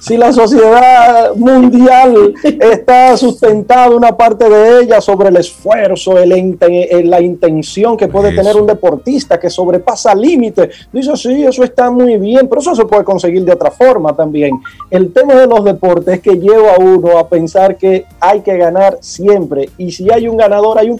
si 0.00 0.16
la 0.16 0.32
sociedad 0.32 1.34
mundial 1.34 2.34
está 2.42 3.16
sustentada 3.16 3.90
una 3.90 4.16
parte 4.16 4.48
de 4.48 4.80
ella 4.80 5.00
sobre 5.00 5.28
el 5.28 5.36
esfuerzo, 5.36 6.18
el, 6.18 6.32
eh, 6.32 7.02
la 7.04 7.20
intención 7.20 7.96
que 7.96 8.08
puede 8.08 8.34
tener 8.34 8.56
un 8.56 8.66
deportista 8.66 9.38
que 9.38 9.50
sobrepasa 9.50 10.14
límites, 10.14 10.88
dice, 10.90 11.16
sí, 11.16 11.44
eso 11.44 11.62
está 11.64 11.90
muy 11.90 12.16
bien, 12.16 12.48
pero 12.48 12.60
eso 12.60 12.74
se 12.74 12.86
puede 12.86 13.04
conseguir 13.04 13.44
de 13.44 13.52
otra 13.52 13.70
forma 13.70 14.14
también. 14.14 14.58
El 14.90 15.12
tema 15.12 15.34
de 15.34 15.46
los 15.46 15.64
deportes 15.64 16.14
es 16.14 16.20
que 16.20 16.38
lleva 16.38 16.76
a 16.76 16.78
uno 16.78 17.18
a 17.18 17.28
pensar 17.28 17.76
que 17.76 18.06
hay 18.20 18.40
que 18.40 18.56
ganar 18.56 18.98
siempre, 19.00 19.68
y 19.76 19.92
si 19.92 20.10
hay 20.10 20.26
un 20.26 20.36
ganador, 20.36 20.78
hay 20.78 20.88
un 20.88 20.98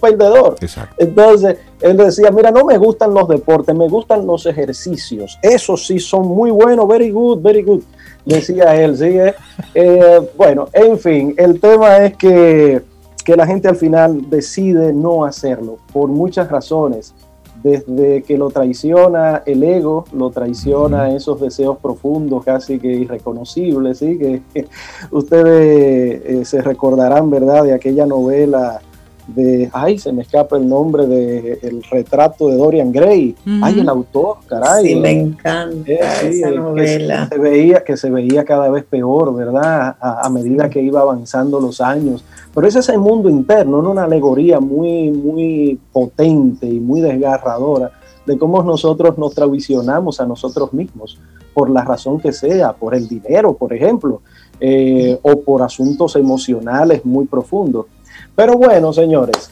Entonces, 0.98 1.58
él 1.80 1.96
decía, 1.96 2.30
mira, 2.30 2.50
no 2.50 2.64
me 2.64 2.78
gustan 2.78 3.14
los 3.14 3.28
deportes, 3.28 3.74
me 3.74 3.88
gustan 3.88 4.26
los 4.26 4.46
ejercicios. 4.46 5.38
Esos 5.42 5.86
sí 5.86 5.98
son 5.98 6.26
muy 6.26 6.50
buenos, 6.50 6.86
very 6.88 7.10
good, 7.10 7.40
very 7.40 7.62
good. 7.62 7.82
Decía 8.24 8.74
él, 8.82 8.96
sí. 8.96 9.04
Eh, 9.04 9.34
eh, 9.74 10.20
bueno, 10.36 10.68
en 10.72 10.98
fin, 10.98 11.34
el 11.36 11.60
tema 11.60 11.98
es 11.98 12.16
que, 12.16 12.82
que 13.24 13.36
la 13.36 13.46
gente 13.46 13.68
al 13.68 13.76
final 13.76 14.28
decide 14.28 14.92
no 14.92 15.24
hacerlo 15.24 15.78
por 15.92 16.08
muchas 16.08 16.50
razones 16.50 17.14
desde 17.62 18.22
que 18.22 18.38
lo 18.38 18.50
traiciona 18.50 19.42
el 19.44 19.62
ego, 19.62 20.04
lo 20.12 20.30
traiciona 20.30 21.14
esos 21.14 21.40
deseos 21.40 21.78
profundos, 21.78 22.44
casi 22.44 22.78
que 22.78 22.88
irreconocibles, 22.88 23.98
¿sí? 23.98 24.18
que 24.18 24.42
ustedes 25.10 26.22
eh, 26.24 26.44
se 26.44 26.62
recordarán, 26.62 27.28
¿verdad?, 27.30 27.64
de 27.64 27.74
aquella 27.74 28.06
novela 28.06 28.80
de, 29.26 29.70
ay, 29.72 29.98
se 29.98 30.12
me 30.12 30.22
escapa 30.22 30.56
el 30.56 30.68
nombre 30.68 31.06
de 31.06 31.58
el 31.62 31.82
retrato 31.84 32.48
de 32.48 32.56
Dorian 32.56 32.92
Gray. 32.92 33.34
Ay, 33.62 33.80
el 33.80 33.88
autor, 33.88 34.38
caray. 34.46 34.86
Sí, 34.86 34.96
me 34.96 35.12
encanta 35.12 35.92
esa 35.92 36.50
novela. 36.50 37.28
Que 37.28 37.36
se, 37.36 37.40
veía, 37.40 37.84
que 37.84 37.96
se 37.96 38.10
veía 38.10 38.44
cada 38.44 38.68
vez 38.68 38.84
peor, 38.84 39.34
¿verdad? 39.34 39.96
A, 40.00 40.28
medida 40.30 40.68
que 40.68 40.80
iba 40.80 41.00
avanzando 41.00 41.60
los 41.60 41.80
años. 41.80 42.24
Pero 42.54 42.66
es 42.66 42.76
ese 42.76 42.98
mundo 42.98 43.28
interno, 43.28 43.82
¿no? 43.82 43.90
una 43.90 44.04
alegoría 44.04 44.60
muy, 44.60 45.10
muy 45.10 45.78
potente 45.92 46.66
y 46.66 46.80
muy 46.80 47.00
desgarradora 47.00 47.92
de 48.26 48.38
cómo 48.38 48.62
nosotros 48.62 49.16
nos 49.18 49.34
traicionamos 49.34 50.20
a 50.20 50.26
nosotros 50.26 50.72
mismos, 50.72 51.18
por 51.54 51.70
la 51.70 51.84
razón 51.84 52.20
que 52.20 52.32
sea, 52.32 52.72
por 52.72 52.94
el 52.94 53.08
dinero, 53.08 53.54
por 53.54 53.72
ejemplo, 53.72 54.22
eh, 54.60 55.18
o 55.22 55.40
por 55.40 55.62
asuntos 55.62 56.16
emocionales 56.16 57.04
muy 57.04 57.26
profundos. 57.26 57.86
Pero 58.34 58.54
bueno, 58.54 58.92
señores, 58.92 59.50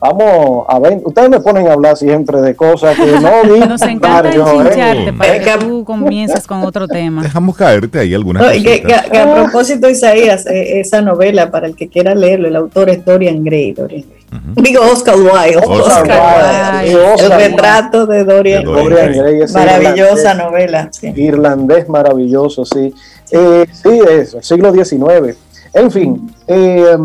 vamos 0.00 0.64
a 0.68 0.78
ver. 0.78 1.00
Ustedes 1.04 1.30
me 1.30 1.40
ponen 1.40 1.68
a 1.68 1.74
hablar 1.74 1.96
siempre 1.96 2.40
de 2.40 2.54
cosas 2.56 2.96
que 2.96 3.06
no 3.06 3.66
Nos 3.66 3.82
encanta 3.82 4.28
enchincharte 4.28 5.08
¿eh? 5.08 5.12
para 5.12 5.38
que 5.38 5.64
tú 5.64 5.84
comiences 5.84 6.46
con 6.46 6.62
otro 6.64 6.88
tema. 6.88 7.22
Dejamos 7.22 7.56
caerte 7.56 8.00
ahí 8.00 8.14
algunas 8.14 8.42
cosas. 8.42 8.62
Que, 8.62 9.18
a 9.18 9.34
propósito, 9.34 9.88
Isaías, 9.88 10.46
eh, 10.46 10.80
esa 10.80 11.02
novela, 11.02 11.50
para 11.50 11.66
el 11.66 11.76
que 11.76 11.88
quiera 11.88 12.14
leerlo, 12.14 12.48
el 12.48 12.56
autor 12.56 12.90
es 12.90 13.04
Dorian 13.04 13.44
Gray. 13.44 13.72
Dorian 13.72 14.02
Gray. 14.02 14.22
Digo 14.56 14.82
Oscar 14.82 15.16
Wilde. 15.16 15.58
Oscar, 15.58 16.84
Wilde. 16.84 17.24
el 17.24 17.32
retrato 17.32 18.06
de 18.06 18.24
Dorian, 18.24 18.64
Gray. 18.64 19.40
Maravillosa 19.52 20.34
novela. 20.34 20.90
Irlandés 21.02 21.88
maravilloso, 21.88 22.64
sí. 22.64 22.94
Eh, 23.30 23.66
sí, 23.72 24.00
es 24.10 24.36
siglo 24.40 24.72
XIX. 24.72 25.36
En 25.74 25.90
fin. 25.90 26.34
Eh, 26.46 26.96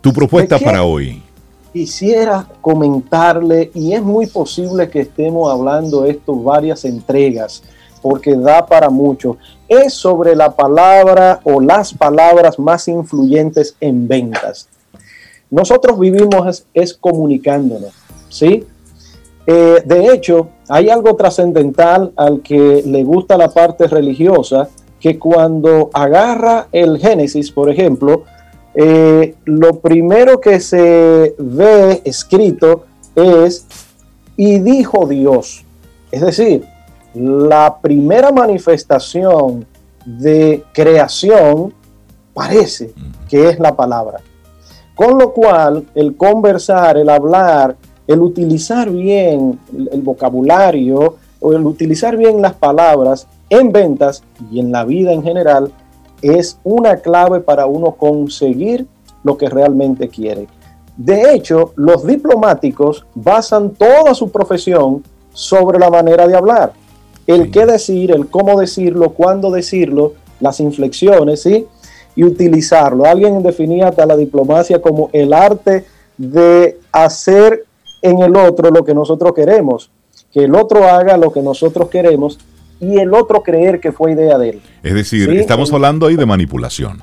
tu 0.00 0.12
propuesta 0.12 0.58
para 0.58 0.82
hoy. 0.82 1.22
Quisiera 1.72 2.46
comentarle, 2.60 3.70
y 3.74 3.92
es 3.92 4.02
muy 4.02 4.26
posible 4.26 4.90
que 4.90 5.00
estemos 5.00 5.50
hablando 5.52 6.04
esto 6.04 6.34
varias 6.34 6.84
entregas, 6.84 7.62
porque 8.02 8.34
da 8.34 8.66
para 8.66 8.90
mucho, 8.90 9.36
es 9.68 9.94
sobre 9.94 10.34
la 10.34 10.56
palabra 10.56 11.40
o 11.44 11.60
las 11.60 11.94
palabras 11.94 12.58
más 12.58 12.88
influyentes 12.88 13.76
en 13.80 14.08
ventas. 14.08 14.68
Nosotros 15.48 15.98
vivimos 15.98 16.64
es, 16.74 16.94
comunicándonos, 16.94 17.92
¿sí? 18.28 18.64
Eh, 19.46 19.82
de 19.84 20.12
hecho, 20.12 20.48
hay 20.68 20.90
algo 20.90 21.14
trascendental 21.16 22.12
al 22.16 22.40
que 22.40 22.82
le 22.84 23.04
gusta 23.04 23.36
la 23.36 23.48
parte 23.48 23.86
religiosa, 23.86 24.68
que 25.00 25.18
cuando 25.18 25.90
agarra 25.92 26.68
el 26.72 26.98
Génesis, 26.98 27.50
por 27.50 27.70
ejemplo, 27.70 28.24
eh, 28.74 29.34
lo 29.46 29.80
primero 29.80 30.40
que 30.40 30.60
se 30.60 31.34
ve 31.38 32.02
escrito 32.04 32.84
es, 33.14 33.66
y 34.36 34.58
dijo 34.58 35.06
Dios. 35.06 35.64
Es 36.12 36.20
decir, 36.20 36.64
la 37.14 37.78
primera 37.80 38.30
manifestación 38.30 39.66
de 40.04 40.64
creación 40.72 41.74
parece 42.34 42.92
que 43.28 43.48
es 43.48 43.58
la 43.58 43.74
palabra. 43.74 44.20
Con 44.94 45.18
lo 45.18 45.32
cual, 45.32 45.86
el 45.94 46.16
conversar, 46.16 46.98
el 46.98 47.08
hablar, 47.08 47.76
el 48.06 48.20
utilizar 48.20 48.90
bien 48.90 49.58
el, 49.92 50.02
vocabulario 50.02 51.16
o 51.40 51.52
el 51.52 51.64
utilizar 51.64 52.16
bien 52.16 52.42
las 52.42 52.54
palabras 52.54 53.26
en 53.50 53.72
ventas 53.72 54.22
y 54.50 54.60
en 54.60 54.72
la 54.72 54.84
vida 54.84 55.12
en 55.12 55.22
general 55.22 55.72
es 56.22 56.58
una 56.64 56.96
clave 56.96 57.40
para 57.40 57.66
uno 57.66 57.92
conseguir 57.92 58.86
lo 59.22 59.36
que 59.36 59.48
realmente 59.48 60.08
quiere. 60.08 60.46
De 60.96 61.34
hecho, 61.34 61.72
los 61.76 62.06
diplomáticos 62.06 63.06
basan 63.14 63.70
toda 63.70 64.14
su 64.14 64.30
profesión 64.30 65.02
sobre 65.32 65.78
la 65.78 65.90
manera 65.90 66.26
de 66.26 66.36
hablar. 66.36 66.72
El 67.26 67.50
qué 67.50 67.66
decir, 67.66 68.10
el 68.10 68.28
cómo 68.28 68.58
decirlo, 68.58 69.10
cuándo 69.10 69.50
decirlo, 69.50 70.14
las 70.40 70.60
inflexiones, 70.60 71.42
¿sí? 71.42 71.66
Y 72.16 72.24
utilizarlo. 72.24 73.04
Alguien 73.04 73.42
definía 73.42 73.88
hasta 73.88 74.06
la 74.06 74.16
diplomacia 74.16 74.82
como 74.82 75.10
el 75.12 75.32
arte 75.32 75.84
de 76.18 76.78
hacer 76.92 77.64
en 78.02 78.20
el 78.20 78.36
otro 78.36 78.70
lo 78.70 78.84
que 78.84 78.94
nosotros 78.94 79.32
queremos, 79.32 79.90
que 80.32 80.44
el 80.44 80.54
otro 80.54 80.84
haga 80.84 81.16
lo 81.16 81.32
que 81.32 81.42
nosotros 81.42 81.88
queremos 81.88 82.38
y 82.80 82.98
el 82.98 83.14
otro 83.14 83.42
creer 83.42 83.78
que 83.78 83.92
fue 83.92 84.12
idea 84.12 84.38
de 84.38 84.50
él. 84.50 84.62
Es 84.82 84.94
decir, 84.94 85.30
estamos 85.30 85.72
hablando 85.72 86.06
ahí 86.06 86.16
de 86.16 86.26
manipulación. 86.26 87.02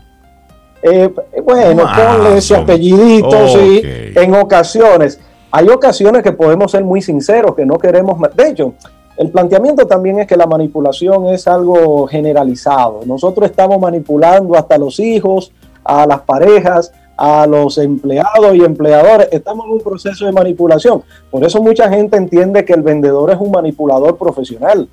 Eh, 0.82 1.10
bueno, 1.44 1.84
ponle 1.84 2.38
ese 2.38 2.56
apellidito, 2.56 3.48
sí, 3.48 3.82
en 3.84 4.36
ocasiones. 4.36 5.20
Hay 5.52 5.70
ocasiones 5.70 6.24
que 6.24 6.32
podemos 6.32 6.72
ser 6.72 6.84
muy 6.84 7.02
sinceros, 7.02 7.56
que 7.56 7.66
no 7.66 7.78
queremos. 7.78 8.20
De 8.36 8.50
hecho, 8.50 8.74
el 9.18 9.32
planteamiento 9.32 9.88
también 9.88 10.20
es 10.20 10.28
que 10.28 10.38
la 10.38 10.46
manipulación 10.46 11.28
es 11.28 11.48
algo 11.48 12.06
generalizado. 12.08 13.02
Nosotros 13.06 13.50
estamos 13.50 13.80
manipulando 13.80 14.56
hasta 14.56 14.78
los 14.78 15.00
hijos, 15.00 15.52
a 15.84 16.06
las 16.06 16.22
parejas, 16.22 16.92
a 17.18 17.48
los 17.48 17.78
empleados 17.80 18.54
y 18.54 18.64
empleadores. 18.64 19.30
Estamos 19.32 19.66
en 19.66 19.72
un 19.72 19.82
proceso 19.82 20.26
de 20.26 20.32
manipulación. 20.32 21.02
Por 21.32 21.44
eso 21.44 21.62
mucha 21.62 21.90
gente 21.90 22.16
entiende 22.16 22.64
que 22.64 22.74
el 22.74 22.84
vendedor 22.84 23.32
es 23.32 23.38
un 23.40 23.52
manipulador 23.52 24.18
profesional, 24.18 24.88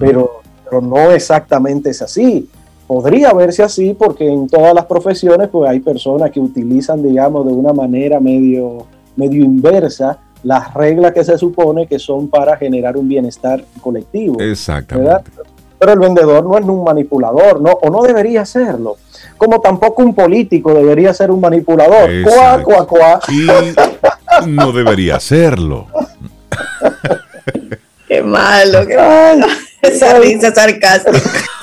pero, 0.00 0.42
pero 0.64 0.80
no 0.80 1.10
exactamente 1.10 1.90
es 1.90 2.02
así. 2.02 2.48
Podría 2.86 3.32
verse 3.32 3.62
así 3.62 3.94
porque 3.94 4.28
en 4.28 4.46
todas 4.46 4.72
las 4.72 4.86
profesiones 4.86 5.48
pues 5.48 5.68
hay 5.68 5.80
personas 5.80 6.30
que 6.30 6.38
utilizan, 6.38 7.02
digamos, 7.02 7.44
de 7.46 7.52
una 7.52 7.72
manera 7.72 8.20
medio, 8.20 8.86
medio 9.16 9.44
inversa 9.44 10.18
las 10.44 10.72
reglas 10.74 11.12
que 11.12 11.24
se 11.24 11.36
supone 11.36 11.88
que 11.88 11.98
son 11.98 12.28
para 12.28 12.56
generar 12.56 12.96
un 12.96 13.08
bienestar 13.08 13.64
colectivo. 13.80 14.40
Exactamente. 14.40 15.32
Pero 15.78 15.92
el 15.92 15.98
vendedor 15.98 16.44
no 16.44 16.56
es 16.56 16.64
un 16.64 16.84
manipulador, 16.84 17.60
¿no? 17.60 17.72
O 17.72 17.90
no 17.90 18.02
debería 18.02 18.44
serlo. 18.44 18.96
Como 19.36 19.60
tampoco 19.60 20.02
un 20.02 20.14
político 20.14 20.72
debería 20.72 21.12
ser 21.12 21.30
un 21.30 21.40
manipulador. 21.40 22.08
Cuá, 22.22 22.62
cuá, 22.62 22.86
cuá. 22.86 23.20
Y 23.28 24.48
no 24.48 24.72
debería 24.72 25.18
serlo. 25.20 25.86
malo, 28.26 28.86
qué 28.86 28.96
malo. 28.96 29.46
Esa 29.82 30.18
risa 30.18 30.54
sarcástica. 30.54 31.20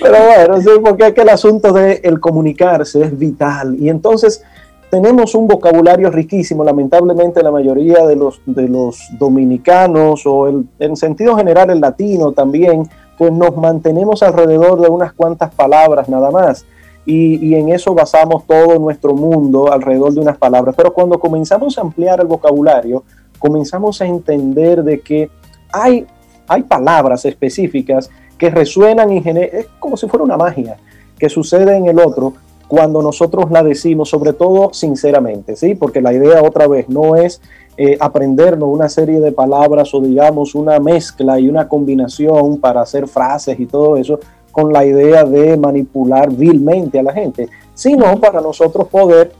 Pero 0.00 0.16
bueno, 0.26 0.60
sí, 0.60 0.68
porque 0.82 1.08
es 1.08 1.14
que 1.14 1.22
el 1.22 1.28
asunto 1.28 1.72
de 1.72 2.00
el 2.02 2.20
comunicarse 2.20 3.02
es 3.02 3.18
vital. 3.18 3.76
Y 3.78 3.88
entonces 3.88 4.42
tenemos 4.90 5.34
un 5.34 5.46
vocabulario 5.46 6.10
riquísimo, 6.10 6.64
lamentablemente 6.64 7.42
la 7.42 7.50
mayoría 7.50 8.06
de 8.06 8.16
los, 8.16 8.40
de 8.46 8.68
los 8.68 8.98
dominicanos 9.18 10.26
o 10.26 10.48
el, 10.48 10.66
en 10.78 10.96
sentido 10.96 11.36
general 11.36 11.70
el 11.70 11.80
latino 11.80 12.32
también, 12.32 12.88
pues 13.18 13.32
nos 13.32 13.56
mantenemos 13.56 14.22
alrededor 14.22 14.80
de 14.80 14.88
unas 14.88 15.12
cuantas 15.12 15.52
palabras 15.54 16.08
nada 16.08 16.30
más. 16.30 16.64
Y, 17.04 17.46
y, 17.46 17.54
en 17.54 17.68
eso 17.68 17.94
basamos 17.94 18.44
todo 18.46 18.80
nuestro 18.80 19.14
mundo 19.14 19.72
alrededor 19.72 20.12
de 20.12 20.20
unas 20.20 20.36
palabras. 20.38 20.74
Pero 20.76 20.92
cuando 20.92 21.20
comenzamos 21.20 21.78
a 21.78 21.82
ampliar 21.82 22.18
el 22.18 22.26
vocabulario, 22.26 23.04
comenzamos 23.38 24.00
a 24.00 24.06
entender 24.06 24.82
de 24.82 25.00
que 25.00 25.30
hay, 25.72 26.06
hay 26.48 26.62
palabras 26.62 27.24
específicas 27.24 28.10
que 28.38 28.50
resuenan 28.50 29.12
y 29.12 29.22
es 29.26 29.66
como 29.78 29.96
si 29.96 30.06
fuera 30.08 30.24
una 30.24 30.36
magia 30.36 30.76
que 31.18 31.28
sucede 31.28 31.76
en 31.76 31.86
el 31.86 31.98
otro 31.98 32.34
cuando 32.68 33.00
nosotros 33.00 33.50
la 33.50 33.62
decimos, 33.62 34.08
sobre 34.08 34.32
todo 34.32 34.72
sinceramente, 34.72 35.56
¿sí? 35.56 35.74
Porque 35.74 36.00
la 36.00 36.12
idea 36.12 36.42
otra 36.42 36.66
vez 36.66 36.88
no 36.88 37.14
es 37.14 37.40
eh, 37.76 37.96
aprendernos 38.00 38.68
una 38.68 38.88
serie 38.88 39.20
de 39.20 39.32
palabras 39.32 39.94
o 39.94 40.00
digamos 40.00 40.54
una 40.54 40.80
mezcla 40.80 41.38
y 41.38 41.48
una 41.48 41.68
combinación 41.68 42.58
para 42.58 42.80
hacer 42.80 43.06
frases 43.06 43.58
y 43.60 43.66
todo 43.66 43.96
eso 43.96 44.18
con 44.50 44.72
la 44.72 44.84
idea 44.84 45.24
de 45.24 45.56
manipular 45.56 46.30
vilmente 46.30 46.98
a 46.98 47.02
la 47.02 47.12
gente, 47.12 47.48
sino 47.74 48.18
para 48.18 48.40
nosotros 48.40 48.88
poder 48.88 49.32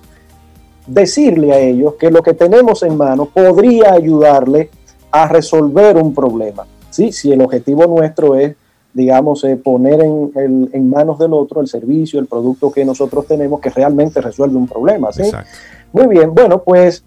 decirle 0.87 1.53
a 1.53 1.59
ellos 1.59 1.95
que 1.95 2.11
lo 2.11 2.22
que 2.22 2.34
tenemos 2.34 2.82
en 2.82 2.97
mano 2.97 3.26
podría 3.26 3.93
ayudarle 3.93 4.70
a 5.11 5.28
resolver 5.28 5.97
un 5.97 6.14
problema, 6.14 6.66
¿sí? 6.91 7.12
Si 7.12 7.32
el 7.32 7.41
objetivo 7.41 7.87
nuestro 7.87 8.34
es 8.37 8.55
digamos, 8.97 9.45
eh, 9.45 9.57
poner 9.57 10.01
en, 10.01 10.70
en, 10.72 10.89
manos 10.89 11.18
del 11.18 11.34
otro 11.34 11.61
el 11.61 11.68
servicio, 11.68 12.18
el 12.18 12.24
producto 12.24 12.72
que 12.72 12.82
nosotros 12.82 13.26
tenemos 13.26 13.61
que 13.61 13.68
realmente 13.68 14.22
resuelve 14.22 14.57
un 14.57 14.66
problema. 14.66 15.12
¿sí? 15.12 15.24
Muy 15.93 16.07
bien, 16.07 16.34
bueno, 16.34 16.62
pues 16.62 17.05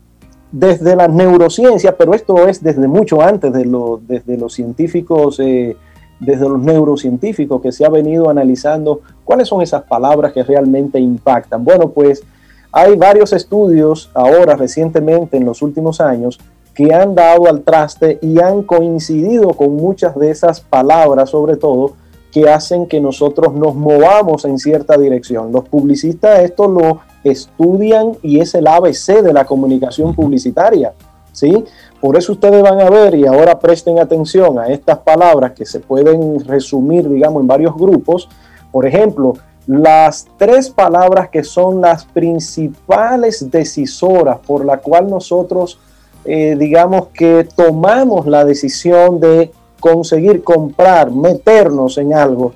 desde 0.51 0.95
la 0.95 1.07
neurociencia, 1.07 1.97
pero 1.97 2.13
esto 2.13 2.47
es 2.47 2.61
desde 2.61 2.87
mucho 2.87 3.23
antes 3.23 3.51
de 3.53 3.65
lo, 3.65 3.99
desde 4.07 4.37
los 4.37 4.53
científicos, 4.53 5.39
eh, 5.39 5.75
desde 6.19 6.47
los 6.47 6.59
neurocientíficos 6.59 7.59
que 7.59 7.71
se 7.71 7.83
ha 7.83 7.89
venido 7.89 8.29
analizando 8.29 9.01
cuáles 9.23 9.47
son 9.47 9.63
esas 9.63 9.81
palabras 9.81 10.31
que 10.31 10.43
realmente 10.43 10.99
impactan. 10.99 11.65
Bueno, 11.65 11.89
pues 11.89 12.23
hay 12.71 12.95
varios 12.95 13.33
estudios 13.33 14.09
ahora 14.13 14.55
recientemente 14.55 15.37
en 15.37 15.45
los 15.45 15.61
últimos 15.61 16.01
años 16.01 16.39
que 16.73 16.93
han 16.93 17.15
dado 17.15 17.47
al 17.47 17.61
traste 17.63 18.19
y 18.21 18.39
han 18.39 18.63
coincidido 18.63 19.49
con 19.49 19.75
muchas 19.75 20.15
de 20.15 20.29
esas 20.29 20.61
palabras, 20.61 21.31
sobre 21.31 21.57
todo, 21.57 21.93
que 22.31 22.49
hacen 22.49 22.85
que 22.85 23.01
nosotros 23.01 23.53
nos 23.53 23.75
movamos 23.75 24.45
en 24.45 24.59
cierta 24.59 24.97
dirección. 24.97 25.51
Los 25.51 25.67
publicistas 25.67 26.39
esto 26.39 26.67
lo 26.67 26.99
estudian 27.23 28.13
y 28.21 28.39
es 28.39 28.53
el 28.53 28.67
ABC 28.67 29.21
de 29.21 29.33
la 29.33 29.45
comunicación 29.45 30.13
publicitaria. 30.13 30.93
¿sí? 31.31 31.65
Por 31.99 32.17
eso 32.17 32.33
ustedes 32.33 32.61
van 32.61 32.79
a 32.79 32.89
ver 32.89 33.15
y 33.15 33.25
ahora 33.25 33.59
presten 33.59 33.99
atención 33.99 34.59
a 34.59 34.67
estas 34.67 34.99
palabras 34.99 35.53
que 35.53 35.65
se 35.65 35.79
pueden 35.79 36.39
resumir, 36.45 37.09
digamos, 37.09 37.41
en 37.41 37.47
varios 37.47 37.75
grupos. 37.75 38.29
Por 38.71 38.85
ejemplo, 38.85 39.33
las 39.69 40.25
tres 40.37 40.71
palabras 40.71 41.29
que 41.29 41.43
son 41.43 41.79
las 41.79 42.03
principales 42.03 43.51
decisoras 43.51 44.39
por 44.39 44.65
la 44.65 44.77
cual 44.77 45.07
nosotros 45.07 45.79
eh, 46.25 46.55
digamos 46.57 47.09
que 47.09 47.47
tomamos 47.55 48.25
la 48.25 48.43
decisión 48.43 49.19
de 49.19 49.51
conseguir 49.79 50.43
comprar, 50.43 51.11
meternos 51.11 51.99
en 51.99 52.15
algo. 52.15 52.53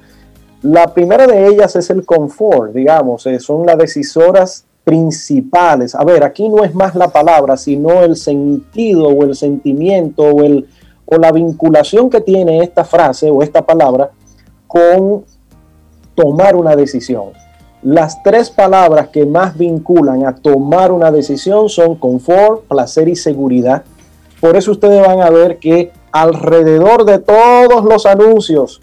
La 0.63 0.91
primera 0.91 1.27
de 1.27 1.49
ellas 1.49 1.75
es 1.75 1.91
el 1.91 2.03
confort, 2.03 2.73
digamos, 2.73 3.27
eh, 3.27 3.39
son 3.39 3.63
las 3.67 3.77
decisoras 3.77 4.65
principales. 4.83 5.93
A 5.93 6.03
ver, 6.03 6.23
aquí 6.23 6.49
no 6.49 6.63
es 6.63 6.73
más 6.73 6.95
la 6.95 7.09
palabra, 7.09 7.57
sino 7.57 8.01
el 8.01 8.15
sentido 8.15 9.09
o 9.09 9.23
el 9.23 9.35
sentimiento 9.35 10.23
o, 10.23 10.41
el, 10.41 10.67
o 11.05 11.17
la 11.17 11.31
vinculación 11.31 12.09
que 12.09 12.21
tiene 12.21 12.63
esta 12.63 12.83
frase 12.83 13.29
o 13.29 13.43
esta 13.43 13.61
palabra 13.61 14.09
con 14.65 15.25
tomar 16.15 16.55
una 16.55 16.75
decisión. 16.75 17.31
Las 17.81 18.23
tres 18.23 18.49
palabras 18.49 19.09
que 19.09 19.25
más 19.25 19.57
vinculan 19.57 20.25
a 20.25 20.33
tomar 20.33 20.91
una 20.91 21.11
decisión 21.11 21.67
son 21.67 21.95
confort, 21.95 22.63
placer 22.63 23.09
y 23.09 23.15
seguridad. 23.15 23.83
Por 24.39 24.55
eso 24.55 24.71
ustedes 24.71 25.05
van 25.05 25.21
a 25.21 25.29
ver 25.29 25.59
que 25.59 25.91
alrededor 26.13 27.03
de 27.03 27.19
todos 27.19 27.83
los 27.83 28.05
anuncios, 28.05 28.81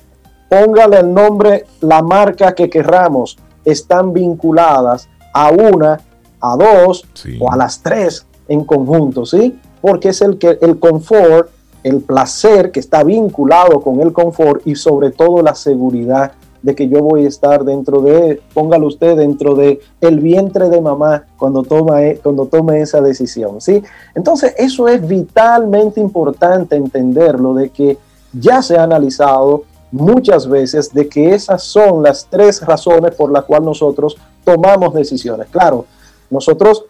póngale 0.50 0.98
el 0.98 1.14
nombre, 1.14 1.64
la 1.80 2.02
marca 2.02 2.54
que 2.54 2.68
querramos, 2.68 3.38
están 3.64 4.12
vinculadas 4.12 5.08
a 5.32 5.50
una, 5.50 6.00
a 6.40 6.56
dos 6.56 7.06
o 7.40 7.50
a 7.50 7.56
las 7.56 7.82
tres 7.82 8.26
en 8.48 8.64
conjunto, 8.64 9.24
¿sí? 9.24 9.58
Porque 9.80 10.10
es 10.10 10.20
el 10.20 10.36
que 10.36 10.58
el 10.60 10.78
confort, 10.78 11.50
el 11.84 12.00
placer 12.02 12.70
que 12.70 12.80
está 12.80 13.02
vinculado 13.02 13.80
con 13.80 14.00
el 14.00 14.12
confort 14.12 14.66
y 14.66 14.74
sobre 14.74 15.10
todo 15.10 15.40
la 15.40 15.54
seguridad 15.54 16.32
de 16.62 16.74
que 16.74 16.88
yo 16.88 17.02
voy 17.02 17.24
a 17.24 17.28
estar 17.28 17.64
dentro 17.64 18.00
de, 18.02 18.40
póngalo 18.52 18.86
usted, 18.86 19.16
dentro 19.16 19.54
de 19.54 19.80
el 20.00 20.20
vientre 20.20 20.68
de 20.68 20.80
mamá 20.80 21.24
cuando, 21.38 21.62
toma, 21.62 22.02
e, 22.02 22.18
cuando 22.18 22.46
tome 22.46 22.80
esa 22.80 23.00
decisión, 23.00 23.60
¿sí? 23.60 23.82
Entonces, 24.14 24.54
eso 24.58 24.88
es 24.88 25.06
vitalmente 25.06 26.00
importante 26.00 26.76
entenderlo, 26.76 27.54
de 27.54 27.70
que 27.70 27.98
ya 28.32 28.62
se 28.62 28.76
ha 28.76 28.84
analizado 28.84 29.64
muchas 29.90 30.48
veces 30.48 30.92
de 30.92 31.08
que 31.08 31.34
esas 31.34 31.62
son 31.62 32.02
las 32.02 32.26
tres 32.30 32.64
razones 32.64 33.14
por 33.14 33.32
las 33.32 33.44
cuales 33.44 33.66
nosotros 33.66 34.16
tomamos 34.44 34.94
decisiones. 34.94 35.48
Claro, 35.50 35.86
nosotros 36.30 36.84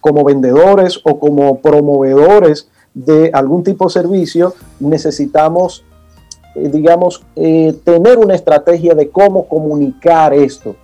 como 0.00 0.24
vendedores 0.24 1.00
o 1.04 1.18
como 1.18 1.58
promovedores 1.60 2.68
de 2.94 3.30
algún 3.32 3.62
tipo 3.62 3.86
de 3.86 3.90
servicio, 3.90 4.54
necesitamos, 4.80 5.84
digamos, 6.54 7.24
eh, 7.36 7.76
tener 7.84 8.18
una 8.18 8.34
estrategia 8.34 8.94
de 8.94 9.10
cómo 9.10 9.46
comunicar 9.46 10.34
esto. 10.34 10.76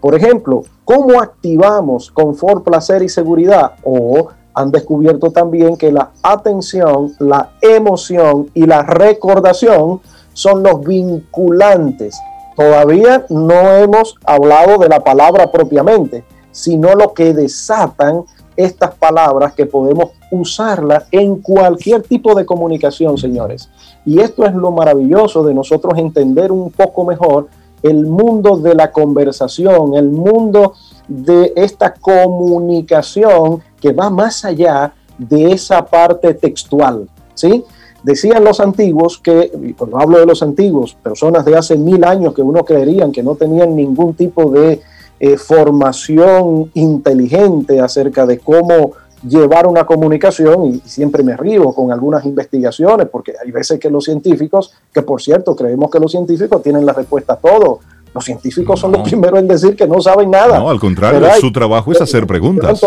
Por 0.00 0.14
ejemplo, 0.14 0.64
cómo 0.84 1.20
activamos 1.20 2.10
confort, 2.10 2.64
placer 2.64 3.02
y 3.02 3.08
seguridad 3.08 3.72
o 3.84 4.28
han 4.54 4.70
descubierto 4.70 5.30
también 5.30 5.76
que 5.76 5.92
la 5.92 6.10
atención, 6.22 7.14
la 7.18 7.52
emoción 7.60 8.50
y 8.52 8.66
la 8.66 8.82
recordación 8.82 10.00
son 10.34 10.62
los 10.62 10.80
vinculantes. 10.80 12.18
Todavía 12.56 13.24
no 13.30 13.76
hemos 13.76 14.16
hablado 14.24 14.78
de 14.78 14.88
la 14.88 15.02
palabra 15.02 15.50
propiamente, 15.50 16.24
sino 16.50 16.94
lo 16.94 17.14
que 17.14 17.32
desatan 17.32 18.24
estas 18.56 18.94
palabras 18.94 19.54
que 19.54 19.66
podemos 19.66 20.10
usarlas 20.30 21.04
en 21.10 21.36
cualquier 21.36 22.02
tipo 22.02 22.34
de 22.34 22.44
comunicación, 22.44 23.18
señores. 23.18 23.68
Y 24.04 24.20
esto 24.20 24.44
es 24.44 24.54
lo 24.54 24.70
maravilloso 24.70 25.44
de 25.44 25.54
nosotros 25.54 25.98
entender 25.98 26.52
un 26.52 26.70
poco 26.70 27.04
mejor 27.04 27.48
el 27.82 28.06
mundo 28.06 28.58
de 28.58 28.74
la 28.74 28.92
conversación, 28.92 29.94
el 29.94 30.08
mundo 30.08 30.74
de 31.08 31.52
esta 31.56 31.92
comunicación 31.94 33.60
que 33.80 33.92
va 33.92 34.08
más 34.08 34.44
allá 34.44 34.94
de 35.18 35.52
esa 35.52 35.84
parte 35.84 36.34
textual, 36.34 37.08
¿sí? 37.34 37.64
Decían 38.02 38.42
los 38.42 38.58
antiguos 38.58 39.18
que, 39.18 39.74
cuando 39.78 39.98
hablo 39.98 40.18
de 40.18 40.26
los 40.26 40.42
antiguos, 40.42 40.94
personas 40.94 41.44
de 41.44 41.56
hace 41.56 41.76
mil 41.76 42.02
años 42.04 42.34
que 42.34 42.42
uno 42.42 42.64
creerían 42.64 43.12
que 43.12 43.22
no 43.22 43.36
tenían 43.36 43.76
ningún 43.76 44.14
tipo 44.14 44.50
de 44.50 44.80
eh, 45.24 45.36
formación 45.36 46.68
inteligente 46.74 47.78
acerca 47.78 48.26
de 48.26 48.40
cómo 48.40 48.90
llevar 49.24 49.68
una 49.68 49.86
comunicación, 49.86 50.66
y 50.66 50.82
siempre 50.84 51.22
me 51.22 51.36
río 51.36 51.72
con 51.72 51.92
algunas 51.92 52.24
investigaciones, 52.24 53.06
porque 53.08 53.34
hay 53.40 53.52
veces 53.52 53.78
que 53.78 53.88
los 53.88 54.02
científicos, 54.02 54.72
que 54.92 55.02
por 55.02 55.22
cierto 55.22 55.54
creemos 55.54 55.92
que 55.92 56.00
los 56.00 56.10
científicos 56.10 56.60
tienen 56.60 56.84
la 56.84 56.92
respuesta 56.92 57.34
a 57.34 57.36
todo, 57.36 57.78
los 58.12 58.24
científicos 58.24 58.80
son 58.80 58.90
los 58.90 59.02
primeros 59.02 59.38
en 59.38 59.46
decir 59.46 59.76
que 59.76 59.86
no 59.86 60.00
saben 60.00 60.28
nada. 60.28 60.58
No, 60.58 60.68
al 60.68 60.80
contrario, 60.80 61.24
su 61.40 61.52
trabajo 61.52 61.92
es 61.92 62.00
hacer 62.00 62.26
preguntas. 62.26 62.80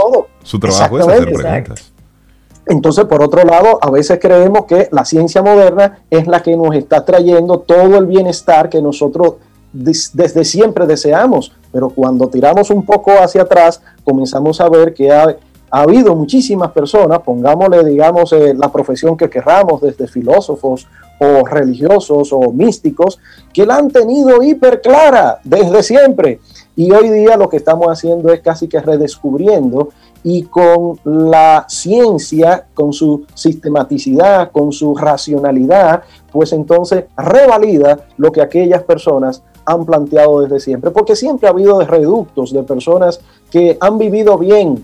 Su 0.44 0.60
trabajo 0.60 1.00
es 1.00 1.08
hacer 1.08 1.32
preguntas. 1.32 1.94
Entonces, 2.66 3.06
por 3.06 3.24
otro 3.24 3.46
lado, 3.46 3.80
a 3.82 3.90
veces 3.92 4.20
creemos 4.22 4.66
que 4.66 4.90
la 4.92 5.06
ciencia 5.06 5.42
moderna 5.42 6.00
es 6.10 6.28
la 6.28 6.44
que 6.44 6.58
nos 6.58 6.76
está 6.76 7.06
trayendo 7.06 7.60
todo 7.60 7.98
el 7.98 8.08
bienestar 8.08 8.70
que 8.70 8.82
nosotros 8.82 9.36
desde 9.76 10.46
siempre 10.46 10.86
deseamos, 10.88 11.52
pero 11.72 11.90
cuando 11.90 12.28
tiramos 12.28 12.70
un 12.70 12.86
poco 12.86 13.12
hacia 13.12 13.42
atrás, 13.42 13.82
comenzamos 14.04 14.62
a 14.62 14.70
ver 14.70 14.94
que 14.94 15.12
ha, 15.12 15.36
habido 15.70 16.16
muchísimas 16.16 16.72
personas, 16.72 17.20
pongámosle, 17.20 17.84
digamos, 17.84 18.32
eh, 18.32 18.54
la 18.54 18.72
profesión 18.72 19.18
que 19.18 19.30
querramos, 19.30 19.82
desde 19.82 20.08
filósofos 20.08 20.88
o 21.20 21.46
religiosos 21.46 22.32
o 22.32 22.52
místicos 22.52 23.20
que 23.52 23.66
la 23.66 23.78
han 23.78 23.90
tenido 23.90 24.42
hiper 24.42 24.80
clara 24.80 25.40
desde 25.44 25.84
siempre. 25.84 26.40
Y 26.78 26.92
hoy 26.92 27.10
día 27.10 27.36
lo 27.36 27.50
que 27.50 27.58
estamos 27.58 27.88
haciendo 27.88 28.32
es 28.32 28.40
casi 28.42 28.68
que 28.68 28.80
redescubriendo 28.80 29.90
y 30.26 30.42
con 30.42 31.00
la 31.04 31.66
ciencia, 31.70 32.66
con 32.74 32.92
su 32.92 33.28
sistematicidad, 33.36 34.52
con 34.52 34.72
su 34.72 34.96
racionalidad, 34.96 36.02
pues 36.32 36.52
entonces 36.52 37.06
revalida 37.16 38.08
lo 38.18 38.32
que 38.32 38.42
aquellas 38.42 38.82
personas 38.82 39.44
han 39.66 39.86
planteado 39.86 40.42
desde 40.42 40.60
siempre, 40.60 40.90
porque 40.90 41.16
siempre 41.16 41.48
ha 41.48 41.52
habido 41.52 41.80
reductos 41.82 42.52
de 42.52 42.64
personas 42.64 43.22
que 43.52 43.78
han 43.80 44.00
vivido 44.00 44.36
bien, 44.40 44.84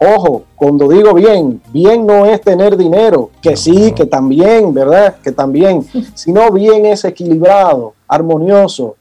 Ojo, 0.00 0.44
cuando 0.54 0.86
digo 0.86 1.12
bien, 1.12 1.60
bien 1.72 2.06
no 2.06 2.24
es 2.24 2.40
tener 2.40 2.76
dinero, 2.76 3.30
que 3.42 3.56
sí, 3.56 3.90
que 3.90 4.06
también, 4.06 4.72
¿verdad? 4.72 5.16
Que 5.16 5.32
también, 5.32 5.84
sino 6.14 6.52
bien 6.52 6.86
es 6.86 7.04
equilibrado, 7.04 7.94
armonioso, 8.06 8.94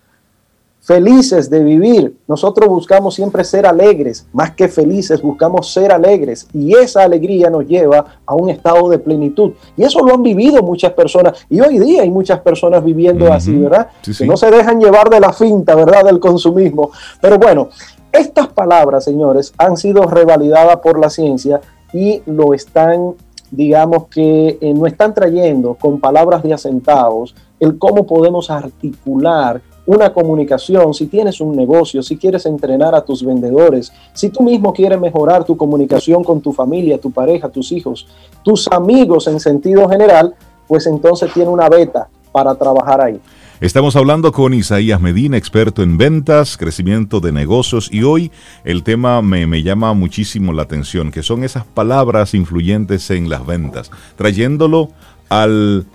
felices 0.88 1.50
de 1.50 1.62
vivir. 1.62 2.18
Nosotros 2.30 2.70
buscamos 2.70 3.14
siempre 3.14 3.44
ser 3.44 3.66
alegres, 3.66 4.26
más 4.32 4.52
que 4.52 4.70
felices, 4.70 5.22
buscamos 5.22 5.74
ser 5.74 5.92
alegres 5.92 6.48
y 6.54 6.74
esa 6.78 7.04
alegría 7.04 7.50
nos 7.50 7.68
lleva 7.68 8.06
a 8.26 8.34
un 8.34 8.50
estado 8.50 8.88
de 8.88 8.98
plenitud. 8.98 9.52
Y 9.76 9.84
eso 9.84 10.00
lo 10.02 10.14
han 10.14 10.24
vivido 10.24 10.64
muchas 10.64 10.94
personas 10.94 11.46
y 11.50 11.60
hoy 11.60 11.78
día 11.78 12.04
hay 12.04 12.10
muchas 12.10 12.40
personas 12.40 12.86
viviendo 12.86 13.34
así, 13.34 13.54
¿verdad? 13.54 13.90
Que 14.18 14.26
no 14.26 14.38
se 14.38 14.50
dejan 14.50 14.80
llevar 14.80 15.10
de 15.10 15.20
la 15.20 15.34
finta, 15.34 15.76
¿verdad? 15.76 16.06
Del 16.06 16.22
consumismo. 16.22 16.92
Pero 17.20 17.38
bueno, 17.38 17.68
estas 18.14 18.48
palabras, 18.48 19.04
señores, 19.04 19.54
han 19.58 19.76
sido 19.76 20.04
revalidadas 20.04 20.78
por 20.78 21.00
la 21.00 21.10
ciencia 21.10 21.60
y 21.92 22.22
lo 22.26 22.54
están, 22.54 23.14
digamos 23.52 24.08
que 24.08 24.58
eh, 24.62 24.74
no 24.74 24.88
están 24.88 25.14
trayendo 25.14 25.74
con 25.74 26.00
palabras 26.00 26.44
de 26.44 26.54
asentados 26.54 27.36
el 27.60 27.78
cómo 27.78 28.08
podemos 28.08 28.50
articular 28.50 29.62
una 29.88 30.12
comunicación, 30.12 30.94
si 30.94 31.08
tienes 31.08 31.40
un 31.40 31.56
negocio, 31.56 32.04
si 32.04 32.18
quieres 32.18 32.46
entrenar 32.46 32.94
a 32.94 33.04
tus 33.04 33.26
vendedores, 33.26 33.92
si 34.14 34.30
tú 34.30 34.44
mismo 34.44 34.74
quieres 34.74 35.00
mejorar 35.00 35.46
tu 35.46 35.56
comunicación 35.56 36.24
con 36.26 36.42
tu 36.42 36.52
familia, 36.52 37.00
tu 37.00 37.10
pareja, 37.10 37.48
tus 37.50 37.72
hijos, 37.72 38.06
tus 38.44 38.68
amigos 38.68 39.28
en 39.28 39.40
sentido 39.40 39.88
general, 39.88 40.36
pues 40.68 40.86
entonces 40.88 41.32
tiene 41.34 41.50
una 41.50 41.70
beta 41.70 42.10
para 42.34 42.54
trabajar 42.56 43.02
ahí. 43.02 43.20
Estamos 43.62 43.96
hablando 43.96 44.34
con 44.34 44.54
Isaías 44.54 45.02
Medina, 45.02 45.38
experto 45.38 45.82
en 45.82 45.98
ventas, 45.98 46.58
crecimiento 46.58 47.22
de 47.22 47.32
negocios 47.32 47.90
y 47.92 48.04
hoy 48.04 48.30
el 48.66 48.84
tema 48.84 49.22
me, 49.22 49.64
llama 49.64 49.94
muchísimo 49.94 50.52
la 50.52 50.64
atención, 50.64 51.12
que 51.12 51.24
son 51.24 51.46
esas 51.46 51.66
palabras 51.66 52.34
influyentes 52.34 53.10
en 53.10 53.30
las 53.30 53.46
ventas, 53.48 53.90
trayéndolo 54.18 54.90
al, 55.30 55.86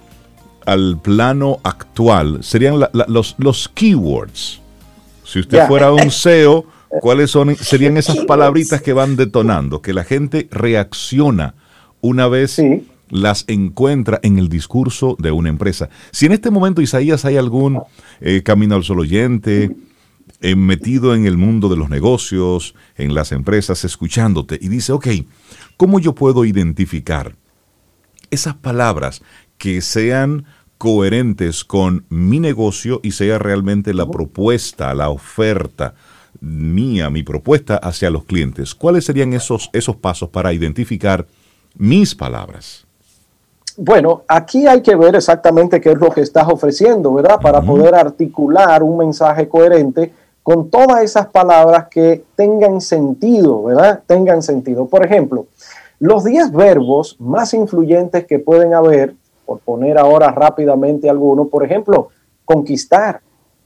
al 0.67 0.99
plano 1.01 1.61
actual. 1.63 2.43
Serían 2.43 2.81
los, 3.09 3.35
los 3.39 3.69
keywords. 3.69 4.61
Si 5.25 5.41
usted 5.41 5.67
fuera 5.67 5.93
un 5.93 6.11
SEO, 6.11 6.67
¿cuáles 7.01 7.31
son, 7.31 7.57
serían 7.61 7.97
esas 7.97 8.19
palabritas 8.25 8.83
que 8.83 8.93
van 8.93 9.17
detonando, 9.17 9.81
que 9.83 9.93
la 9.93 10.05
gente 10.05 10.49
reacciona 10.51 11.55
una 12.01 12.29
vez 12.29 12.61
las 13.13 13.45
encuentra 13.47 14.19
en 14.23 14.39
el 14.39 14.49
discurso 14.49 15.17
de 15.19 15.31
una 15.31 15.51
empresa. 15.51 15.91
Si 16.13 16.25
en 16.25 16.33
este 16.33 16.51
momento, 16.51 16.81
Isaías, 16.81 17.27
hay 17.27 17.37
algún 17.37 17.83
eh, 18.23 18.43
camino 18.43 18.75
al 18.75 18.85
solo 18.85 19.03
oyente, 19.03 19.77
eh, 20.41 20.57
metido 20.57 21.15
en 21.15 21.27
el 21.27 21.37
mundo 21.37 21.69
de 21.69 21.77
los 21.77 21.91
negocios, 21.91 22.75
en 22.97 23.15
las 23.15 23.31
empresas, 23.31 23.85
escuchándote, 23.85 24.59
y 24.61 24.69
dice, 24.69 24.93
ok, 24.93 25.09
¿cómo 25.77 26.01
yo 26.01 26.15
puedo 26.15 26.47
identificar 26.47 27.37
esas 28.31 28.55
palabras 28.55 29.23
que 29.63 29.81
sean 29.81 30.45
coherentes 30.77 31.63
con 31.63 32.05
mi 32.09 32.41
negocio 32.41 32.99
y 33.05 33.13
sea 33.13 33.39
realmente 33.39 33.95
la 33.95 34.07
propuesta, 34.07 34.93
la 34.93 35.09
oferta 35.09 35.95
mía, 36.41 37.11
mi 37.11 37.23
propuesta 37.23 37.77
hacia 37.77 38.11
los 38.11 38.25
clientes? 38.25 38.75
¿Cuáles 38.75 39.05
serían 39.05 39.33
esos, 39.35 39.71
esos 39.73 39.95
pasos 39.95 40.31
para 40.31 40.53
identificar 40.53 41.25
mis 41.77 42.13
palabras? 42.13 42.85
Bueno, 43.77 44.25
aquí 44.27 44.67
hay 44.67 44.83
que 44.83 44.97
ver 44.97 45.15
exactamente 45.15 45.81
qué 45.81 45.93
es 45.93 45.99
lo 45.99 46.11
que 46.11 46.23
estás 46.23 46.49
ofreciendo, 46.49 47.15
¿verdad? 47.15 47.39
Para 47.41 47.63
poder 47.63 47.95
articular 47.95 48.83
un 48.83 48.99
mensaje 48.99 49.49
coherente 49.49 50.13
con 50.43 50.71
todas 50.71 51.05
esas 51.05 51.29
palabras 51.29 51.87
que 51.89 52.25
tengan 52.35 52.81
sentido, 52.81 53.63
¿verdad? 53.63 54.03
Tengan 54.09 54.43
sentido. 54.43 54.87
Por 54.89 55.07
ejemplo, 55.07 55.47
los 56.01 56.25
10 56.25 56.51
verbos 56.51 57.15
más 57.21 57.55
influyentes 57.55 58.27
que 58.27 58.41
pueden 58.41 58.75
haber, 58.75 59.15
por 59.45 59.61
poner 59.61 59.99
ahora 59.99 60.30
rápidamente 60.30 61.09
algunos, 61.09 61.49
por 61.49 61.64
ejemplo, 61.64 62.09
conquistar, 62.45 63.20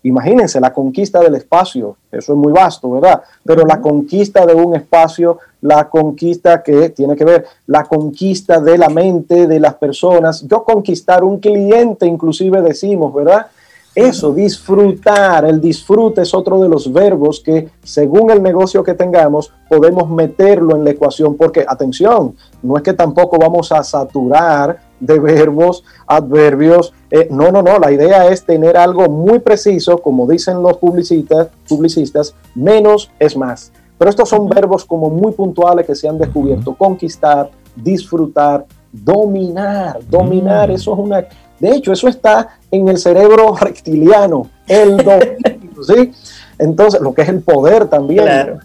Imagínense 0.07 0.61
la 0.61 0.73
conquista 0.73 1.19
del 1.19 1.35
espacio, 1.35 1.97
eso 2.13 2.33
es 2.33 2.39
muy 2.39 2.53
vasto, 2.53 2.89
¿verdad? 2.93 3.23
Pero 3.45 3.67
la 3.67 3.81
conquista 3.81 4.47
de 4.47 4.55
un 4.55 4.77
espacio, 4.77 5.41
la 5.63 5.89
conquista 5.89 6.63
que 6.63 6.91
tiene 6.91 7.17
que 7.17 7.25
ver, 7.25 7.45
la 7.67 7.83
conquista 7.83 8.61
de 8.61 8.79
la 8.79 8.89
mente 8.89 9.49
de 9.49 9.59
las 9.59 9.75
personas, 9.75 10.47
yo 10.47 10.63
conquistar 10.63 11.25
un 11.25 11.41
cliente, 11.41 12.07
inclusive 12.07 12.63
decimos, 12.63 13.13
¿verdad? 13.13 13.47
Eso, 13.97 14.33
disfrutar, 14.33 15.45
el 15.45 15.61
disfrute 15.61 16.23
es 16.23 16.33
otro 16.35 16.61
de 16.61 16.69
los 16.69 16.93
verbos 16.93 17.41
que 17.41 17.69
según 17.83 18.31
el 18.31 18.41
negocio 18.41 18.85
que 18.85 18.95
tengamos 18.95 19.53
podemos 19.69 20.09
meterlo 20.09 20.77
en 20.77 20.85
la 20.85 20.91
ecuación, 20.91 21.37
porque 21.37 21.65
atención, 21.67 22.37
no 22.63 22.77
es 22.77 22.85
que 22.85 22.93
tampoco 22.93 23.39
vamos 23.41 23.73
a 23.73 23.83
saturar 23.83 24.86
de 25.01 25.19
verbos, 25.19 25.85
adverbios. 26.07 26.93
Eh, 27.11 27.29
no, 27.31 27.51
no, 27.51 27.63
no, 27.63 27.79
la 27.79 27.93
idea 27.93 28.29
es 28.29 28.45
tener 28.45 28.77
algo 28.77 29.09
muy 29.09 29.39
preciso, 29.39 29.99
como 29.99 30.27
dicen 30.27 30.63
los 30.63 30.77
publicistas, 30.79 31.49
publicistas, 31.69 32.35
menos 32.55 33.11
es 33.19 33.37
más. 33.37 33.73
Pero 33.99 34.11
estos 34.11 34.29
son 34.29 34.49
verbos 34.49 34.85
como 34.85 35.09
muy 35.09 35.33
puntuales 35.33 35.87
que 35.87 35.95
se 35.95 36.09
han 36.09 36.19
descubierto. 36.19 36.75
Conquistar, 36.75 37.51
disfrutar, 37.75 38.67
dominar. 38.93 39.99
Dominar, 40.09 40.71
eso 40.71 40.93
es 40.93 40.99
una... 40.99 41.27
De 41.59 41.71
hecho, 41.71 41.93
eso 41.93 42.07
está 42.09 42.59
en 42.71 42.89
el 42.89 42.99
cerebro 42.99 43.57
reptiliano, 43.61 44.51
el 44.67 44.99
dominio, 44.99 45.83
¿sí? 45.83 46.13
Entonces, 46.59 47.01
lo 47.01 47.15
que 47.15 47.23
es 47.23 47.29
el 47.31 47.41
poder 47.41 47.89
también. 47.89 48.59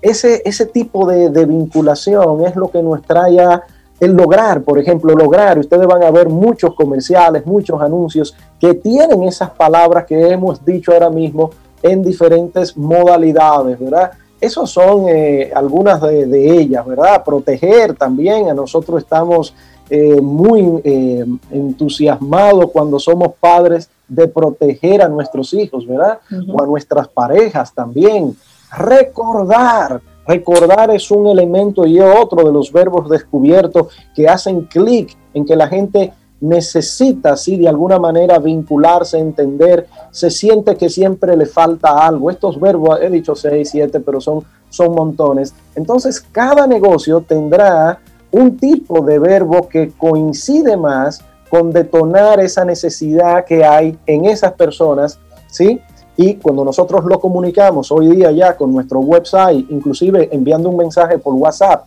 ese, 0.00 0.42
ese 0.44 0.66
tipo 0.66 1.08
de, 1.08 1.30
de 1.30 1.44
vinculación 1.44 2.46
es 2.46 2.54
lo 2.54 2.70
que 2.70 2.82
nos 2.82 3.02
trae 3.02 3.40
a 3.40 3.62
el 3.98 4.12
lograr, 4.12 4.62
por 4.62 4.78
ejemplo, 4.78 5.14
lograr, 5.14 5.58
ustedes 5.58 5.86
van 5.86 6.02
a 6.02 6.10
ver 6.10 6.28
muchos 6.28 6.74
comerciales, 6.74 7.46
muchos 7.46 7.80
anuncios 7.80 8.36
que 8.60 8.74
tienen 8.74 9.22
esas 9.22 9.50
palabras 9.50 10.04
que 10.04 10.28
hemos 10.28 10.64
dicho 10.64 10.92
ahora 10.92 11.10
mismo 11.10 11.50
en 11.82 12.02
diferentes 12.02 12.76
modalidades, 12.76 13.78
¿verdad? 13.78 14.12
Esas 14.40 14.68
son 14.68 15.06
eh, 15.08 15.50
algunas 15.54 16.00
de, 16.02 16.58
ellas, 16.58 16.84
¿verdad? 16.84 17.24
Proteger 17.24 17.94
también, 17.94 18.50
a 18.50 18.54
nosotros 18.54 19.02
estamos 19.02 19.54
eh, 19.88 20.20
muy 20.20 20.80
eh, 20.84 21.24
entusiasmados 21.50 22.70
cuando 22.70 22.98
somos 22.98 23.32
padres 23.40 23.88
de 24.06 24.28
proteger 24.28 25.00
a 25.02 25.08
nuestros 25.08 25.54
hijos, 25.54 25.86
¿verdad? 25.86 26.18
O 26.52 26.62
a 26.62 26.66
nuestras 26.66 27.08
parejas 27.08 27.72
también. 27.72 28.36
Recordar, 28.76 30.00
recordar 30.26 30.90
es 30.90 31.10
un 31.10 31.26
elemento 31.26 31.86
y 31.86 32.00
otro 32.00 32.44
de 32.44 32.52
los 32.52 32.72
verbos 32.72 33.08
descubiertos 33.08 33.88
que 34.14 34.28
hacen 34.28 34.62
clic 34.62 35.16
en 35.34 35.44
que 35.44 35.56
la 35.56 35.68
gente 35.68 36.12
necesita, 36.40 37.32
así 37.32 37.56
de 37.56 37.68
alguna 37.68 37.98
manera, 37.98 38.38
vincularse, 38.38 39.18
entender, 39.18 39.86
se 40.10 40.30
siente 40.30 40.76
que 40.76 40.88
siempre 40.88 41.36
le 41.36 41.46
falta 41.46 42.06
algo. 42.06 42.30
Estos 42.30 42.60
verbos, 42.60 42.98
he 43.00 43.08
dicho 43.10 43.34
seis, 43.34 43.70
siete, 43.70 44.00
pero 44.00 44.20
son, 44.20 44.44
son 44.68 44.94
montones. 44.94 45.54
Entonces, 45.74 46.20
cada 46.20 46.66
negocio 46.66 47.22
tendrá 47.22 47.98
un 48.30 48.56
tipo 48.58 49.00
de 49.00 49.18
verbo 49.18 49.68
que 49.68 49.92
coincide 49.96 50.76
más 50.76 51.24
con 51.48 51.72
detonar 51.72 52.40
esa 52.40 52.64
necesidad 52.64 53.44
que 53.44 53.64
hay 53.64 53.96
en 54.06 54.26
esas 54.26 54.52
personas, 54.52 55.18
¿sí? 55.48 55.80
Y 56.16 56.34
cuando 56.36 56.64
nosotros 56.64 57.04
lo 57.04 57.20
comunicamos 57.20 57.92
hoy 57.92 58.08
día 58.08 58.30
ya 58.30 58.56
con 58.56 58.72
nuestro 58.72 59.00
website, 59.00 59.70
inclusive 59.70 60.28
enviando 60.32 60.70
un 60.70 60.76
mensaje 60.76 61.18
por 61.18 61.34
WhatsApp, 61.34 61.84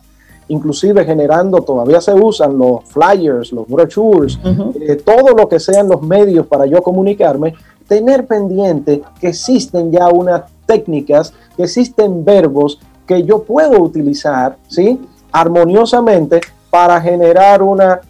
inclusive 0.48 1.04
generando, 1.04 1.62
todavía 1.62 2.00
se 2.00 2.12
usan 2.12 2.58
los 2.58 2.84
flyers, 2.84 3.52
los 3.52 3.66
brochures, 3.66 4.38
eh, 4.80 4.96
todo 4.96 5.34
lo 5.36 5.48
que 5.48 5.58
sean 5.58 5.88
los 5.88 6.02
medios 6.02 6.46
para 6.46 6.66
yo 6.66 6.82
comunicarme, 6.82 7.54
tener 7.86 8.26
pendiente 8.26 9.02
que 9.20 9.28
existen 9.28 9.90
ya 9.90 10.08
unas 10.08 10.42
técnicas, 10.66 11.32
que 11.56 11.64
existen 11.64 12.24
verbos 12.24 12.80
que 13.06 13.24
yo 13.24 13.42
puedo 13.42 13.80
utilizar, 13.80 14.56
¿sí? 14.68 15.00
Armoniosamente 15.32 16.40
para 16.70 17.00
generar 17.00 17.62
una, 17.62 18.00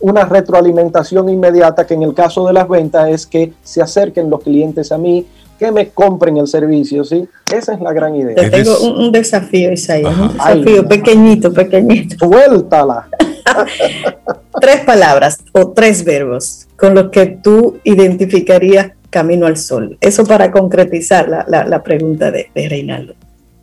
una 0.00 0.24
retroalimentación 0.24 1.28
inmediata 1.28 1.86
que 1.86 1.94
en 1.94 2.02
el 2.02 2.14
caso 2.14 2.46
de 2.46 2.52
las 2.52 2.68
ventas 2.68 3.08
es 3.08 3.26
que 3.26 3.52
se 3.62 3.82
acerquen 3.82 4.30
los 4.30 4.42
clientes 4.42 4.92
a 4.92 4.98
mí, 4.98 5.26
que 5.58 5.72
me 5.72 5.88
compren 5.88 6.36
el 6.36 6.46
servicio, 6.46 7.02
¿sí? 7.04 7.26
Esa 7.50 7.74
es 7.74 7.80
la 7.80 7.92
gran 7.92 8.14
idea. 8.14 8.34
Te 8.34 8.50
tengo 8.50 8.78
un, 8.80 9.10
desafío, 9.10 9.72
Isaías, 9.72 10.14
un 10.16 10.32
desafío 10.34 10.86
pequeñito, 10.86 11.52
pequeñito. 11.52 12.16
Suéltala. 12.26 13.08
tres 14.60 14.80
palabras 14.84 15.38
o 15.52 15.70
tres 15.70 16.04
verbos 16.04 16.66
con 16.76 16.94
los 16.94 17.10
que 17.10 17.26
tú 17.26 17.78
identificarías 17.84 18.92
camino 19.10 19.46
al 19.46 19.56
sol. 19.56 19.96
Eso 20.00 20.26
para 20.26 20.50
concretizar 20.50 21.28
la, 21.28 21.82
pregunta 21.82 22.30
de, 22.30 22.50
Reinaldo. 22.54 23.14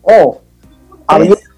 Oh, 0.01 0.41
abiertos. 1.05 1.52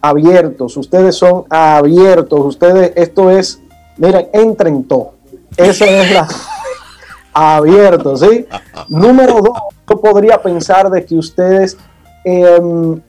Abiertos. 0.00 0.76
Ustedes 0.76 1.14
son 1.16 1.44
abiertos. 1.48 2.40
Ustedes, 2.40 2.92
esto 2.96 3.30
es, 3.30 3.62
miren, 3.96 4.28
entren 4.32 4.84
todo. 4.84 5.12
Esa 5.56 5.84
es 5.84 6.12
la 6.12 6.28
abierto, 7.32 8.16
¿sí? 8.16 8.46
Número 8.88 9.40
dos, 9.40 9.58
yo 9.88 10.00
podría 10.00 10.40
pensar 10.40 10.90
de 10.90 11.04
que 11.04 11.16
ustedes 11.16 11.76
em, 12.24 13.00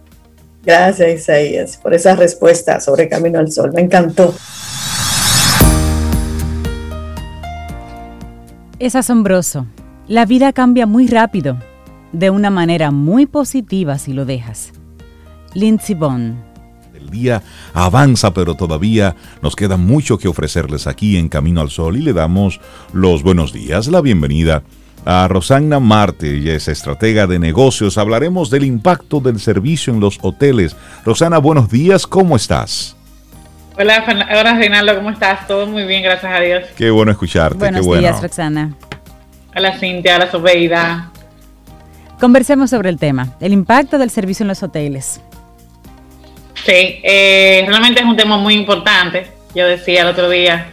Gracias, 0.65 1.21
Isaías, 1.21 1.77
por 1.77 1.95
esa 1.95 2.17
respuesta 2.17 2.81
sobre 2.81 3.09
Camino 3.09 3.39
al 3.39 3.51
Sol. 3.51 3.73
Me 3.73 3.83
encantó. 3.83 4.35
Es 8.79 8.95
asombroso. 8.95 9.67
La 10.07 10.25
vida 10.25 10.53
cambia 10.53 10.87
muy 10.87 11.07
rápido 11.07 11.59
de 12.13 12.31
una 12.31 12.51
manera 12.51 12.91
muy 12.91 13.27
positiva 13.27 13.99
si 13.99 14.13
lo 14.13 14.25
dejas. 14.25 14.73
Lindsey 15.55 15.95
Bond. 15.95 16.37
El 16.95 17.11
día 17.11 17.43
avanza, 17.75 18.33
pero 18.33 18.55
todavía 18.55 19.17
nos 19.43 19.57
queda 19.57 19.77
mucho 19.77 20.19
que 20.19 20.29
ofrecerles 20.29 20.87
aquí 20.87 21.17
en 21.17 21.29
Camino 21.29 21.61
al 21.61 21.71
Sol 21.71 21.97
y 21.97 22.03
le 22.03 22.13
damos 22.13 22.61
los 22.93 23.23
buenos 23.23 23.53
días, 23.53 23.89
la 23.89 24.01
bienvenida 24.01 24.63
a 25.11 25.27
Rosanna 25.27 25.81
Marte, 25.81 26.37
ella 26.37 26.53
es 26.53 26.69
estratega 26.69 27.27
de 27.27 27.39
negocios. 27.39 27.97
Hablaremos 27.97 28.51
del 28.51 28.65
impacto 28.65 29.21
del 29.21 29.41
servicio 29.41 29.91
en 29.91 30.01
los 30.01 30.19
hoteles. 30.21 30.77
Rosana, 31.03 31.39
buenos 31.39 31.71
días, 31.71 32.07
¿cómo 32.07 32.37
estás? 32.37 32.95
Hola, 33.79 34.05
hola 34.07 34.55
Reinaldo, 34.57 34.97
¿cómo 34.97 35.09
estás? 35.09 35.47
Todo 35.47 35.67
muy 35.67 35.85
bien, 35.85 36.03
gracias 36.03 36.31
a 36.31 36.41
Dios. 36.41 36.65
Qué 36.77 36.91
bueno 36.91 37.11
escucharte. 37.11 37.57
Buenos 37.57 37.87
qué 37.87 37.99
días, 38.01 38.21
Roxana. 38.21 38.75
Hola 39.57 39.79
Cintia, 39.79 40.17
hola 40.17 40.31
Sobeida. 40.31 41.11
Conversemos 42.21 42.69
sobre 42.69 42.91
el 42.91 42.99
tema, 42.99 43.29
el 43.41 43.55
impacto 43.55 43.97
del 43.97 44.11
servicio 44.11 44.45
en 44.45 44.49
los 44.49 44.63
hoteles. 44.63 45.23
Sí, 46.67 47.01
eh, 47.03 47.65
realmente 47.67 48.01
es 48.01 48.07
un 48.07 48.17
tema 48.17 48.37
muy 48.37 48.53
importante. 48.53 49.27
Yo 49.55 49.67
decía 49.67 50.03
el 50.03 50.09
otro 50.09 50.29
día 50.29 50.71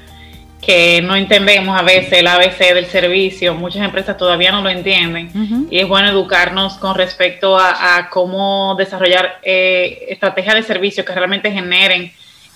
que 0.65 1.01
no 1.01 1.15
entendemos 1.15 1.77
a 1.79 1.83
veces 1.83 2.13
el 2.13 2.27
ABC 2.27 2.73
del 2.73 2.87
servicio, 2.87 3.53
muchas 3.53 3.83
empresas 3.83 4.17
todavía 4.17 4.51
no 4.51 4.61
lo 4.61 4.69
entienden 4.69 5.67
y 5.69 5.79
es 5.79 5.87
bueno 5.87 6.09
educarnos 6.09 6.77
con 6.77 6.95
respecto 6.95 7.57
a, 7.57 8.09
cómo 8.09 8.75
desarrollar 8.75 9.39
eh, 9.43 10.05
estrategias 10.09 10.55
de 10.55 10.63
servicio 10.63 11.05
que 11.05 11.13
realmente 11.13 11.51
generen 11.51 12.11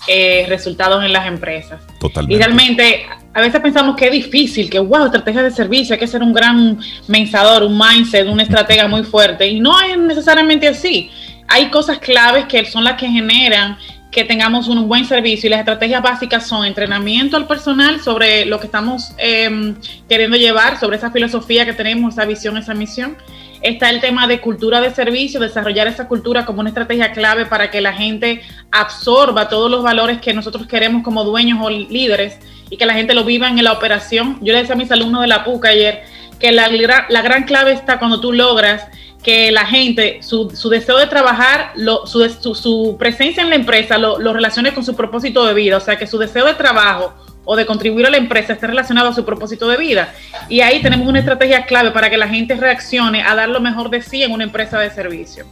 eh, 0.07 0.45
resultados 0.47 1.03
en 1.03 1.13
las 1.13 1.27
empresas. 1.27 1.81
Totalmente. 1.99 2.33
Y 2.33 2.37
realmente 2.37 3.05
a 3.33 3.41
veces 3.41 3.61
pensamos 3.61 3.95
que 3.95 4.05
es 4.05 4.11
difícil, 4.11 4.69
que 4.69 4.79
wow, 4.79 5.05
estrategia 5.05 5.43
de 5.43 5.51
servicio, 5.51 5.93
hay 5.93 5.99
que 5.99 6.07
ser 6.07 6.23
un 6.23 6.33
gran 6.33 6.79
mensador, 7.07 7.63
un 7.63 7.77
mindset, 7.77 8.27
una 8.27 8.43
estratega 8.43 8.87
muy 8.87 9.03
fuerte. 9.03 9.47
Y 9.47 9.59
no 9.59 9.79
es 9.81 9.97
necesariamente 9.97 10.67
así. 10.67 11.11
Hay 11.47 11.69
cosas 11.69 11.99
claves 11.99 12.45
que 12.45 12.65
son 12.65 12.83
las 12.83 12.95
que 12.95 13.07
generan 13.07 13.77
que 14.11 14.23
tengamos 14.23 14.67
un 14.67 14.87
buen 14.87 15.05
servicio 15.05 15.47
y 15.47 15.51
las 15.51 15.59
estrategias 15.59 16.01
básicas 16.01 16.47
son 16.47 16.65
entrenamiento 16.65 17.37
al 17.37 17.45
personal 17.45 18.01
sobre 18.01 18.45
lo 18.45 18.59
que 18.59 18.65
estamos 18.65 19.13
em, 19.17 19.75
queriendo 20.07 20.35
llevar, 20.35 20.79
sobre 20.79 20.97
esa 20.97 21.11
filosofía 21.11 21.65
que 21.65 21.73
tenemos, 21.73 22.13
esa 22.13 22.25
visión, 22.25 22.57
esa 22.57 22.73
misión. 22.73 23.17
Está 23.61 23.89
el 23.89 23.99
tema 23.99 24.25
de 24.25 24.39
cultura 24.39 24.81
de 24.81 24.89
servicio, 24.91 25.39
desarrollar 25.39 25.87
esa 25.87 26.07
cultura 26.07 26.45
como 26.45 26.61
una 26.61 26.69
estrategia 26.69 27.11
clave 27.11 27.45
para 27.45 27.69
que 27.69 27.81
la 27.81 27.93
gente 27.93 28.41
absorba 28.71 29.49
todos 29.49 29.69
los 29.69 29.83
valores 29.83 30.19
que 30.21 30.33
nosotros 30.33 30.65
queremos 30.65 31.03
como 31.03 31.23
dueños 31.23 31.59
o 31.61 31.69
líderes 31.69 32.39
y 32.69 32.77
que 32.77 32.85
la 32.85 32.93
gente 32.93 33.13
lo 33.13 33.25
viva 33.25 33.47
en 33.47 33.63
la 33.63 33.73
operación. 33.73 34.37
Yo 34.41 34.53
le 34.53 34.59
decía 34.59 34.75
a 34.75 34.77
mis 34.77 34.91
alumnos 34.91 35.21
de 35.21 35.27
la 35.27 35.43
PUC 35.43 35.65
ayer 35.65 36.03
que 36.39 36.51
la, 36.51 36.69
la 37.09 37.21
gran 37.21 37.43
clave 37.43 37.73
está 37.73 37.99
cuando 37.99 38.21
tú 38.21 38.31
logras 38.31 38.87
que 39.23 39.51
la 39.51 39.65
gente, 39.65 40.19
su, 40.21 40.49
su 40.51 40.69
deseo 40.69 40.97
de 40.97 41.07
trabajar, 41.07 41.71
lo, 41.75 42.07
su, 42.07 42.27
su, 42.55 42.95
presencia 42.97 43.43
en 43.43 43.49
la 43.49 43.55
empresa 43.55 43.97
lo, 43.97 44.17
lo, 44.19 44.33
relacione 44.33 44.73
con 44.73 44.83
su 44.83 44.95
propósito 44.95 45.45
de 45.45 45.53
vida, 45.53 45.77
o 45.77 45.81
sea, 45.81 45.97
que 45.97 46.07
su 46.07 46.17
deseo 46.17 46.45
de 46.45 46.53
trabajo 46.53 47.13
o 47.43 47.55
de 47.55 47.65
contribuir 47.65 48.05
a 48.05 48.09
la 48.09 48.17
empresa 48.17 48.53
esté 48.53 48.67
relacionado 48.67 49.09
a 49.09 49.13
su 49.13 49.25
propósito 49.25 49.67
de 49.67 49.77
vida. 49.77 50.13
Y 50.47 50.61
ahí 50.61 50.81
tenemos 50.81 51.07
una 51.07 51.19
estrategia 51.19 51.65
clave 51.65 51.91
para 51.91 52.09
que 52.09 52.17
la 52.17 52.27
gente 52.27 52.55
reaccione 52.55 53.23
a 53.23 53.35
dar 53.35 53.49
lo 53.49 53.59
mejor 53.59 53.89
de 53.89 54.01
sí 54.01 54.23
en 54.23 54.31
una 54.31 54.43
empresa 54.43 54.79
de 54.79 54.91
servicio. 54.91 55.45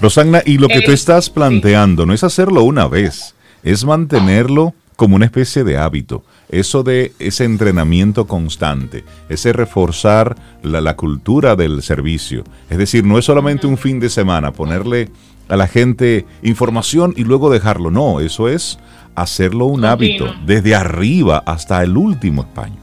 Rosagna, 0.00 0.42
y 0.44 0.58
lo 0.58 0.68
que 0.68 0.82
tú 0.82 0.90
eh, 0.90 0.94
estás 0.94 1.30
planteando 1.30 2.04
no 2.04 2.12
es 2.12 2.22
hacerlo 2.24 2.62
una 2.62 2.88
vez, 2.88 3.34
es 3.62 3.84
mantenerlo 3.84 4.74
como 4.96 5.16
una 5.16 5.24
especie 5.24 5.64
de 5.64 5.78
hábito. 5.78 6.24
Eso 6.48 6.82
de 6.82 7.12
ese 7.18 7.44
entrenamiento 7.44 8.26
constante, 8.26 9.04
ese 9.28 9.52
reforzar 9.52 10.36
la, 10.62 10.80
la 10.80 10.96
cultura 10.96 11.56
del 11.56 11.82
servicio. 11.82 12.44
Es 12.70 12.78
decir, 12.78 13.04
no 13.04 13.18
es 13.18 13.24
solamente 13.24 13.66
un 13.66 13.78
fin 13.78 13.98
de 13.98 14.10
semana 14.10 14.52
ponerle 14.52 15.10
a 15.48 15.56
la 15.56 15.66
gente 15.66 16.26
información 16.42 17.12
y 17.16 17.24
luego 17.24 17.50
dejarlo. 17.50 17.90
No, 17.90 18.20
eso 18.20 18.48
es 18.48 18.78
hacerlo 19.14 19.66
un 19.66 19.84
hábito, 19.84 20.34
desde 20.44 20.74
arriba 20.74 21.42
hasta 21.46 21.82
el 21.82 21.96
último 21.96 22.42
español. 22.42 22.78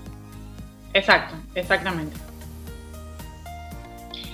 Exacto, 0.93 1.35
exactamente. 1.55 2.15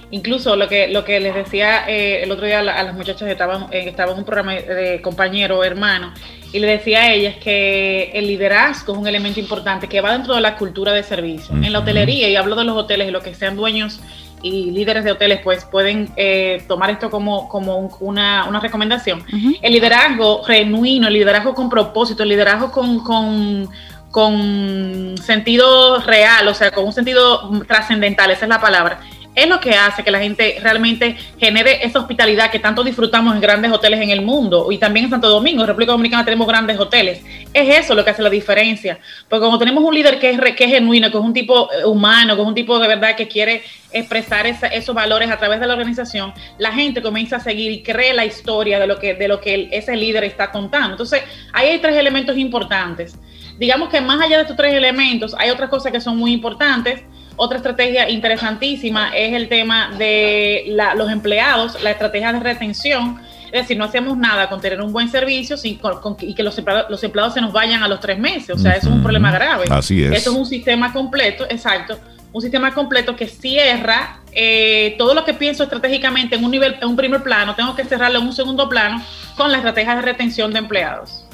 Incluso 0.09 0.55
lo 0.55 0.69
que, 0.69 0.87
lo 0.87 1.03
que 1.03 1.19
les 1.19 1.35
decía 1.35 1.89
eh, 1.89 2.23
el 2.23 2.31
otro 2.31 2.45
día 2.45 2.59
a, 2.59 2.63
las 2.63 2.93
muchachas 2.93 3.23
que 3.23 3.31
estaban, 3.31 3.63
eh, 3.71 3.89
estaban 3.89 4.13
en 4.13 4.19
un 4.19 4.25
programa 4.25 4.53
de 4.53 5.01
compañero, 5.01 5.63
hermano, 5.63 6.13
y 6.53 6.59
le 6.59 6.67
decía 6.67 7.01
a 7.01 7.11
ellas 7.11 7.35
que 7.37 8.11
el 8.13 8.27
liderazgo 8.27 8.93
es 8.93 8.99
un 8.99 9.07
elemento 9.07 9.39
importante 9.39 9.87
que 9.87 10.01
va 10.01 10.13
dentro 10.13 10.35
de 10.35 10.41
la 10.41 10.55
cultura 10.55 10.93
de 10.93 11.03
servicio. 11.03 11.53
En 11.55 11.71
la 11.73 11.79
hotelería, 11.79 12.29
y 12.29 12.35
hablo 12.35 12.55
de 12.55 12.63
los 12.63 12.77
hoteles 12.77 13.07
y 13.09 13.11
los 13.11 13.23
que 13.23 13.35
sean 13.35 13.55
dueños 13.55 13.99
y 14.41 14.71
líderes 14.71 15.03
de 15.03 15.11
hoteles, 15.11 15.41
pues 15.43 15.65
pueden 15.65 16.09
eh, 16.15 16.63
tomar 16.67 16.89
esto 16.89 17.09
como, 17.09 17.49
como 17.49 17.89
una, 17.99 18.45
una, 18.47 18.59
recomendación. 18.59 19.23
El 19.61 19.73
liderazgo 19.73 20.43
genuino, 20.43 21.07
el 21.07 21.13
liderazgo 21.13 21.53
con 21.53 21.69
propósito, 21.69 22.23
el 22.23 22.29
liderazgo 22.29 22.71
con, 22.71 23.03
con, 23.03 23.67
con 24.11 25.15
sentido 25.17 25.99
real, 26.01 26.47
o 26.47 26.53
sea, 26.53 26.71
con 26.71 26.85
un 26.85 26.93
sentido 26.93 27.49
trascendental, 27.67 28.31
esa 28.31 28.45
es 28.45 28.49
la 28.49 28.61
palabra 28.61 28.99
es 29.37 29.47
lo 29.47 29.59
que 29.59 29.75
hace 29.75 30.03
que 30.03 30.09
la 30.09 30.19
gente 30.19 30.57
realmente 30.63 31.15
genere 31.37 31.85
esa 31.85 31.99
hospitalidad 31.99 32.49
que 32.49 32.57
tanto 32.57 32.83
disfrutamos 32.83 33.35
en 33.35 33.39
grandes 33.39 33.71
hoteles 33.71 34.01
en 34.01 34.09
el 34.09 34.23
mundo 34.23 34.71
y 34.71 34.79
también 34.79 35.05
en 35.05 35.11
Santo 35.11 35.29
Domingo, 35.29 35.61
en 35.61 35.67
República 35.67 35.91
Dominicana 35.91 36.25
tenemos 36.25 36.47
grandes 36.47 36.79
hoteles. 36.79 37.21
Es 37.53 37.77
eso 37.77 37.93
lo 37.93 38.03
que 38.03 38.09
hace 38.09 38.23
la 38.23 38.31
diferencia, 38.31 38.97
porque 39.29 39.45
como 39.45 39.59
tenemos 39.59 39.83
un 39.83 39.93
líder 39.93 40.17
que 40.17 40.31
es, 40.31 40.39
que 40.55 40.63
es 40.63 40.71
genuino, 40.71 41.11
que 41.11 41.17
es 41.19 41.23
un 41.23 41.33
tipo 41.33 41.69
eh, 41.71 41.85
humano, 41.85 42.35
que 42.35 42.41
es 42.41 42.47
un 42.47 42.55
tipo 42.55 42.79
de 42.79 42.87
verdad 42.87 43.15
que 43.15 43.27
quiere 43.27 43.61
expresar 43.91 44.47
esos 44.47 44.95
valores 44.95 45.29
a 45.29 45.37
través 45.37 45.59
de 45.59 45.67
la 45.67 45.73
organización, 45.73 46.33
la 46.57 46.71
gente 46.71 47.03
comienza 47.03 47.35
a 47.35 47.39
seguir 47.39 47.71
y 47.71 47.83
cree 47.83 48.15
la 48.15 48.25
historia 48.25 48.79
de 48.79 48.87
lo 48.87 48.97
que, 48.97 49.13
de 49.13 49.27
lo 49.27 49.39
que 49.39 49.69
ese 49.71 49.95
líder 49.95 50.23
está 50.23 50.49
contando. 50.49 50.93
Entonces, 50.93 51.21
ahí 51.53 51.69
hay 51.69 51.77
tres 51.77 51.95
elementos 51.95 52.35
importantes. 52.37 53.15
Digamos 53.59 53.89
que 53.89 54.01
más 54.01 54.19
allá 54.19 54.37
de 54.37 54.41
estos 54.41 54.57
tres 54.57 54.73
elementos, 54.73 55.35
hay 55.37 55.51
otras 55.51 55.69
cosas 55.69 55.91
que 55.91 56.01
son 56.01 56.17
muy 56.17 56.31
importantes 56.31 57.03
otra 57.37 57.57
estrategia 57.57 58.09
interesantísima 58.09 59.15
es 59.15 59.33
el 59.33 59.47
tema 59.47 59.91
de 59.97 60.75
los 60.95 61.09
empleados, 61.09 61.81
la 61.81 61.91
estrategia 61.91 62.33
de 62.33 62.39
retención. 62.39 63.21
Es 63.45 63.61
decir, 63.61 63.77
no 63.77 63.85
hacemos 63.85 64.17
nada 64.17 64.49
con 64.49 64.59
tener 64.59 64.81
un 64.81 64.91
buen 64.91 65.09
servicio 65.09 65.55
sin, 65.55 65.79
y 66.19 66.33
que 66.33 66.43
los 66.43 66.57
empleados, 66.57 66.89
los 66.89 67.01
empleados 67.03 67.33
se 67.33 67.39
nos 67.39 67.53
vayan 67.53 67.81
a 67.81 67.87
los 67.87 68.01
tres 68.01 68.19
meses. 68.19 68.49
O 68.49 68.57
sea, 68.57 68.73
eso 68.73 68.89
es 68.89 68.93
un 68.93 69.01
problema 69.01 69.31
grave. 69.31 69.65
Así 69.69 70.03
es. 70.03 70.11
Esto 70.11 70.31
es 70.31 70.35
un 70.35 70.45
sistema 70.45 70.91
completo, 70.91 71.45
exacto, 71.49 71.97
un 72.33 72.41
sistema 72.41 72.73
completo 72.73 73.15
que 73.15 73.27
cierra 73.27 74.19
eh, 74.33 74.95
todo 74.97 75.13
lo 75.13 75.23
que 75.23 75.33
pienso 75.33 75.63
estratégicamente 75.63 76.35
en 76.35 76.43
un 76.43 76.51
nivel, 76.51 76.75
en 76.81 76.87
un 76.89 76.95
primer 76.95 77.23
plano, 77.23 77.55
tengo 77.55 77.75
que 77.75 77.85
cerrarlo 77.85 78.19
en 78.19 78.25
un 78.27 78.33
segundo 78.33 78.67
plano 78.67 79.01
con 79.35 79.51
la 79.51 79.57
estrategia 79.57 79.95
de 79.95 80.01
retención 80.01 80.51
de 80.51 80.59
empleados. 80.59 81.25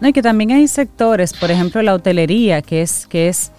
No, 0.00 0.08
y 0.08 0.12
que 0.12 0.22
también 0.22 0.50
hay 0.52 0.66
sectores, 0.68 1.32
por 1.32 1.50
ejemplo, 1.50 1.82
la 1.82 1.94
hotelería, 1.94 2.62
que 2.62 2.82
es, 2.82 3.06
que 3.06 3.28
es 3.28 3.52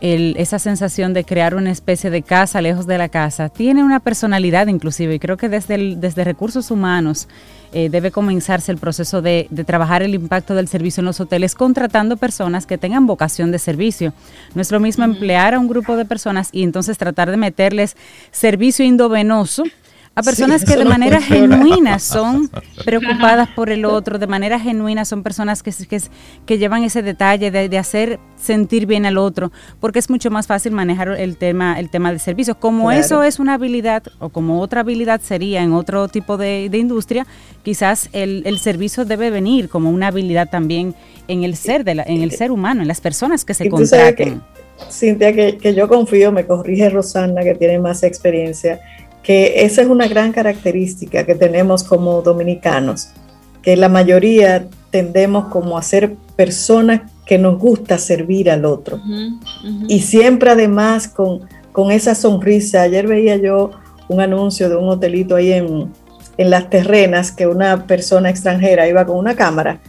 esa 0.00 0.58
sensación 0.58 1.14
de 1.14 1.24
crear 1.24 1.54
una 1.54 1.70
especie 1.70 2.10
de 2.10 2.22
casa 2.22 2.60
lejos 2.60 2.86
de 2.86 2.98
la 2.98 3.08
casa, 3.08 3.48
tiene 3.48 3.82
una 3.82 4.00
personalidad 4.00 4.66
inclusive 4.66 5.14
y 5.14 5.18
creo 5.18 5.36
que 5.36 5.48
desde, 5.48 5.96
desde 5.96 6.24
recursos 6.24 6.70
humanos 6.70 7.28
eh, 7.72 7.88
debe 7.88 8.10
comenzarse 8.10 8.72
el 8.72 8.78
proceso 8.78 9.22
de, 9.22 9.48
trabajar 9.66 10.02
el 10.02 10.14
impacto 10.14 10.54
del 10.54 10.68
servicio 10.68 11.00
en 11.00 11.06
los 11.06 11.20
hoteles 11.20 11.54
contratando 11.54 12.16
personas 12.16 12.66
que 12.66 12.78
tengan 12.78 13.06
vocación 13.06 13.50
de 13.50 13.58
servicio. 13.58 14.12
No 14.54 14.62
es 14.62 14.70
lo 14.70 14.80
mismo 14.80 15.04
emplear 15.04 15.54
a 15.54 15.58
un 15.58 15.68
grupo 15.68 15.96
de 15.96 16.04
personas 16.04 16.48
y 16.52 16.62
entonces 16.62 16.96
tratar 16.98 17.30
de 17.30 17.36
meterles 17.36 17.96
servicio 18.30 18.84
indovenoso 18.84 19.64
a 20.16 20.22
personas 20.22 20.64
que 20.64 20.76
de 20.76 20.86
manera 20.86 21.20
genuina 21.20 21.98
son 22.00 22.50
preocupadas 22.86 23.50
por 23.50 23.68
el 23.68 23.84
otro, 23.84 24.18
de 24.18 24.26
manera 24.26 24.58
genuina 24.58 25.04
son 25.04 25.22
personas 25.22 25.62
que, 25.62 25.70
que, 25.86 26.00
que 26.46 26.56
llevan 26.56 26.84
ese 26.84 27.02
detalle 27.02 27.50
de, 27.50 27.76
hacer 27.76 28.18
sentir 28.34 28.86
bien 28.86 29.04
al 29.04 29.18
otro, 29.18 29.52
porque 29.78 29.98
es 29.98 30.08
mucho 30.08 30.30
más 30.30 30.46
fácil 30.46 30.72
manejar 30.72 31.08
el 31.08 31.36
tema, 31.36 31.78
el 31.78 31.90
tema 31.90 32.12
de 32.12 32.18
servicios. 32.18 32.56
Como 32.56 32.90
eso 32.90 33.22
es 33.22 33.38
una 33.38 33.54
habilidad, 33.54 34.04
o 34.18 34.30
como 34.30 34.60
otra 34.62 34.80
habilidad 34.80 35.20
sería 35.20 35.62
en 35.62 35.74
otro 35.74 36.08
tipo 36.08 36.38
de, 36.38 36.70
industria, 36.72 37.26
quizás 37.62 38.08
el, 38.14 38.42
el, 38.46 38.58
servicio 38.58 39.04
debe 39.04 39.28
venir 39.28 39.68
como 39.68 39.90
una 39.90 40.08
habilidad 40.08 40.48
también 40.48 40.94
en 41.28 41.44
el 41.44 41.56
ser, 41.56 41.84
de 41.84 41.94
la, 41.94 42.04
en 42.04 42.22
el 42.22 42.30
ser 42.30 42.50
humano, 42.50 42.80
en 42.80 42.88
las 42.88 43.02
personas 43.02 43.44
que 43.44 43.52
se 43.52 43.68
contraten. 43.68 44.40
Cintia, 44.90 45.32
que, 45.34 45.58
que 45.58 45.74
yo 45.74 45.88
confío, 45.88 46.32
me 46.32 46.46
corrige 46.46 46.88
Rosana, 46.90 47.42
que 47.42 47.54
tiene 47.54 47.78
más 47.78 48.02
experiencia 48.02 48.80
que 49.26 49.64
esa 49.64 49.82
es 49.82 49.88
una 49.88 50.06
gran 50.06 50.30
característica 50.30 51.26
que 51.26 51.34
tenemos 51.34 51.82
como 51.82 52.22
dominicanos, 52.22 53.08
que 53.60 53.76
la 53.76 53.88
mayoría 53.88 54.68
tendemos 54.92 55.48
como 55.48 55.76
a 55.76 55.82
ser 55.82 56.14
personas 56.36 57.10
que 57.26 57.36
nos 57.36 57.58
gusta 57.58 57.98
servir 57.98 58.48
al 58.48 58.64
otro. 58.64 59.00
Y 59.88 59.98
siempre 59.98 60.50
además 60.50 61.08
con, 61.08 61.40
con, 61.72 61.90
esa 61.90 62.14
sonrisa. 62.14 62.82
Ayer 62.82 63.08
veía 63.08 63.34
yo 63.34 63.72
un 64.06 64.20
anuncio 64.20 64.68
de 64.68 64.76
un 64.76 64.88
hotelito 64.88 65.34
ahí 65.34 65.52
en, 65.52 65.92
en 66.38 66.50
Las 66.50 66.70
Terrenas 66.70 67.32
que 67.32 67.48
una 67.48 67.84
persona 67.84 68.30
extranjera 68.30 68.86
iba 68.86 69.04
con 69.04 69.18
una 69.18 69.34
cámara 69.34 69.80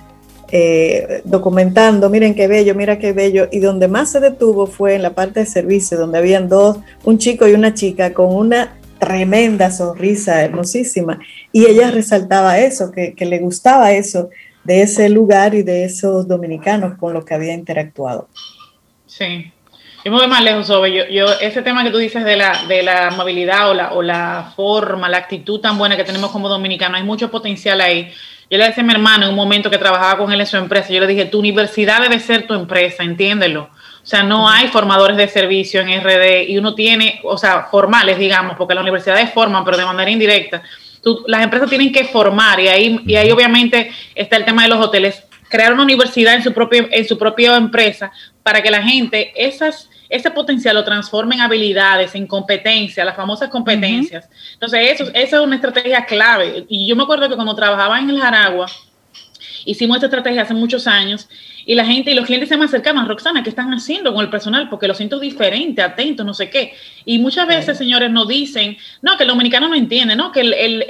eh, 0.49 1.21
documentando, 1.25 2.09
miren 2.09 2.33
qué 2.33 2.47
bello, 2.47 2.73
mira 2.73 2.97
qué 2.99 3.11
bello, 3.11 3.49
y 3.51 3.59
donde 3.59 3.89
más 3.89 4.11
se 4.11 4.21
detuvo 4.21 4.65
fue 4.65 4.95
en 4.95 5.01
la 5.01 5.13
parte 5.13 5.41
de 5.41 5.45
servicio, 5.45 5.97
donde 5.97 6.17
habían 6.17 6.47
dos, 6.47 6.77
un 7.03 7.17
chico 7.17 7.47
y 7.47 7.53
una 7.53 7.73
chica 7.73 8.13
con 8.13 8.33
una 8.33 8.76
tremenda 8.99 9.71
sonrisa, 9.71 10.43
hermosísima. 10.43 11.19
Y 11.51 11.65
ella 11.65 11.91
resaltaba 11.91 12.59
eso, 12.59 12.91
que, 12.91 13.13
le 13.19 13.39
gustaba 13.39 13.91
eso 13.91 14.29
de 14.63 14.81
ese 14.81 15.09
lugar 15.09 15.55
y 15.55 15.63
de 15.63 15.85
esos 15.85 16.27
dominicanos 16.27 16.97
con 16.97 17.13
los 17.13 17.25
que 17.25 17.33
había 17.33 17.53
interactuado. 17.53 18.27
Sí. 19.05 19.51
Yo 20.03 20.11
me 20.11 20.17
voy 20.19 20.27
más 20.27 20.43
lejos, 20.43 20.67
sobre 20.67 20.93
yo, 20.93 21.05
yo, 21.09 21.25
ese 21.41 21.61
tema 21.61 21.83
que 21.83 21.91
tú 21.91 21.97
dices 21.97 22.23
de 22.23 22.37
la, 22.37 22.65
de 22.67 22.83
la 22.83 23.07
amabilidad 23.07 23.69
o 23.69 23.73
la, 23.73 23.93
o 23.93 24.01
la 24.01 24.53
forma, 24.55 25.09
la 25.09 25.17
actitud 25.17 25.59
tan 25.59 25.77
buena 25.77 25.97
que 25.97 26.03
tenemos 26.03 26.31
como 26.31 26.47
dominicanos, 26.47 26.99
hay 26.99 27.05
mucho 27.05 27.29
potencial 27.29 27.81
ahí. 27.81 28.11
Yo 28.49 28.57
le 28.57 28.65
decía 28.65 28.83
a 28.83 28.85
mi 28.85 28.93
hermano 28.93 29.25
en 29.25 29.31
un 29.31 29.35
momento 29.35 29.69
que 29.69 29.77
trabajaba 29.77 30.17
con 30.17 30.31
él 30.31 30.39
en 30.39 30.45
su 30.45 30.55
empresa, 30.55 30.89
yo 30.89 31.01
le 31.01 31.07
dije, 31.07 31.25
tu 31.25 31.39
universidad 31.39 32.01
debe 32.01 32.19
ser 32.19 32.47
tu 32.47 32.53
empresa, 32.53 33.03
entiéndelo. 33.03 33.69
O 34.07 34.09
sea, 34.09 34.23
no 34.23 34.47
hay 34.47 34.69
formadores 34.69 35.17
de 35.17 35.27
servicio 35.27 35.81
en 35.81 36.01
RD 36.01 36.47
y 36.47 36.57
uno 36.57 36.73
tiene, 36.73 37.19
o 37.25 37.37
sea, 37.37 37.67
formales, 37.69 38.17
digamos, 38.17 38.55
porque 38.55 38.73
las 38.73 38.81
universidades 38.81 39.33
forman, 39.33 39.65
pero 39.65 39.75
de 39.75 39.83
manera 39.83 40.09
indirecta. 40.09 40.63
las 41.25 41.43
empresas 41.43 41.67
tienen 41.67 41.91
que 41.91 42.05
formar 42.05 42.57
y 42.61 42.69
ahí, 42.69 43.01
y 43.05 43.17
ahí 43.17 43.29
obviamente 43.31 43.91
está 44.15 44.37
el 44.37 44.45
tema 44.45 44.63
de 44.63 44.69
los 44.69 44.79
hoteles. 44.79 45.25
Crear 45.49 45.73
una 45.73 45.83
universidad 45.83 46.35
en 46.35 46.41
su, 46.41 46.53
propio, 46.53 46.87
en 46.89 47.05
su 47.05 47.17
propia 47.17 47.57
empresa 47.57 48.09
para 48.43 48.61
que 48.63 48.71
la 48.71 48.81
gente 48.81 49.33
esas, 49.35 49.89
ese 50.07 50.31
potencial 50.31 50.75
lo 50.75 50.85
transforme 50.85 51.35
en 51.35 51.41
habilidades, 51.41 52.15
en 52.15 52.27
competencias, 52.27 53.05
las 53.05 53.15
famosas 53.17 53.49
competencias. 53.49 54.29
Entonces, 54.53 55.01
eso, 55.01 55.11
esa 55.13 55.35
es 55.35 55.41
una 55.41 55.55
estrategia 55.57 56.05
clave. 56.05 56.65
Y 56.69 56.87
yo 56.87 56.95
me 56.95 57.03
acuerdo 57.03 57.27
que 57.27 57.35
cuando 57.35 57.57
trabajaba 57.57 57.99
en 57.99 58.09
el 58.09 58.21
Jaragua, 58.21 58.67
hicimos 59.67 59.97
esta 59.97 60.07
estrategia 60.07 60.43
hace 60.43 60.53
muchos 60.53 60.87
años 60.87 61.29
y 61.65 61.75
la 61.75 61.85
gente 61.85 62.11
y 62.11 62.15
los 62.15 62.25
clientes 62.25 62.47
se 62.47 62.57
me 62.57 62.65
acercaban, 62.65 63.07
Roxana, 63.07 63.43
¿qué 63.43 63.49
están 63.49 63.73
haciendo 63.73 64.13
con 64.13 64.23
el 64.23 64.29
personal? 64.29 64.69
Porque 64.69 64.87
lo 64.87 64.93
siento 64.93 65.19
diferente, 65.19 65.81
atento, 65.81 66.23
no 66.23 66.33
sé 66.33 66.49
qué. 66.49 66.73
Y 67.05 67.19
muchas 67.19 67.45
veces, 67.45 67.77
señores, 67.77 68.09
nos 68.09 68.27
dicen, 68.27 68.77
no, 69.01 69.17
que 69.17 69.23
el 69.23 69.29
dominicano 69.29 69.67
no 69.67 69.75
entiende, 69.75 70.15
no, 70.15 70.31
que 70.31 70.39
el, 70.41 70.85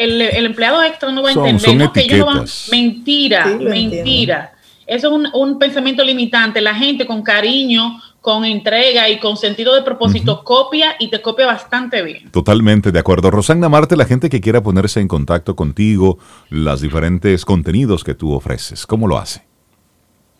empleado 0.46 0.84
extra 0.84 1.12
no 1.12 1.24
va 1.24 1.30
a 1.30 1.34
entender, 1.34 1.76
no, 1.76 1.92
que 1.92 2.02
ellos 2.02 2.20
no 2.20 2.26
van. 2.28 2.46
Mentira, 2.70 3.46
mentira. 3.60 4.54
Eso 4.86 5.08
es 5.08 5.14
un, 5.14 5.28
un, 5.34 5.58
pensamiento 5.58 6.04
limitante. 6.04 6.62
La 6.62 6.76
gente 6.76 7.08
con 7.08 7.24
cariño, 7.24 8.00
con 8.28 8.44
entrega 8.44 9.08
y 9.08 9.20
con 9.20 9.38
sentido 9.38 9.74
de 9.74 9.84
propósito 9.84 10.44
copia 10.44 10.98
y 11.00 11.08
te 11.08 11.22
copia 11.22 11.46
bastante 11.46 12.04
bien. 12.04 12.30
Totalmente 12.30 12.92
de 12.92 13.00
acuerdo. 13.00 13.32
Rosana 13.32 13.70
Marte, 13.70 13.96
la 13.96 14.04
gente 14.04 14.30
que 14.30 14.42
quiera 14.42 14.62
ponerse 14.62 15.00
en 15.00 15.08
contacto 15.08 15.56
contigo, 15.56 16.20
los 16.50 16.82
diferentes 16.82 17.46
contenidos 17.46 18.04
que 18.04 18.16
tú 18.16 18.34
ofreces, 18.34 18.86
¿cómo 18.86 19.08
lo 19.08 19.18
hace? 19.18 19.44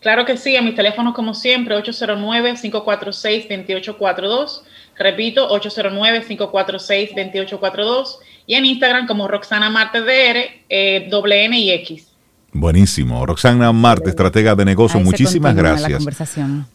Claro 0.00 0.26
que 0.26 0.36
sí, 0.36 0.54
a 0.54 0.60
mis 0.60 0.74
teléfonos 0.74 1.14
como 1.14 1.32
siempre, 1.32 1.82
809-546-2842. 1.82 4.64
Repito, 4.98 5.48
809-546-2842. 5.58 8.18
Y 8.44 8.56
en 8.56 8.66
Instagram 8.66 9.06
como 9.06 9.28
Roxana 9.28 9.70
Marte 9.70 10.02
DR, 10.02 10.60
eh, 10.68 11.06
doble 11.08 11.46
N 11.46 11.58
y 11.58 11.70
X. 11.70 12.07
Buenísimo. 12.52 13.24
Roxana 13.26 13.72
Marte, 13.72 14.10
estratega 14.10 14.54
de 14.54 14.64
negocio, 14.64 15.00
muchísimas 15.00 15.54
gracias 15.54 16.04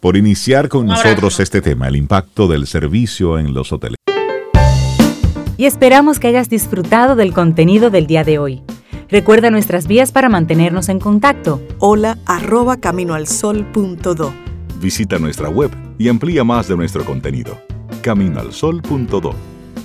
por 0.00 0.16
iniciar 0.16 0.68
con 0.68 0.86
nosotros 0.86 1.40
este 1.40 1.60
tema, 1.60 1.88
el 1.88 1.96
impacto 1.96 2.46
del 2.48 2.66
servicio 2.66 3.38
en 3.38 3.52
los 3.54 3.72
hoteles. 3.72 3.96
Y 5.56 5.66
esperamos 5.66 6.18
que 6.18 6.28
hayas 6.28 6.48
disfrutado 6.48 7.16
del 7.16 7.32
contenido 7.32 7.90
del 7.90 8.06
día 8.06 8.24
de 8.24 8.38
hoy. 8.38 8.62
Recuerda 9.08 9.50
nuestras 9.50 9.86
vías 9.86 10.10
para 10.10 10.28
mantenernos 10.28 10.88
en 10.88 10.98
contacto. 10.98 11.62
Hola 11.78 12.18
arroba 12.26 12.78
caminoalsol.do. 12.78 14.32
Visita 14.80 15.18
nuestra 15.18 15.48
web 15.48 15.70
y 15.98 16.08
amplía 16.08 16.42
más 16.44 16.68
de 16.68 16.76
nuestro 16.76 17.04
contenido. 17.04 17.58
Caminoalsol.do. 18.02 19.34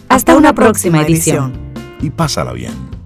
Hasta, 0.10 0.36
una, 0.36 0.54
próxima, 0.54 1.04
edición. 1.04 1.54
Y 2.02 2.10
pásala 2.10 2.54
bien. 2.54 2.99